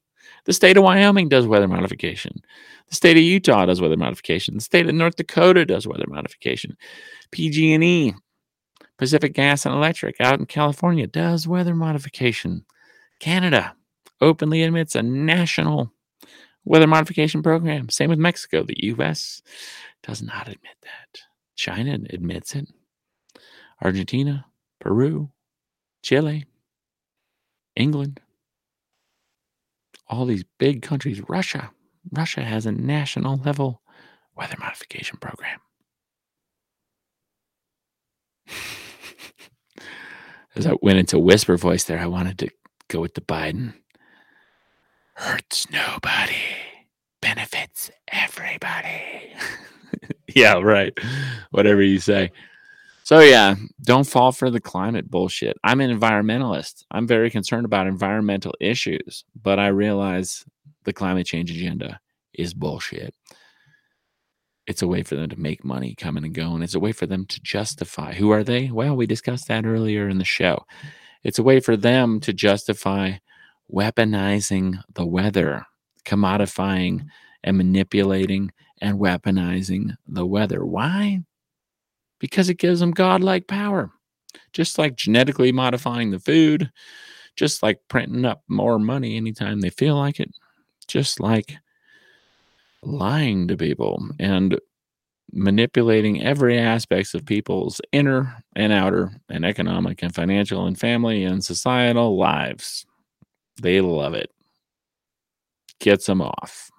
The 0.45 0.53
state 0.53 0.77
of 0.77 0.83
Wyoming 0.83 1.27
does 1.27 1.45
weather 1.45 1.67
modification. 1.67 2.41
The 2.87 2.95
state 2.95 3.17
of 3.17 3.23
Utah 3.23 3.65
does 3.65 3.81
weather 3.81 3.97
modification. 3.97 4.55
The 4.55 4.61
state 4.61 4.87
of 4.87 4.95
North 4.95 5.17
Dakota 5.17 5.65
does 5.65 5.85
weather 5.85 6.05
modification. 6.07 6.77
PG&E 7.31 8.13
Pacific 8.97 9.33
Gas 9.33 9.65
and 9.65 9.75
Electric 9.75 10.19
out 10.19 10.39
in 10.39 10.45
California 10.45 11.07
does 11.07 11.47
weather 11.47 11.75
modification. 11.75 12.65
Canada 13.19 13.75
openly 14.21 14.63
admits 14.63 14.95
a 14.95 15.03
national 15.03 15.91
weather 16.65 16.87
modification 16.87 17.43
program. 17.43 17.89
Same 17.89 18.09
with 18.09 18.19
Mexico. 18.19 18.63
The 18.63 18.85
U.S. 18.85 19.41
does 20.03 20.21
not 20.21 20.47
admit 20.47 20.77
that. 20.81 21.21
China 21.55 21.97
admits 22.09 22.55
it. 22.55 22.67
Argentina, 23.81 24.45
Peru, 24.79 25.29
Chile, 26.01 26.45
England, 27.75 28.19
all 30.07 30.25
these 30.25 30.43
big 30.57 30.81
countries. 30.81 31.21
Russia. 31.27 31.71
Russia 32.11 32.41
has 32.41 32.65
a 32.65 32.71
national 32.71 33.37
level 33.37 33.81
weather 34.35 34.55
modification 34.59 35.17
program. 35.19 35.59
As 40.57 40.67
I 40.67 40.73
went 40.81 40.99
into 40.99 41.19
whisper 41.19 41.57
voice 41.57 41.83
there, 41.83 41.99
I 41.99 42.07
wanted 42.07 42.39
to 42.39 42.49
go 42.87 43.01
with 43.01 43.13
the 43.13 43.21
Biden. 43.21 43.73
Hurts 45.13 45.69
nobody, 45.69 46.35
benefits 47.21 47.91
everybody. 48.07 49.33
yeah, 50.35 50.59
right. 50.59 50.97
Whatever 51.51 51.81
you 51.81 51.99
say. 51.99 52.31
So, 53.03 53.19
yeah, 53.19 53.55
don't 53.81 54.03
fall 54.03 54.31
for 54.31 54.49
the 54.49 54.59
climate 54.59 55.09
bullshit. 55.09 55.57
I'm 55.63 55.79
an 55.79 55.97
environmentalist. 55.97 56.83
I'm 56.91 57.07
very 57.07 57.29
concerned 57.29 57.65
about 57.65 57.87
environmental 57.87 58.53
issues, 58.59 59.23
but 59.41 59.59
I 59.59 59.67
realize 59.67 60.43
the 60.83 60.93
climate 60.93 61.25
change 61.25 61.49
agenda 61.49 61.99
is 62.33 62.53
bullshit 62.53 63.15
it's 64.67 64.81
a 64.81 64.87
way 64.87 65.01
for 65.01 65.15
them 65.15 65.29
to 65.29 65.39
make 65.39 65.63
money 65.63 65.95
coming 65.95 66.25
and 66.25 66.33
going. 66.33 66.61
It's 66.61 66.75
a 66.75 66.79
way 66.79 66.91
for 66.91 67.05
them 67.05 67.25
to 67.27 67.41
justify. 67.41 68.13
Who 68.13 68.31
are 68.31 68.43
they? 68.43 68.69
Well, 68.69 68.95
we 68.95 69.07
discussed 69.07 69.47
that 69.47 69.65
earlier 69.65 70.09
in 70.09 70.17
the 70.17 70.25
show. 70.25 70.65
It's 71.23 71.39
a 71.39 71.43
way 71.43 71.61
for 71.61 71.77
them 71.77 72.19
to 72.19 72.33
justify 72.33 73.13
weaponizing 73.73 74.81
the 74.93 75.05
weather, 75.05 75.65
commodifying 76.05 77.05
and 77.43 77.57
manipulating 77.57 78.51
and 78.81 78.99
weaponizing 78.99 79.95
the 80.05 80.25
weather. 80.25 80.65
Why? 80.65 81.23
Because 82.19 82.49
it 82.49 82.59
gives 82.59 82.81
them 82.81 82.91
godlike 82.91 83.47
power. 83.47 83.91
Just 84.51 84.77
like 84.77 84.97
genetically 84.97 85.53
modifying 85.53 86.11
the 86.11 86.19
food, 86.19 86.71
just 87.37 87.63
like 87.63 87.79
printing 87.87 88.25
up 88.25 88.43
more 88.49 88.79
money 88.79 89.15
anytime 89.15 89.61
they 89.61 89.69
feel 89.69 89.95
like 89.95 90.19
it, 90.19 90.31
just 90.87 91.19
like 91.21 91.55
lying 92.87 93.47
to 93.49 93.57
people 93.57 94.09
and 94.17 94.57
manipulating 95.33 96.23
every 96.23 96.57
aspects 96.57 97.13
of 97.13 97.25
people's 97.25 97.81
inner 97.91 98.41
and 98.55 98.71
outer 98.71 99.11
and 99.29 99.45
economic 99.45 100.01
and 100.01 100.15
financial 100.15 100.65
and 100.65 100.79
family 100.79 101.23
and 101.23 101.43
societal 101.43 102.17
lives. 102.17 102.85
They 103.61 103.81
love 103.81 104.13
it. 104.13 104.31
Gets 105.79 106.05
them 106.05 106.21
off. 106.21 106.71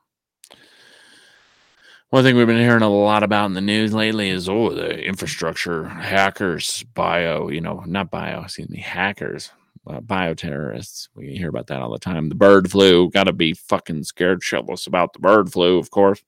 One 2.10 2.24
thing 2.24 2.36
we've 2.36 2.46
been 2.46 2.56
hearing 2.56 2.82
a 2.82 2.88
lot 2.88 3.22
about 3.22 3.46
in 3.46 3.52
the 3.52 3.60
news 3.60 3.92
lately 3.92 4.30
is 4.30 4.48
oh 4.48 4.70
the 4.70 4.98
infrastructure 4.98 5.84
hackers, 5.84 6.82
bio, 6.94 7.50
you 7.50 7.60
know, 7.60 7.84
not 7.86 8.10
bio, 8.10 8.44
excuse 8.44 8.70
me, 8.70 8.80
hackers 8.80 9.50
uh, 9.88 10.00
bioterrorists. 10.00 11.08
We 11.14 11.36
hear 11.36 11.48
about 11.48 11.68
that 11.68 11.80
all 11.80 11.92
the 11.92 11.98
time. 11.98 12.28
The 12.28 12.34
bird 12.34 12.70
flu, 12.70 13.10
got 13.10 13.24
to 13.24 13.32
be 13.32 13.54
fucking 13.54 14.04
scared 14.04 14.40
shitless 14.40 14.86
about 14.86 15.12
the 15.12 15.18
bird 15.18 15.50
flu, 15.52 15.78
of 15.78 15.90
course. 15.90 16.22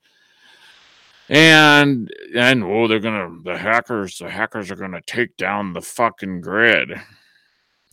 And 1.29 2.13
and 2.35 2.65
oh, 2.65 2.89
they're 2.89 2.99
gonna 2.99 3.41
the 3.45 3.57
hackers, 3.57 4.19
the 4.19 4.29
hackers 4.29 4.69
are 4.73 4.77
gonna 4.77 5.01
take 5.07 5.37
down 5.37 5.73
the 5.73 5.81
fucking 5.81 6.41
grid. 6.41 7.01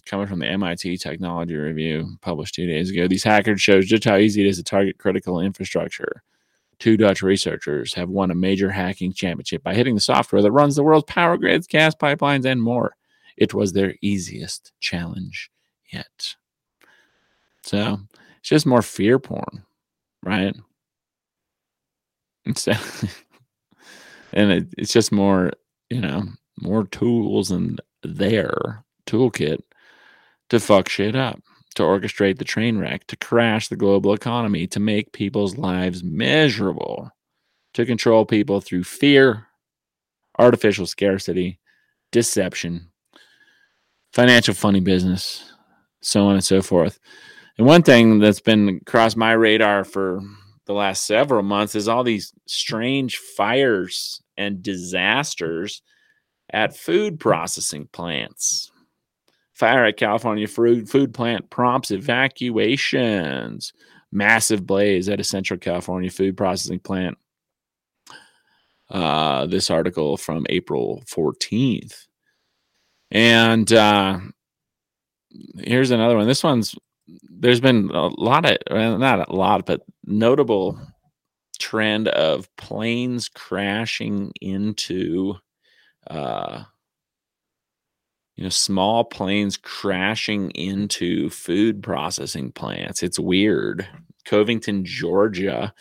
Coming 0.08 0.26
from 0.26 0.40
the 0.40 0.48
MIT 0.48 0.98
Technology 0.98 1.56
Review, 1.56 2.18
published 2.22 2.56
two 2.56 2.66
days 2.66 2.90
ago, 2.90 3.08
these 3.08 3.24
hackers 3.24 3.62
shows 3.62 3.86
just 3.86 4.06
how 4.06 4.16
easy 4.16 4.42
it 4.42 4.48
is 4.48 4.58
to 4.58 4.64
target 4.64 4.98
critical 4.98 5.40
infrastructure. 5.40 6.24
Two 6.80 6.98
Dutch 6.98 7.22
researchers 7.22 7.94
have 7.94 8.10
won 8.10 8.32
a 8.32 8.36
major 8.36 8.72
hacking 8.72 9.14
championship 9.14 9.64
by 9.64 9.76
hitting 9.76 9.96
the 9.96 10.02
software 10.02 10.42
that 10.42 10.52
runs 10.52 10.76
the 10.76 10.84
world's 10.84 11.06
power 11.06 11.38
grids, 11.38 11.68
gas 11.68 11.94
pipelines, 11.94 12.46
and 12.46 12.62
more. 12.62 12.96
It 13.36 13.54
was 13.54 13.74
their 13.74 13.96
easiest 14.02 14.72
challenge 14.80 15.52
yet. 15.92 16.36
So 17.64 18.00
it's 18.40 18.50
just 18.50 18.66
more 18.66 18.82
fear 18.82 19.20
porn, 19.20 19.64
right? 20.24 20.56
And 22.46 22.58
so, 22.58 22.72
and 24.34 24.52
it, 24.52 24.68
it's 24.78 24.94
just 24.94 25.12
more 25.12 25.52
you 25.90 26.02
know, 26.02 26.24
more 26.62 26.86
tools 26.86 27.52
in 27.52 27.78
their 28.04 28.84
toolkit 29.06 29.60
to 30.50 30.60
fuck 30.60 30.90
shit 30.90 31.16
up, 31.16 31.40
to 31.76 31.84
orchestrate 31.84 32.38
the 32.38 32.46
train 32.46 32.78
wreck, 32.78 33.06
to 33.08 33.18
crash 33.18 33.68
the 33.68 33.76
global 33.76 34.14
economy, 34.14 34.68
to 34.68 34.80
make 34.80 35.12
people's 35.12 35.58
lives 35.58 36.04
miserable, 36.04 37.12
to 37.74 37.86
control 37.86 38.26
people 38.26 38.62
through 38.62 38.84
fear, 38.84 39.48
artificial 40.40 40.86
scarcity, 40.86 41.60
deception, 42.12 42.90
financial 44.14 44.54
funny 44.54 44.80
business, 44.80 45.54
so 46.02 46.28
on 46.28 46.34
and 46.36 46.44
so 46.44 46.62
forth. 46.62 47.00
And 47.58 47.66
one 47.66 47.84
thing 47.84 48.20
that's 48.20 48.40
been 48.40 48.80
across 48.82 49.16
my 49.16 49.34
radar 49.34 49.84
for 49.84 50.22
the 50.66 50.74
last 50.74 51.06
several 51.06 51.44
months 51.44 51.76
is 51.76 51.88
all 51.88 52.04
these 52.04 52.34
strange 52.46 53.18
fires 53.18 54.22
and 54.38 54.62
disasters 54.62 55.82
at 56.52 56.78
food 56.78 57.20
processing 57.20 57.88
plants. 57.92 58.72
Fire 59.54 59.86
at 59.86 59.98
California 59.98 60.48
food, 60.48 60.88
food 60.88 61.14
plant 61.14 61.50
prompts 61.50 61.90
evacuations. 61.90 63.74
Massive 64.12 64.66
blaze 64.66 65.10
at 65.10 65.20
a 65.20 65.24
Central 65.24 65.60
California 65.60 66.12
food 66.12 66.38
processing 66.38 66.80
plant. 66.80 67.18
Uh, 68.90 69.48
this 69.48 69.70
article 69.70 70.16
from 70.16 70.46
April 70.50 71.04
14th. 71.08 72.06
And 73.10 73.72
uh, 73.74 74.20
here's 75.60 75.92
another 75.92 76.18
one. 76.18 76.28
This 76.28 76.44
one's 76.44 76.76
there's 77.30 77.62
been 77.62 77.90
a 77.92 78.08
lot 78.08 78.46
of 78.46 78.58
well, 78.70 78.98
not 78.98 79.30
a 79.30 79.36
lot, 79.36 79.66
but 79.66 79.82
notable 80.06 80.80
trend 81.60 82.08
of 82.10 82.56
planes 82.56 83.30
crashing 83.30 84.32
into 84.42 85.34
uh 86.08 86.64
you 88.36 88.44
know 88.44 88.50
small 88.50 89.04
planes 89.04 89.58
crashing 89.58 90.52
into 90.52 91.30
food 91.30 91.82
processing 91.82 92.52
plants. 92.52 93.02
It's 93.02 93.20
weird. 93.20 93.88
Covington 94.26 94.86
georgia. 94.86 95.74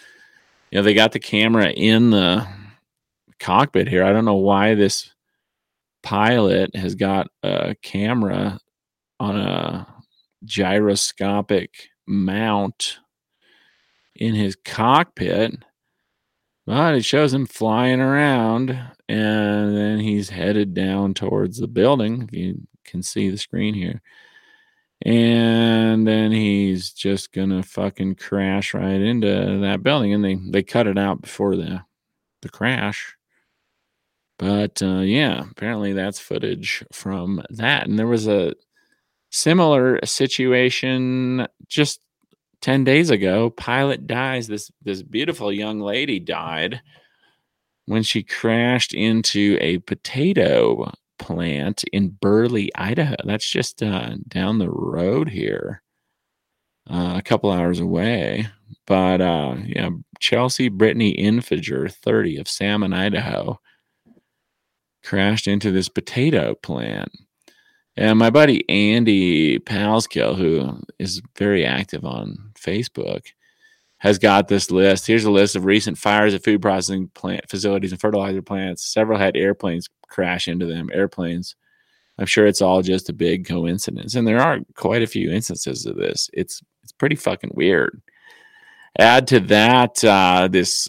You 0.71 0.79
know 0.79 0.83
they 0.83 0.95
got 0.95 1.13
the 1.13 1.21
camera 1.21 1.69
in 1.71 2.11
the 2.11 2.47
cockpit 3.39 3.89
here. 3.89 4.05
I 4.05 4.13
don't 4.13 4.25
know 4.25 4.37
why 4.37 4.75
this 4.75 5.13
pilot 6.03 6.75
has 6.75 6.95
got 6.95 7.29
a 7.43 7.75
camera 7.83 8.59
on 9.19 9.37
a 9.37 9.87
gyroscopic 10.45 11.89
mount 12.07 12.99
in 14.15 14.35
his 14.35 14.57
cockpit. 14.65 15.55
But 16.67 16.97
it 16.97 17.05
shows 17.05 17.33
him 17.33 17.47
flying 17.47 18.01
around 18.01 18.71
and 19.09 19.77
then 19.77 20.01
he's 20.01 20.31
headed 20.31 20.75
down 20.75 21.15
towards 21.15 21.59
the 21.59 21.69
building. 21.69 22.23
If 22.23 22.33
you 22.33 22.67
can 22.85 23.03
see 23.03 23.31
the 23.31 23.39
screen 23.39 23.75
here. 23.75 24.03
And 25.03 26.07
then 26.07 26.33
he's 26.33 26.91
just 26.91 27.33
gonna 27.33 27.63
fucking 27.63 28.17
crash 28.17 28.75
right 28.75 29.01
into 29.01 29.59
that 29.61 29.83
building. 29.83 30.13
And 30.13 30.25
they, 30.25 30.35
they 30.35 30.63
cut 30.63 30.87
it 30.87 30.99
out 30.99 31.21
before 31.21 31.55
the 31.55 31.83
the 32.43 32.49
crash. 32.49 33.17
But 34.39 34.83
uh, 34.83 35.01
yeah, 35.01 35.45
apparently 35.51 35.93
that's 35.93 36.19
footage 36.19 36.85
from 36.93 37.43
that. 37.51 37.87
And 37.87 37.99
there 37.99 38.07
was 38.07 38.27
a 38.27 38.55
Similar 39.31 40.01
situation 40.05 41.47
just 41.67 42.01
10 42.63 42.85
days 42.85 43.11
ago. 43.11 43.51
Pilot 43.51 44.07
dies. 44.07 44.47
This 44.47 44.71
this 44.83 45.03
beautiful 45.03 45.53
young 45.53 45.81
lady 45.81 46.19
died 46.19 46.81
when 47.87 48.03
she 48.03 48.23
crashed 48.23 48.93
into 48.95 49.59
a 49.61 49.79
potato 49.79 50.93
plant 51.19 51.85
in 51.93 52.11
Burley, 52.11 52.71
Idaho. 52.75 53.17
That's 53.25 53.49
just 53.49 53.83
uh, 53.83 54.17
down 54.29 54.59
the 54.59 54.71
road 54.71 55.29
here, 55.29 55.83
uh, 56.91 57.15
a 57.17 57.23
couple 57.23 57.51
hours 57.51 57.81
away. 57.81 58.49
But 58.87 59.21
uh, 59.21 59.57
yeah, 59.65 59.91
Chelsea 60.21 60.69
Brittany 60.69 61.17
Inniger, 61.17 61.93
30 61.93 62.39
of 62.39 62.49
Salmon, 62.49 62.93
Idaho, 62.93 63.61
crashed 65.05 65.47
into 65.47 65.71
this 65.71 65.89
potato 65.89 66.55
plant. 66.55 67.11
And 67.97 68.19
my 68.19 68.31
buddy 68.31 68.69
Andy 68.69 69.59
Palskill, 69.59 70.37
who 70.37 70.81
is 70.99 71.23
very 71.37 71.65
active 71.65 72.05
on 72.05 72.53
Facebook, 72.55 73.27
has 73.99 74.19
got 74.19 74.49
this 74.49 74.71
list. 74.71 75.07
Here's 75.07 75.25
a 75.25 75.31
list 75.31 75.57
of 75.57 75.65
recent 75.65 75.97
fires 75.97 76.35
at 76.35 76.45
food 76.45 76.61
processing 76.61 77.09
plant 77.15 77.49
facilities 77.49 77.93
and 77.93 78.01
fertilizer 78.01 78.43
plants. 78.43 78.93
Several 78.93 79.19
had 79.19 79.37
airplanes 79.37 79.89
crash 80.09 80.47
into 80.47 80.67
them. 80.67 80.91
Airplanes. 80.93 81.57
I'm 82.19 82.27
sure 82.27 82.47
it's 82.47 82.63
all 82.63 82.83
just 82.83 83.11
a 83.11 83.15
big 83.15 83.47
coincidence, 83.47 84.15
and 84.15 84.27
there 84.27 84.41
are 84.41 84.61
quite 84.75 85.03
a 85.03 85.07
few 85.07 85.31
instances 85.31 85.85
of 85.85 85.97
this. 85.97 86.31
It's 86.33 86.63
it's 86.83 86.93
pretty 86.93 87.17
fucking 87.17 87.51
weird. 87.55 88.01
Add 88.99 89.27
to 89.29 89.41
that 89.41 90.03
uh, 90.03 90.49
this, 90.51 90.89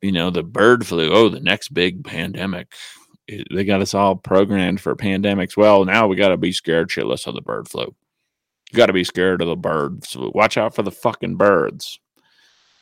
you 0.00 0.12
know, 0.12 0.30
the 0.30 0.42
bird 0.42 0.86
flu. 0.86 1.12
Oh, 1.12 1.28
the 1.28 1.40
next 1.40 1.74
big 1.74 2.04
pandemic 2.04 2.72
they 3.50 3.64
got 3.64 3.80
us 3.80 3.94
all 3.94 4.16
programmed 4.16 4.80
for 4.80 4.94
pandemics. 4.96 5.56
Well, 5.56 5.84
now 5.84 6.06
we 6.06 6.16
got 6.16 6.28
to 6.28 6.36
be 6.36 6.52
scared 6.52 6.88
shitless 6.88 7.26
of 7.26 7.34
the 7.34 7.40
bird 7.40 7.68
flu. 7.68 7.94
You 8.70 8.76
got 8.76 8.86
to 8.86 8.92
be 8.92 9.04
scared 9.04 9.42
of 9.42 9.48
the 9.48 9.56
birds. 9.56 10.16
Watch 10.16 10.56
out 10.56 10.74
for 10.74 10.82
the 10.82 10.90
fucking 10.90 11.36
birds. 11.36 12.00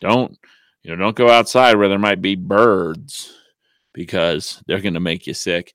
Don't 0.01 0.39
you 0.83 0.91
know? 0.91 0.97
Don't 0.97 1.17
go 1.17 1.29
outside 1.29 1.77
where 1.77 1.89
there 1.89 1.99
might 1.99 2.23
be 2.23 2.37
birds 2.37 3.37
because 3.93 4.63
they're 4.67 4.81
going 4.81 4.95
to 4.95 5.01
make 5.01 5.27
you 5.27 5.35
sick. 5.35 5.73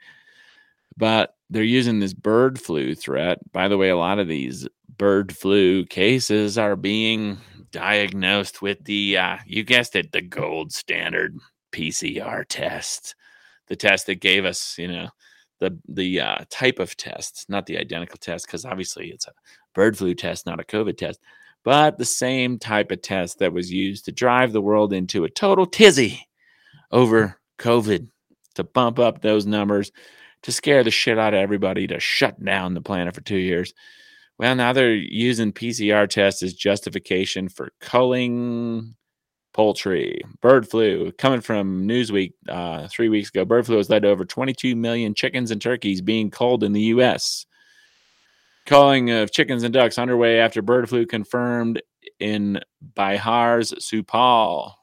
But 0.97 1.35
they're 1.49 1.63
using 1.63 1.99
this 1.99 2.13
bird 2.13 2.59
flu 2.59 2.95
threat. 2.95 3.39
By 3.51 3.67
the 3.67 3.77
way, 3.77 3.89
a 3.89 3.97
lot 3.97 4.19
of 4.19 4.27
these 4.27 4.67
bird 4.97 5.35
flu 5.35 5.85
cases 5.85 6.57
are 6.57 6.75
being 6.75 7.37
diagnosed 7.71 8.61
with 8.61 8.83
the 8.85 9.17
uh, 9.17 9.37
you 9.45 9.63
guessed 9.63 9.95
it, 9.95 10.11
the 10.11 10.21
gold 10.21 10.71
standard 10.71 11.37
PCR 11.73 12.45
test 12.47 13.15
the 13.67 13.75
test 13.75 14.07
that 14.07 14.21
gave 14.21 14.45
us, 14.45 14.77
you 14.77 14.87
know, 14.87 15.09
the 15.59 15.77
the 15.87 16.21
uh, 16.21 16.37
type 16.49 16.79
of 16.79 16.95
test, 16.97 17.45
not 17.49 17.65
the 17.65 17.77
identical 17.77 18.17
test, 18.17 18.45
because 18.45 18.65
obviously 18.65 19.09
it's 19.09 19.27
a 19.27 19.33
bird 19.73 19.97
flu 19.97 20.13
test, 20.13 20.45
not 20.45 20.59
a 20.59 20.63
COVID 20.63 20.97
test, 20.97 21.19
but 21.63 21.97
the 21.97 22.05
same 22.05 22.59
type 22.59 22.91
of 22.91 23.01
test 23.01 23.39
that 23.39 23.53
was 23.53 23.71
used 23.71 24.05
to 24.05 24.11
drive 24.11 24.51
the 24.51 24.61
world 24.61 24.93
into 24.93 25.23
a 25.23 25.29
total 25.29 25.65
tizzy 25.65 26.27
over 26.91 27.39
COVID, 27.59 28.07
to 28.55 28.63
bump 28.63 28.99
up 28.99 29.21
those 29.21 29.45
numbers, 29.45 29.91
to 30.43 30.51
scare 30.51 30.83
the 30.83 30.91
shit 30.91 31.17
out 31.17 31.33
of 31.33 31.39
everybody, 31.39 31.87
to 31.87 31.99
shut 31.99 32.43
down 32.43 32.73
the 32.73 32.81
planet 32.81 33.15
for 33.15 33.21
two 33.21 33.37
years. 33.37 33.73
Well, 34.37 34.55
now 34.55 34.73
they're 34.73 34.93
using 34.93 35.53
PCR 35.53 36.09
tests 36.09 36.43
as 36.43 36.53
justification 36.53 37.49
for 37.49 37.71
culling 37.79 38.95
poultry, 39.55 40.21
bird 40.41 40.69
flu. 40.69 41.13
Coming 41.13 41.39
from 41.39 41.87
Newsweek 41.87 42.33
uh, 42.49 42.89
three 42.89 43.07
weeks 43.07 43.29
ago, 43.29 43.45
bird 43.45 43.65
flu 43.65 43.77
has 43.77 43.89
led 43.89 44.01
to 44.01 44.09
over 44.09 44.25
22 44.25 44.75
million 44.75 45.13
chickens 45.13 45.49
and 45.49 45.61
turkeys 45.61 46.01
being 46.01 46.29
culled 46.29 46.61
in 46.61 46.73
the 46.73 46.81
U.S. 46.81 47.45
Culling 48.65 49.11
of 49.11 49.31
chickens 49.31 49.63
and 49.63 49.73
ducks 49.73 49.97
underway 49.97 50.39
after 50.39 50.61
bird 50.61 50.89
flu 50.89 51.05
confirmed 51.05 51.81
in 52.19 52.59
Bihar's 52.95 53.71
Supaul. 53.73 54.73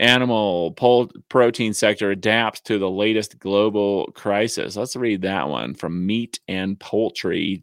Animal 0.00 0.72
pol- 0.72 1.12
protein 1.28 1.74
sector 1.74 2.10
adapts 2.10 2.62
to 2.62 2.78
the 2.78 2.90
latest 2.90 3.38
global 3.38 4.06
crisis. 4.14 4.74
Let's 4.74 4.96
read 4.96 5.22
that 5.22 5.48
one 5.48 5.74
from 5.74 6.04
Meat 6.04 6.40
and 6.48 6.78
Poultry, 6.80 7.62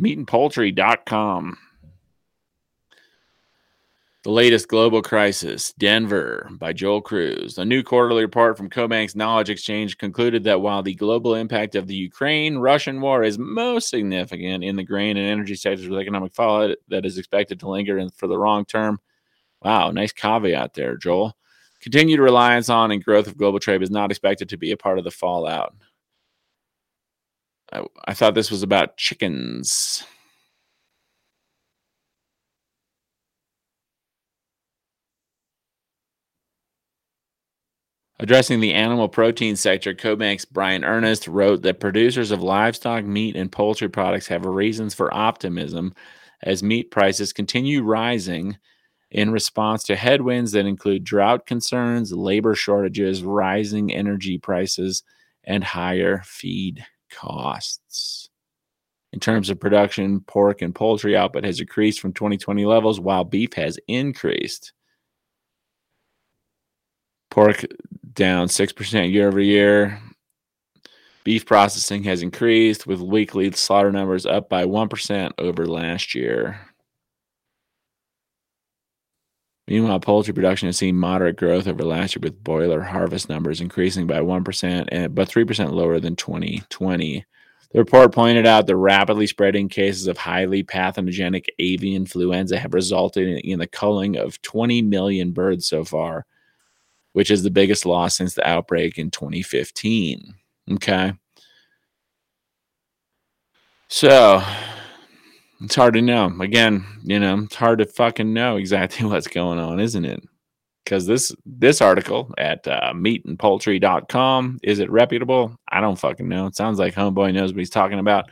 meatandpoultry.com. 0.00 1.58
The 4.24 4.30
latest 4.30 4.68
global 4.68 5.02
crisis, 5.02 5.72
Denver, 5.72 6.48
by 6.52 6.72
Joel 6.72 7.00
Crews. 7.00 7.58
A 7.58 7.64
new 7.64 7.82
quarterly 7.82 8.22
report 8.22 8.56
from 8.56 8.70
CoBank's 8.70 9.16
Knowledge 9.16 9.50
Exchange 9.50 9.98
concluded 9.98 10.44
that 10.44 10.60
while 10.60 10.80
the 10.80 10.94
global 10.94 11.34
impact 11.34 11.74
of 11.74 11.88
the 11.88 11.96
Ukraine 11.96 12.58
Russian 12.58 13.00
war 13.00 13.24
is 13.24 13.36
most 13.36 13.88
significant 13.88 14.62
in 14.62 14.76
the 14.76 14.84
grain 14.84 15.16
and 15.16 15.26
energy 15.26 15.56
sectors 15.56 15.88
with 15.88 15.98
economic 15.98 16.32
fallout 16.34 16.76
that 16.86 17.04
is 17.04 17.18
expected 17.18 17.58
to 17.58 17.68
linger 17.68 17.98
in, 17.98 18.10
for 18.10 18.28
the 18.28 18.34
long 18.34 18.64
term, 18.64 19.00
wow, 19.60 19.90
nice 19.90 20.12
caveat 20.12 20.74
there, 20.74 20.96
Joel. 20.96 21.36
Continued 21.80 22.20
reliance 22.20 22.68
on 22.68 22.92
and 22.92 23.04
growth 23.04 23.26
of 23.26 23.36
global 23.36 23.58
trade 23.58 23.82
is 23.82 23.90
not 23.90 24.12
expected 24.12 24.48
to 24.50 24.56
be 24.56 24.70
a 24.70 24.76
part 24.76 24.98
of 24.98 25.04
the 25.04 25.10
fallout. 25.10 25.74
I, 27.72 27.84
I 28.04 28.14
thought 28.14 28.36
this 28.36 28.52
was 28.52 28.62
about 28.62 28.96
chickens. 28.96 30.04
Addressing 38.22 38.60
the 38.60 38.72
animal 38.72 39.08
protein 39.08 39.56
sector, 39.56 39.92
CoBank's 39.94 40.44
Brian 40.44 40.84
Earnest 40.84 41.26
wrote 41.26 41.62
that 41.62 41.80
producers 41.80 42.30
of 42.30 42.40
livestock, 42.40 43.04
meat, 43.04 43.34
and 43.34 43.50
poultry 43.50 43.88
products 43.88 44.28
have 44.28 44.46
reasons 44.46 44.94
for 44.94 45.12
optimism 45.12 45.92
as 46.40 46.62
meat 46.62 46.92
prices 46.92 47.32
continue 47.32 47.82
rising 47.82 48.58
in 49.10 49.32
response 49.32 49.82
to 49.82 49.96
headwinds 49.96 50.52
that 50.52 50.66
include 50.66 51.02
drought 51.02 51.46
concerns, 51.46 52.12
labor 52.12 52.54
shortages, 52.54 53.24
rising 53.24 53.92
energy 53.92 54.38
prices, 54.38 55.02
and 55.42 55.64
higher 55.64 56.22
feed 56.24 56.86
costs. 57.10 58.30
In 59.12 59.18
terms 59.18 59.50
of 59.50 59.58
production, 59.58 60.20
pork 60.20 60.62
and 60.62 60.72
poultry 60.72 61.16
output 61.16 61.42
has 61.42 61.58
decreased 61.58 61.98
from 61.98 62.12
2020 62.12 62.66
levels, 62.66 63.00
while 63.00 63.24
beef 63.24 63.54
has 63.54 63.80
increased. 63.88 64.72
Pork 67.32 67.64
down 68.14 68.48
6% 68.48 69.12
year 69.12 69.28
over 69.28 69.40
year. 69.40 70.00
Beef 71.24 71.46
processing 71.46 72.02
has 72.04 72.22
increased, 72.22 72.86
with 72.86 73.00
weekly 73.00 73.50
slaughter 73.52 73.92
numbers 73.92 74.26
up 74.26 74.48
by 74.48 74.64
1% 74.64 75.32
over 75.38 75.66
last 75.66 76.14
year. 76.14 76.60
Meanwhile, 79.68 80.00
poultry 80.00 80.34
production 80.34 80.66
has 80.66 80.76
seen 80.76 80.96
moderate 80.96 81.36
growth 81.36 81.68
over 81.68 81.84
last 81.84 82.16
year, 82.16 82.20
with 82.22 82.42
boiler 82.42 82.82
harvest 82.82 83.28
numbers 83.28 83.60
increasing 83.60 84.08
by 84.08 84.18
1%, 84.18 84.88
and, 84.90 85.14
but 85.14 85.28
3% 85.28 85.70
lower 85.70 86.00
than 86.00 86.16
2020. 86.16 87.24
The 87.72 87.78
report 87.78 88.12
pointed 88.12 88.46
out 88.46 88.66
the 88.66 88.76
rapidly 88.76 89.26
spreading 89.26 89.68
cases 89.68 90.08
of 90.08 90.18
highly 90.18 90.62
pathogenic 90.62 91.50
avian 91.58 92.02
influenza 92.02 92.58
have 92.58 92.74
resulted 92.74 93.28
in, 93.28 93.38
in 93.38 93.58
the 93.60 93.66
culling 93.66 94.16
of 94.16 94.42
20 94.42 94.82
million 94.82 95.30
birds 95.30 95.68
so 95.68 95.84
far, 95.84 96.26
which 97.12 97.30
is 97.30 97.42
the 97.42 97.50
biggest 97.50 97.86
loss 97.86 98.16
since 98.16 98.34
the 98.34 98.48
outbreak 98.48 98.98
in 98.98 99.10
2015. 99.10 100.34
Okay. 100.72 101.12
So 103.88 104.42
it's 105.60 105.74
hard 105.74 105.94
to 105.94 106.02
know. 106.02 106.32
Again, 106.40 106.84
you 107.02 107.20
know, 107.20 107.40
it's 107.40 107.54
hard 107.54 107.78
to 107.80 107.86
fucking 107.86 108.32
know 108.32 108.56
exactly 108.56 109.06
what's 109.08 109.28
going 109.28 109.58
on, 109.58 109.80
isn't 109.80 110.04
it? 110.04 110.22
Because 110.84 111.06
this 111.06 111.32
this 111.46 111.80
article 111.80 112.32
at 112.38 112.66
uh, 112.66 112.92
meatandpoultry.com 112.94 114.60
is 114.62 114.80
it 114.80 114.90
reputable? 114.90 115.56
I 115.68 115.80
don't 115.80 115.98
fucking 115.98 116.28
know. 116.28 116.46
It 116.46 116.56
sounds 116.56 116.78
like 116.78 116.94
Homeboy 116.94 117.32
knows 117.32 117.52
what 117.52 117.60
he's 117.60 117.70
talking 117.70 118.00
about, 118.00 118.30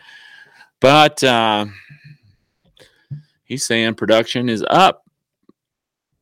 but 0.80 1.22
uh, 1.22 1.66
he's 3.44 3.64
saying 3.64 3.94
production 3.94 4.48
is 4.48 4.64
up. 4.68 5.04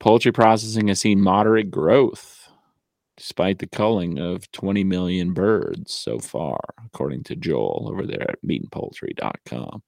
Poultry 0.00 0.32
processing 0.32 0.88
has 0.88 1.00
seen 1.00 1.20
moderate 1.20 1.70
growth 1.70 2.37
despite 3.18 3.58
the 3.58 3.66
culling 3.66 4.18
of 4.18 4.50
20 4.52 4.84
million 4.84 5.34
birds 5.34 5.92
so 5.92 6.20
far, 6.20 6.60
according 6.86 7.24
to 7.24 7.34
Joel 7.34 7.88
over 7.90 8.06
there 8.06 8.30
at 8.30 8.42
meatandpoultry.com. 8.42 9.82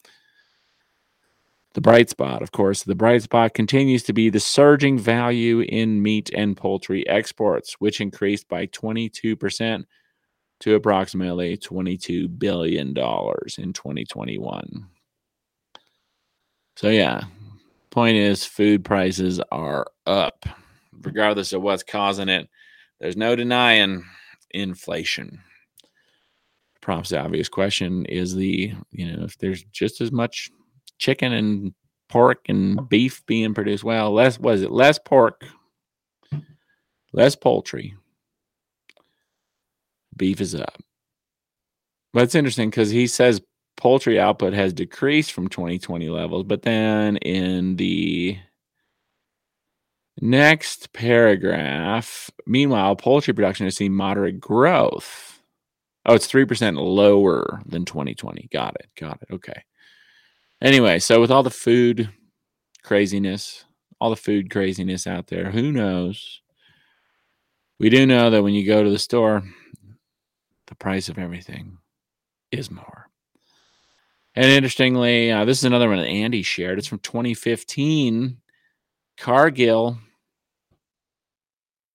The 1.72 1.80
bright 1.80 2.10
spot, 2.10 2.42
of 2.42 2.50
course, 2.50 2.82
the 2.82 2.96
bright 2.96 3.22
spot 3.22 3.54
continues 3.54 4.02
to 4.02 4.12
be 4.12 4.28
the 4.28 4.40
surging 4.40 4.98
value 4.98 5.60
in 5.60 6.02
meat 6.02 6.28
and 6.34 6.56
poultry 6.56 7.08
exports, 7.08 7.74
which 7.78 8.00
increased 8.00 8.48
by 8.48 8.66
22% 8.66 9.84
to 10.58 10.74
approximately 10.74 11.56
$22 11.56 12.36
billion 12.36 12.88
in 12.88 12.94
2021. 12.94 14.86
So, 16.74 16.88
yeah, 16.88 17.22
point 17.90 18.16
is, 18.16 18.44
food 18.44 18.84
prices 18.84 19.40
are 19.52 19.86
up, 20.04 20.44
regardless 21.02 21.52
of 21.52 21.62
what's 21.62 21.84
causing 21.84 22.28
it 22.28 22.48
there's 23.00 23.16
no 23.16 23.34
denying 23.34 24.04
inflation. 24.50 25.40
Perhaps 26.80 27.10
the 27.10 27.20
obvious 27.20 27.48
question 27.48 28.04
is 28.06 28.34
the, 28.34 28.72
you 28.90 29.10
know, 29.10 29.24
if 29.24 29.38
there's 29.38 29.64
just 29.64 30.00
as 30.00 30.12
much 30.12 30.50
chicken 30.98 31.32
and 31.32 31.74
pork 32.08 32.40
and 32.48 32.88
beef 32.88 33.24
being 33.26 33.54
produced, 33.54 33.84
well, 33.84 34.12
less 34.12 34.38
was 34.38 34.62
it 34.62 34.70
less 34.70 34.98
pork, 34.98 35.44
less 37.12 37.36
poultry, 37.36 37.94
beef 40.16 40.40
is 40.40 40.54
up. 40.54 40.82
But 42.12 42.24
it's 42.24 42.34
interesting 42.34 42.70
because 42.70 42.90
he 42.90 43.06
says 43.06 43.40
poultry 43.76 44.18
output 44.18 44.52
has 44.52 44.72
decreased 44.72 45.32
from 45.32 45.48
2020 45.48 46.08
levels, 46.08 46.44
but 46.44 46.62
then 46.62 47.16
in 47.18 47.76
the 47.76 48.38
Next 50.20 50.92
paragraph. 50.92 52.30
Meanwhile, 52.46 52.96
poultry 52.96 53.32
production 53.32 53.66
has 53.66 53.76
seen 53.76 53.94
moderate 53.94 54.38
growth. 54.38 55.40
Oh, 56.04 56.14
it's 56.14 56.30
3% 56.30 56.76
lower 56.76 57.62
than 57.64 57.86
2020. 57.86 58.48
Got 58.52 58.76
it. 58.80 58.88
Got 58.98 59.22
it. 59.22 59.32
Okay. 59.32 59.64
Anyway, 60.60 60.98
so 60.98 61.20
with 61.20 61.30
all 61.30 61.42
the 61.42 61.50
food 61.50 62.10
craziness, 62.82 63.64
all 63.98 64.10
the 64.10 64.16
food 64.16 64.50
craziness 64.50 65.06
out 65.06 65.28
there, 65.28 65.50
who 65.50 65.72
knows? 65.72 66.42
We 67.78 67.88
do 67.88 68.04
know 68.04 68.28
that 68.28 68.42
when 68.42 68.52
you 68.52 68.66
go 68.66 68.82
to 68.82 68.90
the 68.90 68.98
store, 68.98 69.42
the 70.66 70.74
price 70.74 71.08
of 71.08 71.18
everything 71.18 71.78
is 72.52 72.70
more. 72.70 73.08
And 74.34 74.46
interestingly, 74.46 75.32
uh, 75.32 75.46
this 75.46 75.58
is 75.58 75.64
another 75.64 75.88
one 75.88 75.98
that 75.98 76.06
Andy 76.06 76.42
shared. 76.42 76.78
It's 76.78 76.86
from 76.86 76.98
2015. 77.00 78.36
Cargill 79.16 79.98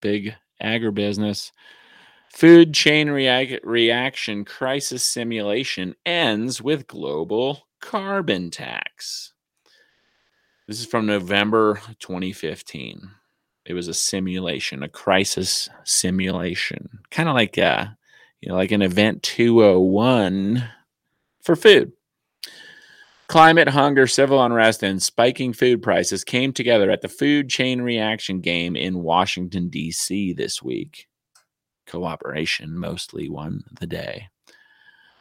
big 0.05 0.35
agribusiness. 0.61 1.51
Food 2.29 2.75
chain 2.75 3.09
reaction 3.09 4.45
crisis 4.45 5.03
simulation 5.03 5.95
ends 6.05 6.61
with 6.61 6.85
global 6.85 7.65
carbon 7.81 8.51
tax. 8.51 9.33
This 10.67 10.79
is 10.79 10.85
from 10.85 11.07
November 11.07 11.81
2015. 11.99 13.09
It 13.65 13.73
was 13.73 13.87
a 13.87 13.95
simulation, 13.95 14.83
a 14.83 14.89
crisis 14.89 15.69
simulation, 15.85 16.99
kind 17.09 17.27
of 17.27 17.33
like 17.33 17.57
a, 17.57 17.65
uh, 17.65 17.87
you 18.41 18.49
know, 18.49 18.55
like 18.55 18.71
an 18.71 18.83
event 18.83 19.23
201 19.23 20.69
for 21.41 21.55
food. 21.55 21.93
Climate, 23.27 23.67
hunger, 23.67 24.05
civil 24.05 24.43
unrest, 24.43 24.83
and 24.83 25.01
spiking 25.01 25.51
food 25.51 25.81
prices 25.81 26.23
came 26.23 26.53
together 26.53 26.91
at 26.91 27.01
the 27.01 27.09
food 27.09 27.49
chain 27.49 27.81
reaction 27.81 28.39
game 28.39 28.75
in 28.75 29.01
Washington, 29.01 29.67
D.C. 29.69 30.33
this 30.33 30.61
week. 30.61 31.07
Cooperation 31.87 32.77
mostly 32.77 33.27
won 33.27 33.63
the 33.79 33.87
day. 33.87 34.29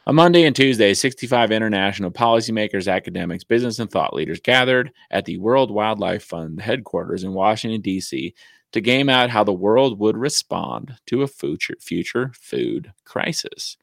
On 0.07 0.13
Monday 0.13 0.43
and 0.43 0.55
Tuesday, 0.55 0.93
65 0.93 1.51
international 1.51 2.11
policymakers, 2.11 2.91
academics, 2.91 3.43
business, 3.43 3.79
and 3.79 3.89
thought 3.89 4.13
leaders 4.13 4.39
gathered 4.39 4.91
at 5.09 5.25
the 5.25 5.39
World 5.39 5.71
Wildlife 5.71 6.23
Fund 6.23 6.61
headquarters 6.61 7.23
in 7.23 7.33
Washington, 7.33 7.81
D.C. 7.81 8.35
to 8.73 8.81
game 8.81 9.09
out 9.09 9.31
how 9.31 9.43
the 9.43 9.51
world 9.51 9.97
would 9.97 10.15
respond 10.15 10.95
to 11.07 11.23
a 11.23 11.27
future, 11.27 11.75
future 11.79 12.31
food 12.35 12.93
crisis. 13.03 13.77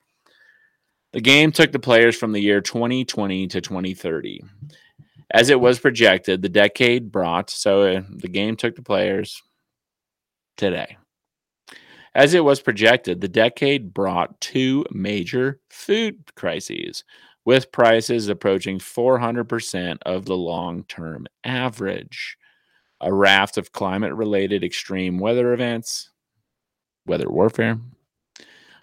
The 1.12 1.20
game 1.20 1.52
took 1.52 1.72
the 1.72 1.78
players 1.78 2.16
from 2.16 2.32
the 2.32 2.40
year 2.40 2.60
2020 2.60 3.46
to 3.48 3.60
2030. 3.60 4.42
As 5.30 5.50
it 5.50 5.60
was 5.60 5.78
projected, 5.78 6.42
the 6.42 6.48
decade 6.48 7.12
brought, 7.12 7.50
so 7.50 7.82
uh, 7.82 8.02
the 8.10 8.28
game 8.28 8.56
took 8.56 8.76
the 8.76 8.82
players 8.82 9.42
today. 10.56 10.96
As 12.14 12.34
it 12.34 12.44
was 12.44 12.60
projected, 12.60 13.20
the 13.20 13.28
decade 13.28 13.94
brought 13.94 14.40
two 14.40 14.84
major 14.90 15.60
food 15.70 16.18
crises, 16.34 17.04
with 17.44 17.72
prices 17.72 18.28
approaching 18.28 18.78
400% 18.78 19.98
of 20.04 20.26
the 20.26 20.36
long 20.36 20.84
term 20.84 21.26
average. 21.44 22.36
A 23.00 23.12
raft 23.12 23.58
of 23.58 23.72
climate 23.72 24.14
related 24.14 24.62
extreme 24.62 25.18
weather 25.18 25.52
events, 25.52 26.10
weather 27.06 27.30
warfare, 27.30 27.78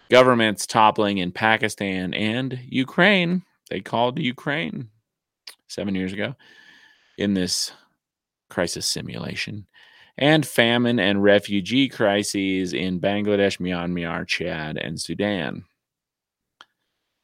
governments 0.10 0.66
toppling 0.66 1.20
in 1.20 1.32
Pakistan 1.32 2.14
and 2.14 2.60
Ukraine. 2.68 3.44
They 3.70 3.82
called 3.82 4.20
Ukraine 4.20 4.90
seven 5.68 5.96
years 5.96 6.14
ago 6.14 6.36
in 7.18 7.34
this 7.34 7.72
crisis 8.50 8.88
simulation, 8.88 9.68
and 10.18 10.46
famine 10.46 11.00
and 11.00 11.24
refugee 11.24 11.88
crises 11.88 12.74
in 12.74 13.00
Bangladesh, 13.00 13.60
Myanmar, 13.60 14.28
Chad, 14.28 14.78
and 14.78 15.00
Sudan. 15.00 15.66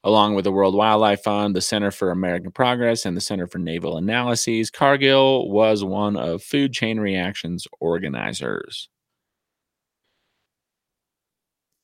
Along 0.03 0.35
with 0.35 0.43
the 0.43 0.51
World 0.51 0.75
Wildlife 0.75 1.23
Fund, 1.23 1.55
the 1.55 1.61
Center 1.61 1.89
for 1.89 2.11
American 2.11 2.51
Progress, 2.51 3.07
and 3.07 3.17
the 3.17 3.21
Center 3.21 3.47
for 3.47 3.57
Naval 3.57 3.97
Analyses, 3.97 4.69
Cargill 4.69 5.49
was 5.49 5.83
one 5.83 6.15
of 6.15 6.43
Food 6.43 6.73
Chain 6.73 6.99
Reaction's 6.99 7.67
organizers. 7.79 8.87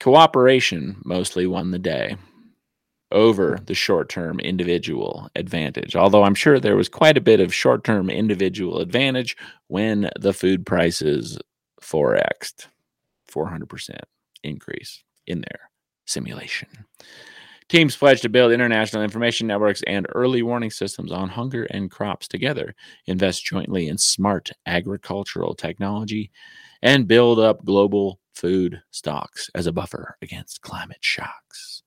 Cooperation 0.02 0.98
mostly 1.06 1.46
won 1.46 1.70
the 1.70 1.78
day 1.78 2.18
over 3.12 3.60
the 3.68 3.76
short 3.76 4.10
term 4.10 4.40
individual 4.40 5.30
advantage. 5.36 5.96
Although 5.96 6.24
I'm 6.24 6.34
sure 6.34 6.60
there 6.60 6.76
was 6.76 6.90
quite 6.90 7.18
a 7.18 7.22
bit 7.22 7.40
of 7.40 7.54
short 7.54 7.84
term 7.84 8.10
individual 8.10 8.80
advantage 8.80 9.38
when 9.68 10.10
the 10.20 10.34
food 10.34 10.66
prices 10.66 11.38
4xed, 11.84 12.66
400% 13.32 14.00
increase 14.44 15.04
in 15.28 15.42
their 15.42 15.70
simulation. 16.08 16.68
Teams 17.70 17.96
pledged 17.96 18.24
to 18.24 18.30
build 18.30 18.52
international 18.52 19.04
information 19.04 19.46
networks 19.46 19.84
and 19.86 20.08
early 20.16 20.42
warning 20.42 20.72
systems 20.72 21.12
on 21.12 21.30
hunger 21.30 21.66
and 21.66 21.92
crops 21.92 22.28
together, 22.28 22.74
invest 23.06 23.46
jointly 23.46 23.88
in 23.88 24.00
smart 24.00 24.50
agricultural 24.66 25.54
technology, 25.54 26.32
and 26.82 27.08
build 27.08 27.40
up 27.40 27.64
global 27.64 28.20
food 28.34 28.82
stocks 28.92 29.50
as 29.56 29.68
a 29.68 29.72
buffer 29.72 30.18
against 30.22 30.62
climate 30.62 31.00
shocks. 31.02 31.84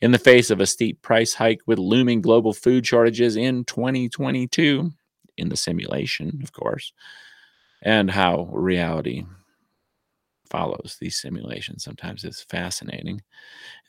In 0.00 0.12
the 0.12 0.18
face 0.18 0.50
of 0.50 0.60
a 0.60 0.66
steep 0.66 1.02
price 1.02 1.34
hike 1.34 1.60
with 1.66 1.78
looming 1.78 2.22
global 2.22 2.52
food 2.52 2.86
shortages 2.86 3.36
in 3.36 3.64
2022, 3.64 4.90
in 5.36 5.48
the 5.48 5.56
simulation, 5.56 6.40
of 6.42 6.52
course, 6.52 6.92
and 7.82 8.10
how 8.10 8.48
reality 8.52 9.24
follows 10.50 10.96
these 11.00 11.20
simulations. 11.20 11.84
Sometimes 11.84 12.24
it's 12.24 12.42
fascinating. 12.42 13.22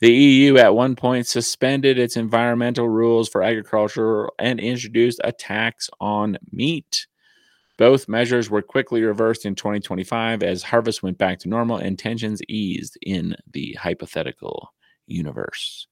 The 0.00 0.12
EU 0.12 0.56
at 0.58 0.74
one 0.74 0.96
point 0.96 1.26
suspended 1.26 1.98
its 1.98 2.16
environmental 2.16 2.88
rules 2.88 3.28
for 3.28 3.42
agriculture 3.42 4.28
and 4.38 4.60
introduced 4.60 5.20
a 5.24 5.32
tax 5.32 5.90
on 6.00 6.38
meat. 6.52 7.06
Both 7.82 8.08
measures 8.08 8.48
were 8.48 8.62
quickly 8.62 9.02
reversed 9.02 9.44
in 9.44 9.56
2025 9.56 10.44
as 10.44 10.62
harvest 10.62 11.02
went 11.02 11.18
back 11.18 11.40
to 11.40 11.48
normal 11.48 11.78
and 11.78 11.98
tensions 11.98 12.40
eased 12.48 12.96
in 13.02 13.34
the 13.52 13.72
hypothetical 13.72 14.72
universe. 15.08 15.88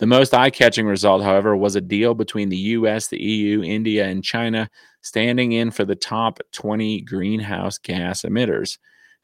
The 0.00 0.06
most 0.06 0.34
eye 0.34 0.50
catching 0.50 0.84
result, 0.84 1.22
however, 1.22 1.56
was 1.56 1.76
a 1.76 1.80
deal 1.80 2.12
between 2.12 2.50
the 2.50 2.58
US, 2.58 3.08
the 3.08 3.22
EU, 3.22 3.62
India, 3.62 4.04
and 4.04 4.22
China 4.22 4.68
standing 5.00 5.52
in 5.52 5.70
for 5.70 5.86
the 5.86 5.96
top 5.96 6.40
20 6.52 7.00
greenhouse 7.00 7.78
gas 7.78 8.20
emitters 8.20 8.76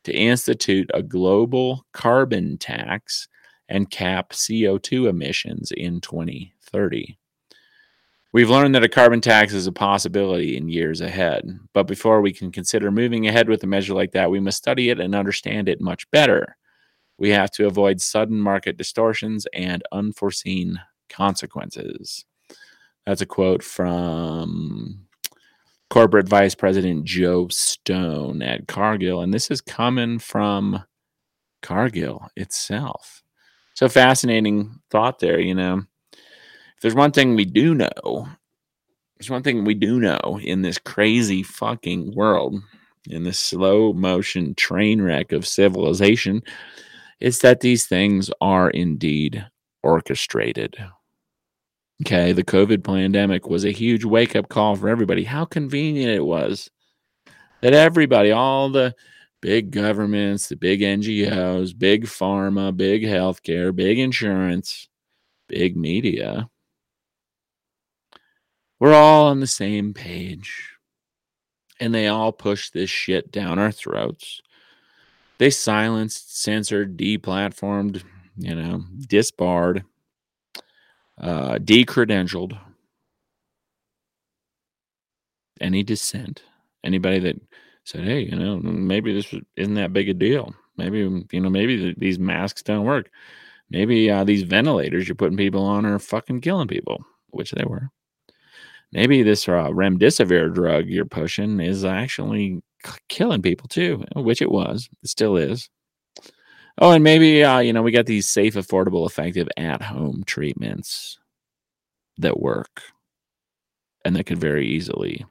to 0.05 0.12
institute 0.14 0.91
a 0.95 1.03
global 1.03 1.85
carbon 1.93 2.57
tax 2.57 3.28
and 3.68 3.91
cap 3.91 4.30
CO2 4.30 5.07
emissions 5.07 5.70
in 5.70 6.01
2030. 6.01 7.18
We've 8.35 8.51
learned 8.51 8.74
that 8.74 8.82
a 8.82 8.89
carbon 8.89 9.20
tax 9.20 9.55
is 9.55 9.68
a 9.68 9.72
possibility 9.72 10.57
in 10.57 10.68
years 10.68 11.01
ahead, 11.01 11.61
but 11.72 11.87
before 11.87 12.20
we 12.20 12.32
can 12.32 12.51
consider 12.51 12.91
moving 12.91 13.28
ahead 13.28 13.49
with 13.49 13.62
a 13.62 13.68
measure 13.68 13.95
like 13.95 14.11
that, 14.11 14.28
we 14.28 14.41
must 14.41 14.59
study 14.59 14.91
it 14.91 14.99
and 14.99 15.14
understand 15.14 15.68
it 15.68 15.80
much 15.80 16.11
better. 16.11 16.57
We 17.16 17.30
have 17.30 17.53
to 17.53 17.68
avoid 17.68 18.01
sudden 18.01 18.41
market 18.41 18.76
distortions 18.76 19.47
and 19.55 19.85
unforeseen 19.93 20.80
consequences. 21.09 22.24
That's 23.07 23.20
a 23.20 23.26
quote 23.26 23.62
from 23.62 25.07
corporate 25.89 26.28
vice 26.28 26.57
president 26.57 27.05
Joe 27.05 27.47
Stone 27.53 28.43
at 28.43 28.66
Cargill. 28.66 29.20
And 29.20 29.32
this 29.32 29.49
is 29.49 29.61
coming 29.61 30.18
from 30.18 30.82
Cargill 31.62 32.26
itself. 32.35 33.22
So 33.74 33.89
fascinating 33.89 34.80
thought 34.91 35.20
there, 35.20 35.39
you 35.39 35.55
know. 35.55 35.85
There's 36.85 36.95
one 36.95 37.12
thing 37.12 37.35
we 37.35 37.47
do 37.47 37.74
know, 37.74 38.28
there's 39.16 39.30
one 39.30 39.43
thing 39.43 39.64
we 39.64 39.72
do 39.72 39.99
know 39.99 40.39
in 40.43 40.61
this 40.61 40.76
crazy 40.76 41.43
fucking 41.43 42.14
world, 42.14 42.61
in 43.09 43.22
this 43.22 43.41
slow 43.41 43.95
motion 43.95 44.55
train 44.55 45.01
wreck 45.01 45.32
of 45.32 45.47
civilization, 45.47 46.43
is 47.20 47.39
that 47.39 47.61
these 47.61 47.87
things 47.87 48.30
are 48.43 48.68
indeed 48.68 49.47
orchestrated. 49.82 50.76
Okay, 52.03 52.32
the 52.32 52.45
COVID 52.45 52.85
pandemic 52.85 53.49
was 53.49 53.64
a 53.64 53.70
huge 53.70 54.05
wake 54.05 54.37
up 54.37 54.51
call 54.51 54.76
for 54.76 54.91
everybody. 54.91 55.24
How 55.24 55.47
convenient 55.47 56.11
it 56.11 56.26
was 56.26 56.68
that 57.62 57.72
everybody, 57.72 58.30
all 58.30 58.68
the 58.68 58.95
big 59.41 59.70
governments, 59.70 60.49
the 60.49 60.57
big 60.57 60.82
NGOs, 60.82 61.78
big 61.78 62.05
pharma, 62.05 62.76
big 62.76 63.05
healthcare, 63.05 63.74
big 63.74 63.99
insurance, 63.99 64.87
big 65.49 65.78
media, 65.78 66.51
we're 68.81 68.95
all 68.95 69.27
on 69.27 69.41
the 69.41 69.47
same 69.47 69.95
page. 69.95 70.70
And 71.81 71.95
they 71.95 72.07
all 72.07 72.33
push 72.33 72.70
this 72.70 72.91
shit 72.91 73.33
down 73.33 73.59
our 73.59 73.72
throats. 73.72 74.41
They 75.39 75.51
silenced, 75.51 76.41
censored, 76.41 76.97
deplatformed, 76.97 78.05
you 78.37 78.55
know, 78.55 78.85
disbarred, 79.09 79.85
uh, 81.20 81.55
decredentialed 81.57 82.59
any 85.61 85.83
dissent. 85.83 86.43
Anybody 86.85 87.18
that 87.20 87.41
said, 87.85 88.05
"Hey, 88.05 88.20
you 88.20 88.37
know, 88.37 88.59
maybe 88.59 89.12
this 89.12 89.35
isn't 89.57 89.75
that 89.75 89.93
big 89.93 90.09
a 90.09 90.14
deal. 90.14 90.55
Maybe 90.77 90.99
you 90.99 91.41
know, 91.41 91.51
maybe 91.51 91.95
these 91.97 92.18
masks 92.18 92.62
don't 92.62 92.85
work. 92.85 93.11
Maybe 93.70 94.11
uh, 94.11 94.25
these 94.25 94.43
ventilators 94.43 95.09
you're 95.09 95.14
putting 95.14 95.37
people 95.37 95.64
on 95.64 95.87
are 95.87 95.99
fucking 95.99 96.41
killing 96.43 96.68
people, 96.68 97.05
which 97.31 97.53
they 97.53 97.64
were. 97.64 97.91
Maybe 98.95 99.22
this 99.24 99.49
uh, 99.49 99.68
remdesivir 99.70 100.55
drug 100.55 100.86
you're 100.86 101.05
pushing 101.05 101.61
is 101.61 101.84
actually 101.84 102.62
killing 103.09 103.42
people 103.42 103.68
too, 103.68 104.05
which 104.14 104.40
it 104.40 104.51
was. 104.51 104.88
It 105.03 105.09
still 105.11 105.36
is. 105.36 105.68
Oh, 106.78 106.92
and 106.92 107.05
maybe 107.05 107.45
uh, 107.45 107.59
you 107.59 107.72
know 107.72 107.82
we 107.82 107.92
got 107.92 108.07
these 108.07 108.28
safe, 108.28 108.55
affordable, 108.55 109.07
effective 109.07 109.49
at-home 109.57 110.22
treatments 110.26 111.18
that 112.18 112.40
work, 112.40 112.82
and 114.05 114.14
that 114.16 114.24
could 114.24 114.38
very 114.38 114.66
easily 114.66 115.26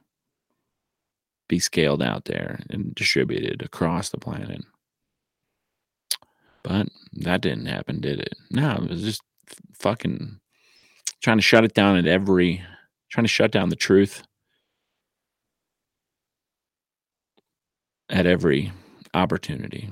be 1.48 1.58
scaled 1.58 2.02
out 2.02 2.26
there 2.26 2.60
and 2.70 2.94
distributed 2.94 3.62
across 3.62 4.10
the 4.10 4.18
planet. 4.18 4.62
But 6.62 6.88
that 7.12 7.42
didn't 7.42 7.66
happen, 7.66 8.00
did 8.00 8.20
it? 8.20 8.34
No, 8.50 8.76
it 8.76 8.90
was 8.90 9.02
just 9.02 9.22
fucking 9.78 10.40
trying 11.22 11.38
to 11.38 11.42
shut 11.42 11.64
it 11.64 11.74
down 11.74 11.96
at 11.96 12.06
every, 12.06 12.64
trying 13.14 13.22
to 13.22 13.28
shut 13.28 13.52
down 13.52 13.68
the 13.68 13.76
truth 13.76 14.24
at 18.10 18.26
every 18.26 18.72
opportunity. 19.14 19.88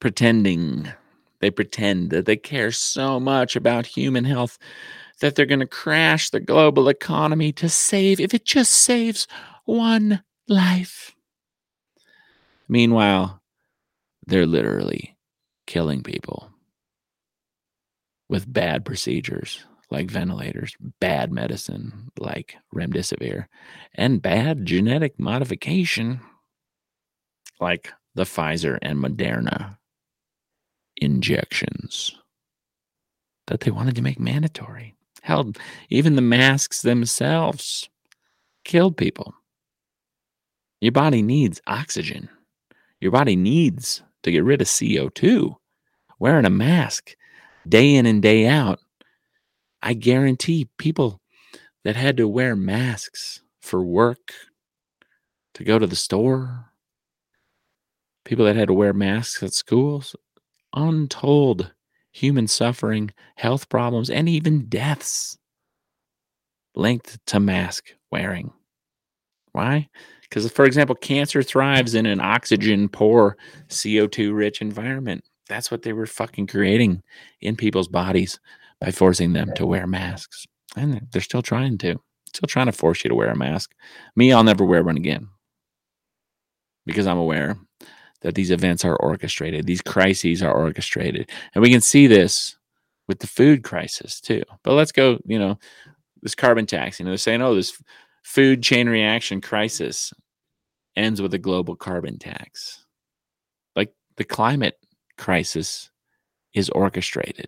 Pretending, 0.00 0.90
they 1.40 1.50
pretend 1.50 2.08
that 2.08 2.24
they 2.24 2.34
care 2.34 2.72
so 2.72 3.20
much 3.20 3.56
about 3.56 3.84
human 3.84 4.24
health 4.24 4.56
that 5.20 5.34
they're 5.34 5.44
going 5.44 5.60
to 5.60 5.66
crash 5.66 6.30
the 6.30 6.40
global 6.40 6.88
economy 6.88 7.52
to 7.52 7.68
save, 7.68 8.18
if 8.18 8.32
it 8.32 8.46
just 8.46 8.72
saves 8.72 9.28
one 9.66 10.24
life. 10.48 11.14
Meanwhile, 12.68 13.42
they're 14.26 14.46
literally 14.46 15.18
killing 15.66 16.02
people 16.02 16.50
with 18.30 18.50
bad 18.50 18.86
procedures 18.86 19.62
like 19.90 20.10
ventilators, 20.10 20.76
bad 21.00 21.32
medicine 21.32 22.10
like 22.18 22.56
remdesivir, 22.74 23.46
and 23.94 24.22
bad 24.22 24.66
genetic 24.66 25.18
modification 25.18 26.20
like 27.60 27.92
the 28.14 28.24
Pfizer 28.24 28.78
and 28.82 28.98
Moderna 28.98 29.76
injections 30.96 32.16
that 33.46 33.60
they 33.60 33.70
wanted 33.70 33.94
to 33.94 34.02
make 34.02 34.18
mandatory. 34.18 34.94
Hell, 35.22 35.52
even 35.90 36.16
the 36.16 36.22
masks 36.22 36.82
themselves 36.82 37.88
killed 38.64 38.96
people. 38.96 39.34
Your 40.80 40.92
body 40.92 41.22
needs 41.22 41.60
oxygen. 41.66 42.28
Your 43.00 43.12
body 43.12 43.36
needs 43.36 44.02
to 44.22 44.30
get 44.30 44.44
rid 44.44 44.60
of 44.60 44.66
CO2. 44.66 45.56
Wearing 46.18 46.44
a 46.44 46.50
mask 46.50 47.16
day 47.68 47.94
in 47.94 48.06
and 48.06 48.22
day 48.22 48.46
out, 48.46 48.80
I 49.82 49.94
guarantee 49.94 50.68
people 50.78 51.20
that 51.84 51.96
had 51.96 52.16
to 52.16 52.28
wear 52.28 52.56
masks 52.56 53.40
for 53.60 53.84
work, 53.84 54.32
to 55.54 55.64
go 55.64 55.78
to 55.78 55.86
the 55.86 55.96
store, 55.96 56.72
people 58.24 58.44
that 58.44 58.56
had 58.56 58.68
to 58.68 58.74
wear 58.74 58.92
masks 58.92 59.42
at 59.42 59.54
schools, 59.54 60.14
untold 60.74 61.72
human 62.12 62.46
suffering, 62.46 63.10
health 63.36 63.68
problems, 63.68 64.10
and 64.10 64.28
even 64.28 64.68
deaths 64.68 65.38
linked 66.74 67.18
to 67.26 67.40
mask 67.40 67.86
wearing. 68.10 68.52
Why? 69.52 69.88
Because, 70.22 70.50
for 70.50 70.64
example, 70.64 70.94
cancer 70.96 71.42
thrives 71.42 71.94
in 71.94 72.04
an 72.04 72.20
oxygen 72.20 72.88
poor, 72.88 73.36
CO2 73.68 74.34
rich 74.34 74.60
environment. 74.60 75.24
That's 75.48 75.70
what 75.70 75.82
they 75.82 75.92
were 75.92 76.06
fucking 76.06 76.48
creating 76.48 77.02
in 77.40 77.56
people's 77.56 77.88
bodies 77.88 78.40
by 78.80 78.90
forcing 78.90 79.32
them 79.32 79.52
to 79.56 79.66
wear 79.66 79.86
masks. 79.86 80.44
And 80.76 81.06
they're 81.12 81.22
still 81.22 81.42
trying 81.42 81.78
to, 81.78 81.96
still 82.26 82.46
trying 82.48 82.66
to 82.66 82.72
force 82.72 83.04
you 83.04 83.08
to 83.08 83.14
wear 83.14 83.30
a 83.30 83.36
mask. 83.36 83.72
Me, 84.14 84.32
I'll 84.32 84.44
never 84.44 84.64
wear 84.64 84.82
one 84.82 84.96
again 84.96 85.28
because 86.84 87.06
I'm 87.06 87.18
aware 87.18 87.58
that 88.22 88.34
these 88.34 88.50
events 88.50 88.84
are 88.84 88.96
orchestrated, 88.96 89.66
these 89.66 89.82
crises 89.82 90.42
are 90.42 90.54
orchestrated. 90.54 91.30
And 91.54 91.62
we 91.62 91.70
can 91.70 91.80
see 91.80 92.06
this 92.06 92.56
with 93.08 93.20
the 93.20 93.26
food 93.26 93.62
crisis 93.62 94.20
too. 94.20 94.42
But 94.62 94.74
let's 94.74 94.92
go, 94.92 95.18
you 95.26 95.38
know, 95.38 95.58
this 96.22 96.34
carbon 96.34 96.66
tax, 96.66 96.98
you 96.98 97.04
know, 97.04 97.10
they're 97.10 97.18
saying, 97.18 97.42
oh, 97.42 97.54
this 97.54 97.80
food 98.24 98.62
chain 98.62 98.88
reaction 98.88 99.40
crisis 99.40 100.12
ends 100.96 101.22
with 101.22 101.34
a 101.34 101.38
global 101.38 101.76
carbon 101.76 102.18
tax. 102.18 102.84
Like 103.76 103.92
the 104.16 104.24
climate 104.24 104.78
crisis 105.16 105.90
is 106.54 106.70
orchestrated. 106.70 107.46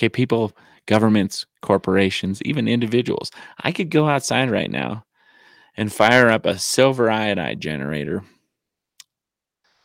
Okay, 0.00 0.08
people, 0.08 0.56
governments, 0.86 1.44
corporations, 1.60 2.40
even 2.46 2.66
individuals. 2.66 3.30
I 3.62 3.70
could 3.70 3.90
go 3.90 4.08
outside 4.08 4.50
right 4.50 4.70
now 4.70 5.04
and 5.76 5.92
fire 5.92 6.30
up 6.30 6.46
a 6.46 6.58
silver 6.58 7.10
iodide 7.10 7.60
generator 7.60 8.24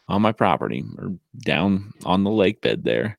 on 0.08 0.22
my 0.22 0.32
property 0.32 0.86
or 0.98 1.18
down 1.40 1.92
on 2.06 2.24
the 2.24 2.32
lake 2.32 2.62
bed 2.62 2.86
there 2.86 3.18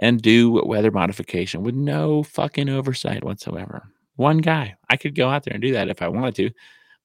and 0.00 0.22
do 0.22 0.62
weather 0.64 0.92
modification 0.92 1.64
with 1.64 1.74
no 1.74 2.22
fucking 2.22 2.68
oversight 2.68 3.24
whatsoever. 3.24 3.88
One 4.14 4.38
guy. 4.38 4.76
I 4.88 4.96
could 4.96 5.16
go 5.16 5.28
out 5.28 5.42
there 5.42 5.54
and 5.54 5.62
do 5.62 5.72
that 5.72 5.88
if 5.88 6.02
I 6.02 6.08
wanted 6.08 6.36
to, 6.36 6.50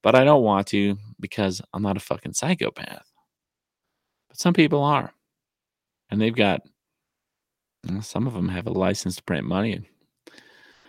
but 0.03 0.13
I 0.13 0.23
don't 0.23 0.43
want 0.43 0.67
to 0.67 0.95
because 1.19 1.59
I'm 1.73 1.81
not 1.81 1.97
a 1.97 2.01
fucking 2.01 2.33
psychopath. 2.33 3.11
But 4.29 4.37
some 4.37 4.53
people 4.53 4.83
are. 4.83 5.11
And 6.11 6.21
they've 6.21 6.35
got, 6.35 6.61
some 8.01 8.27
of 8.27 8.33
them 8.33 8.49
have 8.49 8.67
a 8.67 8.71
license 8.71 9.17
to 9.17 9.23
print 9.23 9.45
money. 9.45 9.81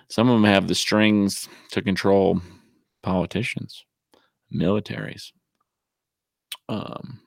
Some 0.08 0.28
of 0.28 0.34
them 0.34 0.44
have 0.44 0.68
the 0.68 0.74
strings 0.74 1.48
to 1.72 1.82
control 1.82 2.40
politicians, 3.02 3.84
militaries, 4.54 5.32
um, 6.68 7.20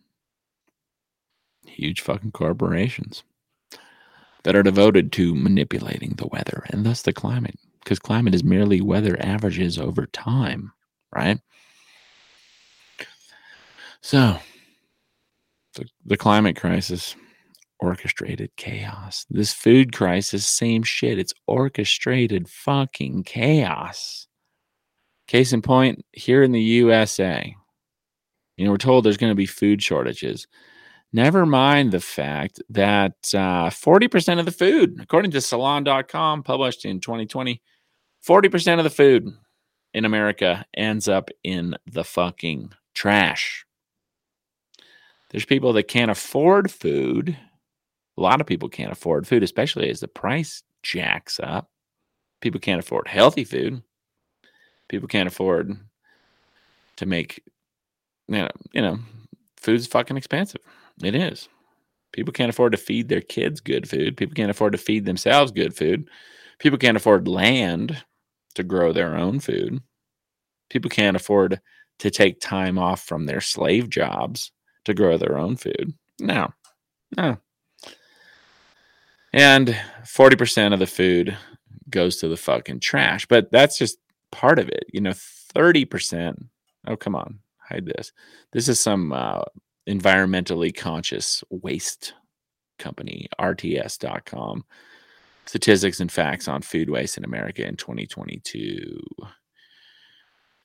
huge 1.65 2.01
fucking 2.01 2.31
corporations 2.31 3.23
that 4.43 4.55
are 4.55 4.63
devoted 4.63 5.11
to 5.11 5.35
manipulating 5.35 6.11
the 6.11 6.27
weather 6.27 6.63
and 6.69 6.85
thus 6.85 7.01
the 7.01 7.13
climate, 7.13 7.59
because 7.83 7.99
climate 7.99 8.33
is 8.33 8.43
merely 8.43 8.79
weather 8.81 9.17
averages 9.19 9.77
over 9.77 10.05
time, 10.07 10.71
right? 11.13 11.39
So, 14.01 14.39
the, 15.73 15.85
the 16.05 16.17
climate 16.17 16.55
crisis, 16.55 17.15
orchestrated 17.79 18.55
chaos. 18.55 19.25
This 19.29 19.53
food 19.53 19.93
crisis, 19.93 20.45
same 20.45 20.83
shit. 20.83 21.19
It's 21.19 21.33
orchestrated 21.45 22.49
fucking 22.49 23.23
chaos. 23.23 24.27
Case 25.27 25.53
in 25.53 25.61
point, 25.61 26.05
here 26.13 26.43
in 26.43 26.51
the 26.51 26.61
USA, 26.61 27.55
you 28.55 28.65
know, 28.65 28.71
we're 28.71 28.77
told 28.77 29.03
there's 29.03 29.17
going 29.17 29.31
to 29.31 29.35
be 29.35 29.45
food 29.45 29.83
shortages. 29.83 30.47
Never 31.13 31.45
mind 31.45 31.91
the 31.91 31.99
fact 31.99 32.61
that 32.69 33.13
uh, 33.33 33.69
40% 33.69 34.39
of 34.39 34.45
the 34.45 34.51
food, 34.51 34.99
according 35.01 35.31
to 35.31 35.41
salon.com, 35.41 36.43
published 36.43 36.85
in 36.85 36.99
2020, 36.99 37.61
40% 38.27 38.77
of 38.77 38.83
the 38.83 38.89
food 38.89 39.27
in 39.93 40.05
America 40.05 40.65
ends 40.75 41.07
up 41.07 41.29
in 41.43 41.75
the 41.85 42.03
fucking 42.03 42.73
trash. 42.93 43.65
There's 45.29 45.45
people 45.45 45.73
that 45.73 45.87
can't 45.87 46.11
afford 46.11 46.71
food. 46.71 47.37
A 48.17 48.21
lot 48.21 48.41
of 48.41 48.47
people 48.47 48.69
can't 48.69 48.91
afford 48.91 49.27
food, 49.27 49.43
especially 49.43 49.89
as 49.89 49.99
the 49.99 50.07
price 50.07 50.63
jacks 50.83 51.39
up. 51.41 51.69
People 52.41 52.59
can't 52.59 52.79
afford 52.79 53.07
healthy 53.07 53.43
food. 53.43 53.81
People 54.89 55.07
can't 55.07 55.27
afford 55.27 55.77
to 56.97 57.05
make, 57.05 57.43
you 58.27 58.37
know, 58.37 58.49
you 58.73 58.81
know 58.81 58.99
food's 59.57 59.87
fucking 59.87 60.17
expensive. 60.17 60.61
It 61.03 61.15
is. 61.15 61.47
People 62.13 62.33
can't 62.33 62.49
afford 62.49 62.71
to 62.71 62.77
feed 62.77 63.09
their 63.09 63.21
kids 63.21 63.59
good 63.59 63.87
food. 63.87 64.17
People 64.17 64.33
can't 64.33 64.49
afford 64.49 64.71
to 64.71 64.77
feed 64.77 65.05
themselves 65.05 65.51
good 65.51 65.75
food. 65.75 66.09
People 66.59 66.79
can't 66.79 66.97
afford 66.97 67.27
land 67.27 68.03
to 68.55 68.63
grow 68.63 68.93
their 68.93 69.15
own 69.15 69.39
food. 69.39 69.81
People 70.69 70.89
can't 70.89 71.15
afford 71.15 71.61
to 71.99 72.11
take 72.11 72.39
time 72.39 72.77
off 72.77 73.03
from 73.03 73.25
their 73.25 73.41
slave 73.41 73.89
jobs 73.89 74.51
to 74.85 74.93
grow 74.93 75.17
their 75.17 75.37
own 75.37 75.57
food. 75.57 75.93
No, 76.19 76.49
no. 77.15 77.37
And 79.37 79.79
40% 80.03 80.73
of 80.73 80.79
the 80.79 80.87
food 80.87 81.37
goes 81.91 82.17
to 82.17 82.27
the 82.27 82.35
fucking 82.35 82.79
trash. 82.79 83.27
But 83.27 83.51
that's 83.51 83.77
just 83.77 83.99
part 84.31 84.57
of 84.57 84.67
it. 84.67 84.85
You 84.91 84.99
know, 84.99 85.11
30%. 85.11 86.47
Oh, 86.87 86.97
come 86.97 87.13
on. 87.13 87.37
Hide 87.59 87.85
this. 87.85 88.11
This 88.51 88.67
is 88.67 88.79
some 88.79 89.13
uh, 89.13 89.43
environmentally 89.87 90.75
conscious 90.75 91.43
waste 91.51 92.15
company, 92.79 93.27
RTS.com. 93.39 94.65
Statistics 95.45 95.99
and 95.99 96.11
facts 96.11 96.47
on 96.47 96.63
food 96.63 96.89
waste 96.89 97.15
in 97.15 97.23
America 97.23 97.63
in 97.63 97.75
2022. 97.75 98.99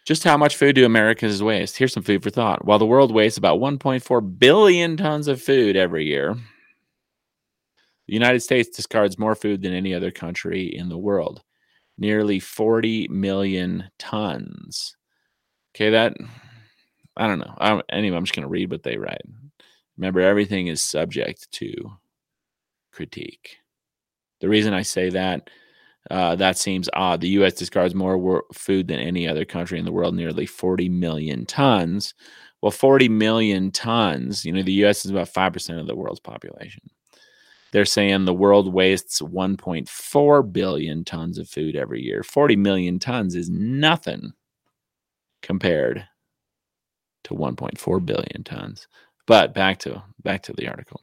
Just 0.06 0.24
how 0.24 0.38
much 0.38 0.56
food 0.56 0.76
do 0.76 0.86
Americans 0.86 1.42
waste? 1.42 1.76
Here's 1.76 1.92
some 1.92 2.02
food 2.02 2.22
for 2.22 2.30
thought. 2.30 2.64
While 2.64 2.78
the 2.78 2.86
world 2.86 3.12
wastes 3.12 3.36
about 3.36 3.60
1.4 3.60 4.38
billion 4.38 4.96
tons 4.96 5.28
of 5.28 5.42
food 5.42 5.76
every 5.76 6.06
year, 6.06 6.36
the 8.06 8.14
United 8.14 8.40
States 8.40 8.68
discards 8.68 9.18
more 9.18 9.34
food 9.34 9.62
than 9.62 9.72
any 9.72 9.94
other 9.94 10.10
country 10.10 10.66
in 10.66 10.88
the 10.88 10.98
world. 10.98 11.42
Nearly 11.98 12.40
40 12.40 13.08
million 13.08 13.90
tons. 13.98 14.96
Okay, 15.74 15.90
that 15.90 16.14
I 17.16 17.26
don't 17.26 17.38
know. 17.38 17.54
I, 17.58 17.80
anyway, 17.90 18.16
I'm 18.16 18.24
just 18.24 18.34
going 18.34 18.44
to 18.44 18.48
read 18.48 18.70
what 18.70 18.82
they 18.82 18.96
write. 18.96 19.22
Remember, 19.96 20.20
everything 20.20 20.68
is 20.68 20.82
subject 20.82 21.50
to 21.52 21.72
critique. 22.92 23.58
The 24.40 24.48
reason 24.48 24.74
I 24.74 24.82
say 24.82 25.10
that, 25.10 25.50
uh, 26.10 26.34
that 26.36 26.58
seems 26.58 26.88
odd. 26.94 27.20
The 27.20 27.28
U.S. 27.28 27.54
discards 27.54 27.94
more 27.94 28.18
wor- 28.18 28.44
food 28.52 28.88
than 28.88 28.98
any 28.98 29.28
other 29.28 29.44
country 29.44 29.78
in 29.78 29.84
the 29.84 29.92
world, 29.92 30.14
nearly 30.14 30.46
40 30.46 30.88
million 30.88 31.46
tons. 31.46 32.14
Well, 32.60 32.72
40 32.72 33.08
million 33.08 33.70
tons, 33.70 34.44
you 34.44 34.52
know, 34.52 34.62
the 34.62 34.72
U.S. 34.72 35.04
is 35.04 35.10
about 35.10 35.32
5% 35.32 35.80
of 35.80 35.86
the 35.86 35.96
world's 35.96 36.20
population. 36.20 36.82
They're 37.72 37.86
saying 37.86 38.26
the 38.26 38.34
world 38.34 38.72
wastes 38.72 39.20
1.4 39.22 40.52
billion 40.52 41.04
tons 41.04 41.38
of 41.38 41.48
food 41.48 41.74
every 41.74 42.02
year. 42.02 42.22
40 42.22 42.56
million 42.56 42.98
tons 42.98 43.34
is 43.34 43.48
nothing 43.48 44.32
compared 45.40 46.06
to 47.24 47.34
1.4 47.34 48.06
billion 48.06 48.44
tons. 48.44 48.86
But 49.26 49.54
back 49.54 49.78
to 49.80 50.02
back 50.22 50.42
to 50.44 50.52
the 50.52 50.68
article. 50.68 51.00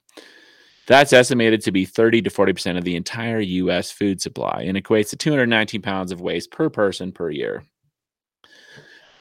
That's 0.87 1.13
estimated 1.13 1.61
to 1.61 1.71
be 1.71 1.85
30 1.85 2.23
to 2.23 2.29
40% 2.29 2.77
of 2.77 2.83
the 2.83 2.95
entire 2.95 3.39
US 3.39 3.91
food 3.91 4.21
supply 4.21 4.63
and 4.65 4.77
equates 4.77 5.09
to 5.11 5.17
219 5.17 5.81
pounds 5.81 6.11
of 6.11 6.21
waste 6.21 6.51
per 6.51 6.69
person 6.69 7.11
per 7.11 7.29
year. 7.29 7.63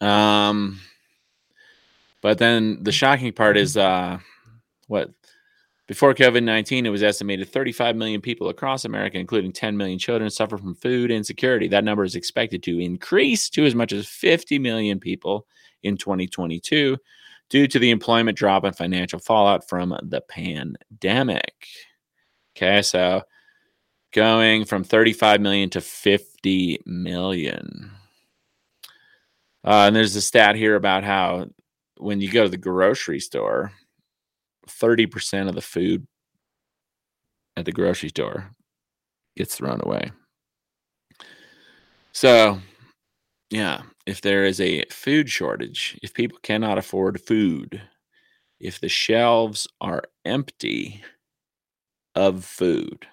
Um 0.00 0.80
but 2.20 2.38
then 2.38 2.82
the 2.82 2.92
shocking 2.92 3.32
part 3.32 3.56
is 3.56 3.76
uh 3.76 4.18
what 4.88 5.10
before 5.88 6.14
COVID 6.14 6.42
19, 6.42 6.84
it 6.84 6.90
was 6.90 7.02
estimated 7.02 7.48
35 7.48 7.96
million 7.96 8.20
people 8.20 8.50
across 8.50 8.84
America, 8.84 9.18
including 9.18 9.52
10 9.52 9.74
million 9.74 9.98
children, 9.98 10.30
suffer 10.30 10.58
from 10.58 10.74
food 10.74 11.10
insecurity. 11.10 11.66
That 11.66 11.82
number 11.82 12.04
is 12.04 12.14
expected 12.14 12.62
to 12.64 12.78
increase 12.78 13.48
to 13.50 13.64
as 13.64 13.74
much 13.74 13.92
as 13.92 14.06
50 14.06 14.58
million 14.58 15.00
people 15.00 15.46
in 15.82 15.96
2022 15.96 16.98
due 17.48 17.66
to 17.66 17.78
the 17.78 17.90
employment 17.90 18.36
drop 18.36 18.64
and 18.64 18.76
financial 18.76 19.18
fallout 19.18 19.66
from 19.66 19.96
the 20.02 20.20
pandemic. 20.20 21.66
Okay, 22.54 22.82
so 22.82 23.22
going 24.12 24.66
from 24.66 24.84
35 24.84 25.40
million 25.40 25.70
to 25.70 25.80
50 25.80 26.80
million. 26.84 27.92
Uh, 29.64 29.84
and 29.86 29.96
there's 29.96 30.16
a 30.16 30.20
stat 30.20 30.54
here 30.54 30.74
about 30.74 31.02
how 31.02 31.46
when 31.96 32.20
you 32.20 32.30
go 32.30 32.44
to 32.44 32.50
the 32.50 32.58
grocery 32.58 33.20
store, 33.20 33.72
30% 34.68 35.48
of 35.48 35.54
the 35.54 35.60
food 35.60 36.06
at 37.56 37.64
the 37.64 37.72
grocery 37.72 38.08
store 38.08 38.50
gets 39.36 39.56
thrown 39.56 39.80
away. 39.82 40.10
So, 42.12 42.60
yeah, 43.50 43.82
if 44.06 44.20
there 44.20 44.44
is 44.44 44.60
a 44.60 44.84
food 44.90 45.28
shortage, 45.30 45.98
if 46.02 46.12
people 46.14 46.38
cannot 46.42 46.78
afford 46.78 47.20
food, 47.20 47.82
if 48.60 48.80
the 48.80 48.88
shelves 48.88 49.66
are 49.80 50.02
empty 50.24 51.02
of 52.14 52.44
food, 52.44 53.06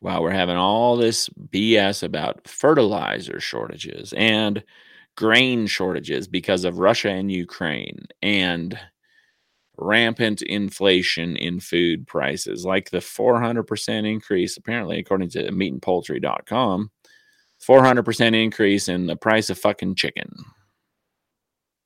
while 0.00 0.22
we're 0.22 0.30
having 0.30 0.56
all 0.56 0.96
this 0.96 1.28
BS 1.30 2.02
about 2.02 2.46
fertilizer 2.46 3.40
shortages 3.40 4.12
and 4.16 4.62
grain 5.16 5.66
shortages 5.66 6.28
because 6.28 6.64
of 6.64 6.78
Russia 6.78 7.08
and 7.08 7.32
Ukraine 7.32 8.06
and 8.20 8.78
rampant 9.76 10.42
inflation 10.42 11.36
in 11.36 11.60
food 11.60 12.06
prices, 12.06 12.64
like 12.64 12.90
the 12.90 12.98
400% 12.98 14.10
increase, 14.10 14.56
apparently, 14.56 14.98
according 14.98 15.30
to 15.30 15.50
meatandpoultry.com, 15.50 16.90
400% 17.66 18.42
increase 18.42 18.88
in 18.88 19.06
the 19.06 19.16
price 19.16 19.50
of 19.50 19.58
fucking 19.58 19.94
chicken, 19.94 20.30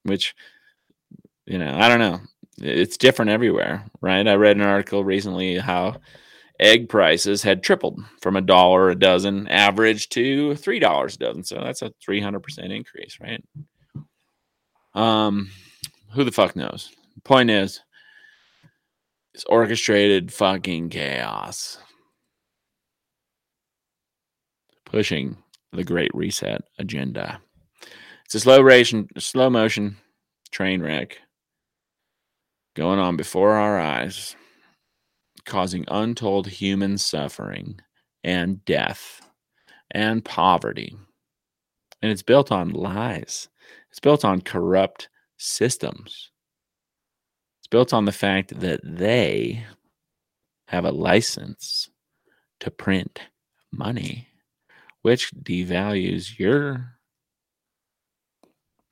which, 0.03 0.35
you 1.47 1.59
know, 1.59 1.73
I 1.75 1.89
don't 1.89 2.01
know. 2.01 2.21
It's 2.61 2.97
different 2.97 3.31
everywhere, 3.31 3.85
right? 4.01 4.27
I 4.27 4.35
read 4.35 4.57
an 4.57 4.63
article 4.63 5.05
recently 5.05 5.59
how 5.59 5.97
egg 6.59 6.89
prices 6.89 7.43
had 7.43 7.63
tripled 7.63 8.01
from 8.21 8.35
a 8.37 8.41
dollar 8.41 8.91
a 8.91 8.99
dozen 8.99 9.47
average 9.47 10.09
to 10.09 10.57
three 10.57 10.81
dollars 10.81 11.15
a 11.15 11.19
dozen. 11.19 11.45
So 11.45 11.61
that's 11.63 11.83
a 11.83 11.93
300% 12.07 12.75
increase, 12.75 13.19
right? 13.21 13.43
Um, 14.95 15.51
who 16.11 16.25
the 16.25 16.33
fuck 16.33 16.57
knows? 16.57 16.91
Point 17.25 17.51
is, 17.51 17.81
it's 19.35 19.45
orchestrated 19.45 20.33
fucking 20.33 20.91
chaos. 20.91 21.79
pushing 24.91 25.37
the 25.73 25.85
Great 25.85 26.11
Reset 26.15 26.63
agenda. 26.79 27.41
It's 28.25 28.35
a 28.35 28.41
slow 28.41 28.61
ration, 28.61 29.09
slow 29.19 29.51
motion 29.51 29.97
train 30.51 30.83
wreck 30.83 31.19
going 32.75 32.99
on 32.99 33.17
before 33.17 33.53
our 33.53 33.79
eyes, 33.79 34.35
causing 35.45 35.85
untold 35.89 36.47
human 36.47 36.97
suffering 36.97 37.81
and 38.25 38.65
death 38.65 39.21
and 39.91 40.25
poverty. 40.25 40.97
And 42.01 42.13
it's 42.13 42.23
built 42.23 42.53
on 42.53 42.71
lies. 42.71 43.49
It's 43.91 44.01
built 44.01 44.25
on 44.25 44.41
corrupt 44.41 45.09
systems. 45.37 46.31
Built 47.71 47.93
on 47.93 48.05
the 48.05 48.13
fact 48.13 48.61
that 48.61 48.81
they 48.83 49.65
have 50.69 50.85
a 50.85 50.93
license 50.93 51.91
to 52.61 52.71
print 52.71 53.21
money, 53.73 54.29
which 55.03 55.33
devalues 55.35 56.39
your 56.39 56.99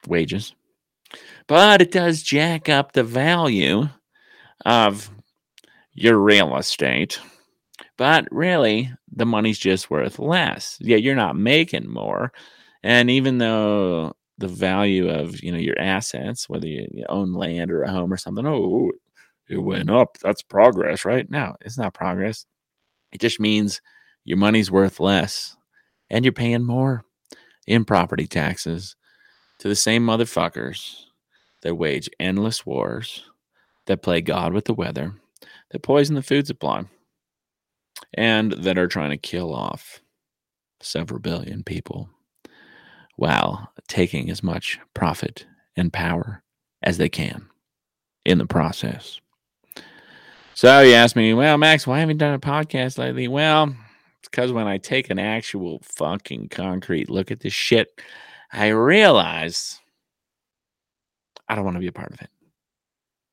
wages. 0.07 0.55
But 1.47 1.81
it 1.81 1.93
does 1.93 2.22
jack 2.22 2.68
up 2.68 2.93
the 2.93 3.05
value 3.05 3.89
of 4.64 5.11
your 5.93 6.18
real 6.18 6.57
estate. 6.57 7.20
But 7.97 8.27
really, 8.31 8.93
the 9.11 9.27
money's 9.27 9.59
just 9.59 9.91
worth 9.91 10.18
less. 10.18 10.77
Yeah, 10.81 10.97
you're 10.97 11.14
not 11.14 11.37
making 11.37 11.89
more. 11.89 12.33
And 12.83 13.11
even 13.11 13.39
though 13.39 14.16
the 14.39 14.49
value 14.49 15.09
of 15.09 15.43
you 15.43 15.53
know 15.53 15.59
your 15.59 15.78
assets, 15.78 16.49
whether 16.49 16.66
you, 16.66 16.87
you 16.91 17.05
own 17.09 17.32
land 17.32 17.70
or 17.70 17.82
a 17.82 17.91
home 17.91 18.12
or 18.12 18.16
something, 18.16 18.47
oh, 18.47 18.55
oh, 18.55 18.91
oh 18.91 18.93
it 19.49 19.59
went 19.59 19.91
up. 19.91 20.18
That's 20.18 20.43
progress, 20.43 21.05
right? 21.05 21.28
No, 21.30 21.55
it's 21.61 21.78
not 21.78 21.95
progress. 21.95 22.47
It 23.12 23.20
just 23.20 23.41
means 23.41 23.80
your 24.24 24.39
money's 24.39 24.70
worth 24.70 24.99
less 24.99 25.57
and 26.11 26.24
you're 26.24 26.32
paying 26.32 26.64
more 26.64 27.05
in 27.66 27.84
property 27.84 28.26
taxes 28.26 28.97
to 29.59 29.68
the 29.68 29.76
same 29.76 30.05
motherfuckers 30.05 31.05
that 31.62 31.76
wage 31.76 32.11
endless 32.20 32.66
wars, 32.66 33.24
that 33.87 34.03
play 34.03 34.20
God 34.20 34.53
with 34.53 34.64
the 34.66 34.74
weather, 34.74 35.14
that 35.70 35.82
poison 35.82 36.14
the 36.14 36.22
food 36.22 36.47
supply, 36.47 36.84
and 38.14 38.53
that 38.53 38.78
are 38.78 38.89
trying 38.89 39.11
to 39.11 39.16
kill 39.16 39.55
off 39.55 40.01
several 40.80 41.20
billion 41.20 41.62
people 41.62 42.09
while 43.17 43.73
taking 43.89 44.31
as 44.31 44.43
much 44.43 44.79
profit 44.95 45.47
and 45.77 45.93
power 45.93 46.43
as 46.83 46.99
they 46.99 47.09
can 47.09 47.49
in 48.25 48.39
the 48.39 48.47
process. 48.47 49.21
So 50.55 50.81
you 50.81 50.95
ask 50.95 51.17
me, 51.17 51.35
well, 51.35 51.59
Max, 51.59 51.87
why 51.87 52.01
haven't 52.01 52.17
you 52.17 52.19
done 52.19 52.35
a 52.35 52.39
podcast 52.39 52.97
lately? 52.97 53.29
Well, 53.29 53.75
it's 54.21 54.29
because 54.29 54.53
when 54.53 54.67
I 54.67 54.79
take 54.79 55.11
an 55.11 55.19
actual 55.19 55.81
fucking 55.83 56.49
concrete 56.49 57.11
look 57.11 57.31
at 57.31 57.41
this 57.41 57.53
shit, 57.53 58.01
I 58.53 58.69
realize 58.69 59.81
I 61.49 61.55
don't 61.55 61.64
want 61.64 61.77
to 61.77 61.81
be 61.81 61.89
a 61.89 61.93
part 61.93 62.12
of 62.12 62.21
it. 62.23 62.31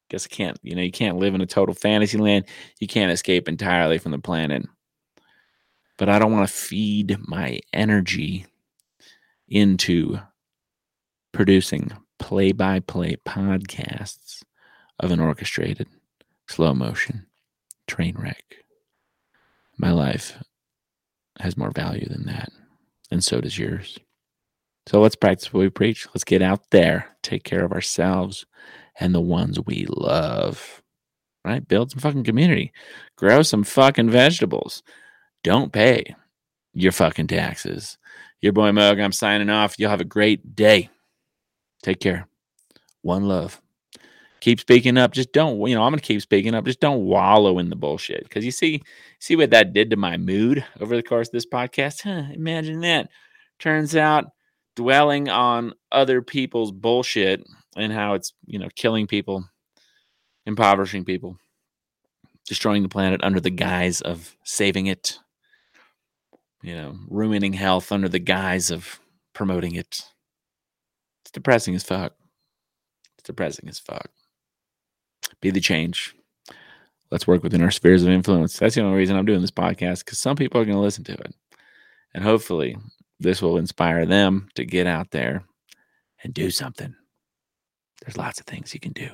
Guess 0.10 0.28
I 0.30 0.36
can't. 0.36 0.60
You 0.64 0.76
know, 0.76 0.82
you 0.82 0.92
can't 0.92 1.18
live 1.18 1.34
in 1.34 1.42
a 1.42 1.46
total 1.46 1.74
fantasy 1.74 2.18
land. 2.18 2.46
You 2.80 2.88
can't 2.88 3.12
escape 3.12 3.48
entirely 3.48 3.98
from 3.98 4.12
the 4.12 4.20
planet. 4.20 4.64
But 5.98 6.10
I 6.10 6.20
don't 6.20 6.34
want 6.34 6.48
to 6.48 6.54
feed 6.54 7.18
my 7.22 7.60
energy 7.72 8.46
into 9.48 10.18
producing 11.34 11.92
play 12.20 12.52
by 12.52 12.80
play 12.80 13.16
podcasts 13.26 14.44
of 15.00 15.12
an 15.12 15.20
orchestrated 15.20 15.88
slow 16.48 16.74
motion 16.74 17.26
train 17.88 18.16
wreck. 18.18 18.44
My 19.78 19.92
life 19.92 20.38
has 21.40 21.58
more 21.58 21.72
value 21.72 22.08
than 22.08 22.26
that, 22.28 22.50
and 23.12 23.24
so 23.24 23.42
does 23.42 23.58
yours. 23.58 23.98
So 24.88 25.02
let's 25.02 25.16
practice 25.16 25.52
what 25.52 25.62
we 25.62 25.70
preach. 25.70 26.08
Let's 26.08 26.24
get 26.24 26.42
out 26.42 26.70
there, 26.72 27.08
take 27.22 27.44
care 27.44 27.64
of 27.64 27.72
ourselves 27.72 28.46
and 29.00 29.14
the 29.14 29.22
ones 29.22 29.60
we 29.66 29.86
love. 29.90 30.82
Right? 31.46 31.68
Build 31.68 31.92
some 31.92 32.00
fucking 32.00 32.24
community. 32.24 32.72
Grow 33.18 33.42
some 33.42 33.64
fucking 33.64 34.10
vegetables. 34.10 34.82
Don't 35.44 35.74
pay 35.74 36.16
your 36.74 36.94
fucking 36.94 37.28
taxes. 37.28 37.98
Your 38.44 38.52
boy 38.52 38.74
Mog, 38.74 39.00
I'm 39.00 39.14
signing 39.14 39.50
off. 39.50 39.76
You'll 39.80 39.90
have 39.90 40.02
a 40.02 40.04
great 40.06 40.54
day. 40.54 40.90
Take 41.82 42.02
care. 42.02 42.28
One 43.02 43.26
love. 43.26 43.62
Keep 44.42 44.60
speaking 44.60 44.98
up. 44.98 45.14
Just 45.14 45.32
don't, 45.32 45.66
you 45.66 45.74
know, 45.74 45.82
I'm 45.82 45.92
going 45.92 46.02
to 46.02 46.06
keep 46.06 46.22
speaking 46.22 46.54
up. 46.54 46.66
Just 46.66 46.82
don't 46.82 47.06
wallow 47.06 47.58
in 47.58 47.70
the 47.70 47.78
bullshit. 47.78 48.24
Because 48.24 48.44
you 48.44 48.52
see, 48.52 48.84
see 49.20 49.38
what 49.38 49.52
that 49.52 49.72
did 49.72 49.92
to 49.92 49.96
my 49.96 50.18
mood 50.18 50.66
over 50.82 50.94
the 50.94 51.02
course 51.02 51.30
of 51.30 51.32
this 51.32 51.46
podcast? 51.46 52.02
Huh, 52.02 52.34
imagine 52.34 52.82
that. 52.82 53.08
Turns 53.60 53.96
out 53.96 54.26
dwelling 54.76 55.30
on 55.30 55.74
other 55.94 56.22
people's 56.22 56.74
bullshit 56.74 57.42
and 57.78 57.94
how 57.94 58.14
it's, 58.14 58.34
you 58.46 58.60
know, 58.60 58.68
killing 58.76 59.08
people, 59.08 59.48
impoverishing 60.46 61.06
people, 61.06 61.38
destroying 62.46 62.84
the 62.84 62.90
planet 62.90 63.24
under 63.24 63.40
the 63.40 63.50
guise 63.50 64.02
of 64.02 64.36
saving 64.44 64.88
it, 64.88 65.18
you 66.64 66.76
know, 66.76 66.98
ruining 67.10 67.54
health 67.54 67.92
under 67.92 68.10
the 68.10 68.20
guise 68.20 68.72
of 68.72 69.00
promoting 69.34 69.76
it. 69.76 70.02
It's 71.22 71.32
depressing 71.32 71.76
as 71.76 71.84
fuck. 71.84 72.14
It's 73.18 73.28
depressing 73.28 73.70
as 73.70 73.80
fuck. 73.80 74.10
Be 75.42 75.52
the 75.52 75.60
change. 75.60 76.16
Let's 77.12 77.28
work 77.28 77.44
within 77.44 77.62
our 77.62 77.70
spheres 77.70 78.04
of 78.04 78.10
influence. 78.10 78.58
That's 78.58 78.76
the 78.76 78.82
only 78.82 78.98
reason 78.98 79.18
I'm 79.18 79.26
doing 79.26 79.42
this 79.42 79.52
podcast 79.52 80.00
because 80.00 80.20
some 80.20 80.36
people 80.36 80.60
are 80.60 80.66
going 80.66 80.78
to 80.78 80.82
listen 80.82 81.04
to 81.04 81.14
it. 81.14 81.36
And 82.14 82.24
hopefully, 82.24 82.78
this 83.20 83.42
will 83.42 83.58
inspire 83.58 84.06
them 84.06 84.50
to 84.56 84.66
get 84.66 84.88
out 84.88 85.12
there 85.12 85.44
and 86.24 86.34
do 86.34 86.50
something. 86.50 86.96
There's 88.02 88.18
lots 88.18 88.40
of 88.40 88.46
things 88.46 88.74
you 88.74 88.80
can 88.80 88.94
do. 88.94 89.10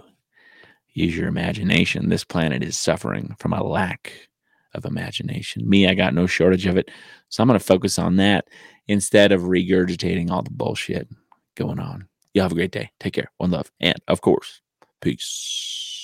Use 0.94 1.18
your 1.18 1.28
imagination. 1.28 2.10
This 2.10 2.24
planet 2.24 2.64
is 2.64 2.78
suffering 2.78 3.36
from 3.40 3.54
a 3.54 3.64
lack 3.64 4.29
of 4.74 4.86
imagination. 4.86 5.68
Me, 5.70 5.88
I 5.88 5.94
got 5.94 6.14
no 6.14 6.28
shortage 6.28 6.66
of 6.66 6.78
it. 6.78 6.90
So 7.30 7.42
I'm 7.42 7.48
going 7.48 7.60
to 7.60 7.66
focus 7.66 8.00
on 8.00 8.18
that 8.18 8.48
instead 8.88 9.32
of 9.32 9.42
regurgitating 9.42 10.30
all 10.30 10.42
the 10.42 10.52
bullshit 10.52 11.08
going 11.56 11.80
on. 11.80 12.08
You 12.34 12.42
have 12.42 12.52
a 12.52 12.56
great 12.56 12.72
day. 12.72 12.92
Take 13.00 13.14
care. 13.14 13.32
One 13.38 13.52
love. 13.52 13.72
And 13.80 13.98
of 14.08 14.22
course, 14.22 14.62
peace. 15.02 15.99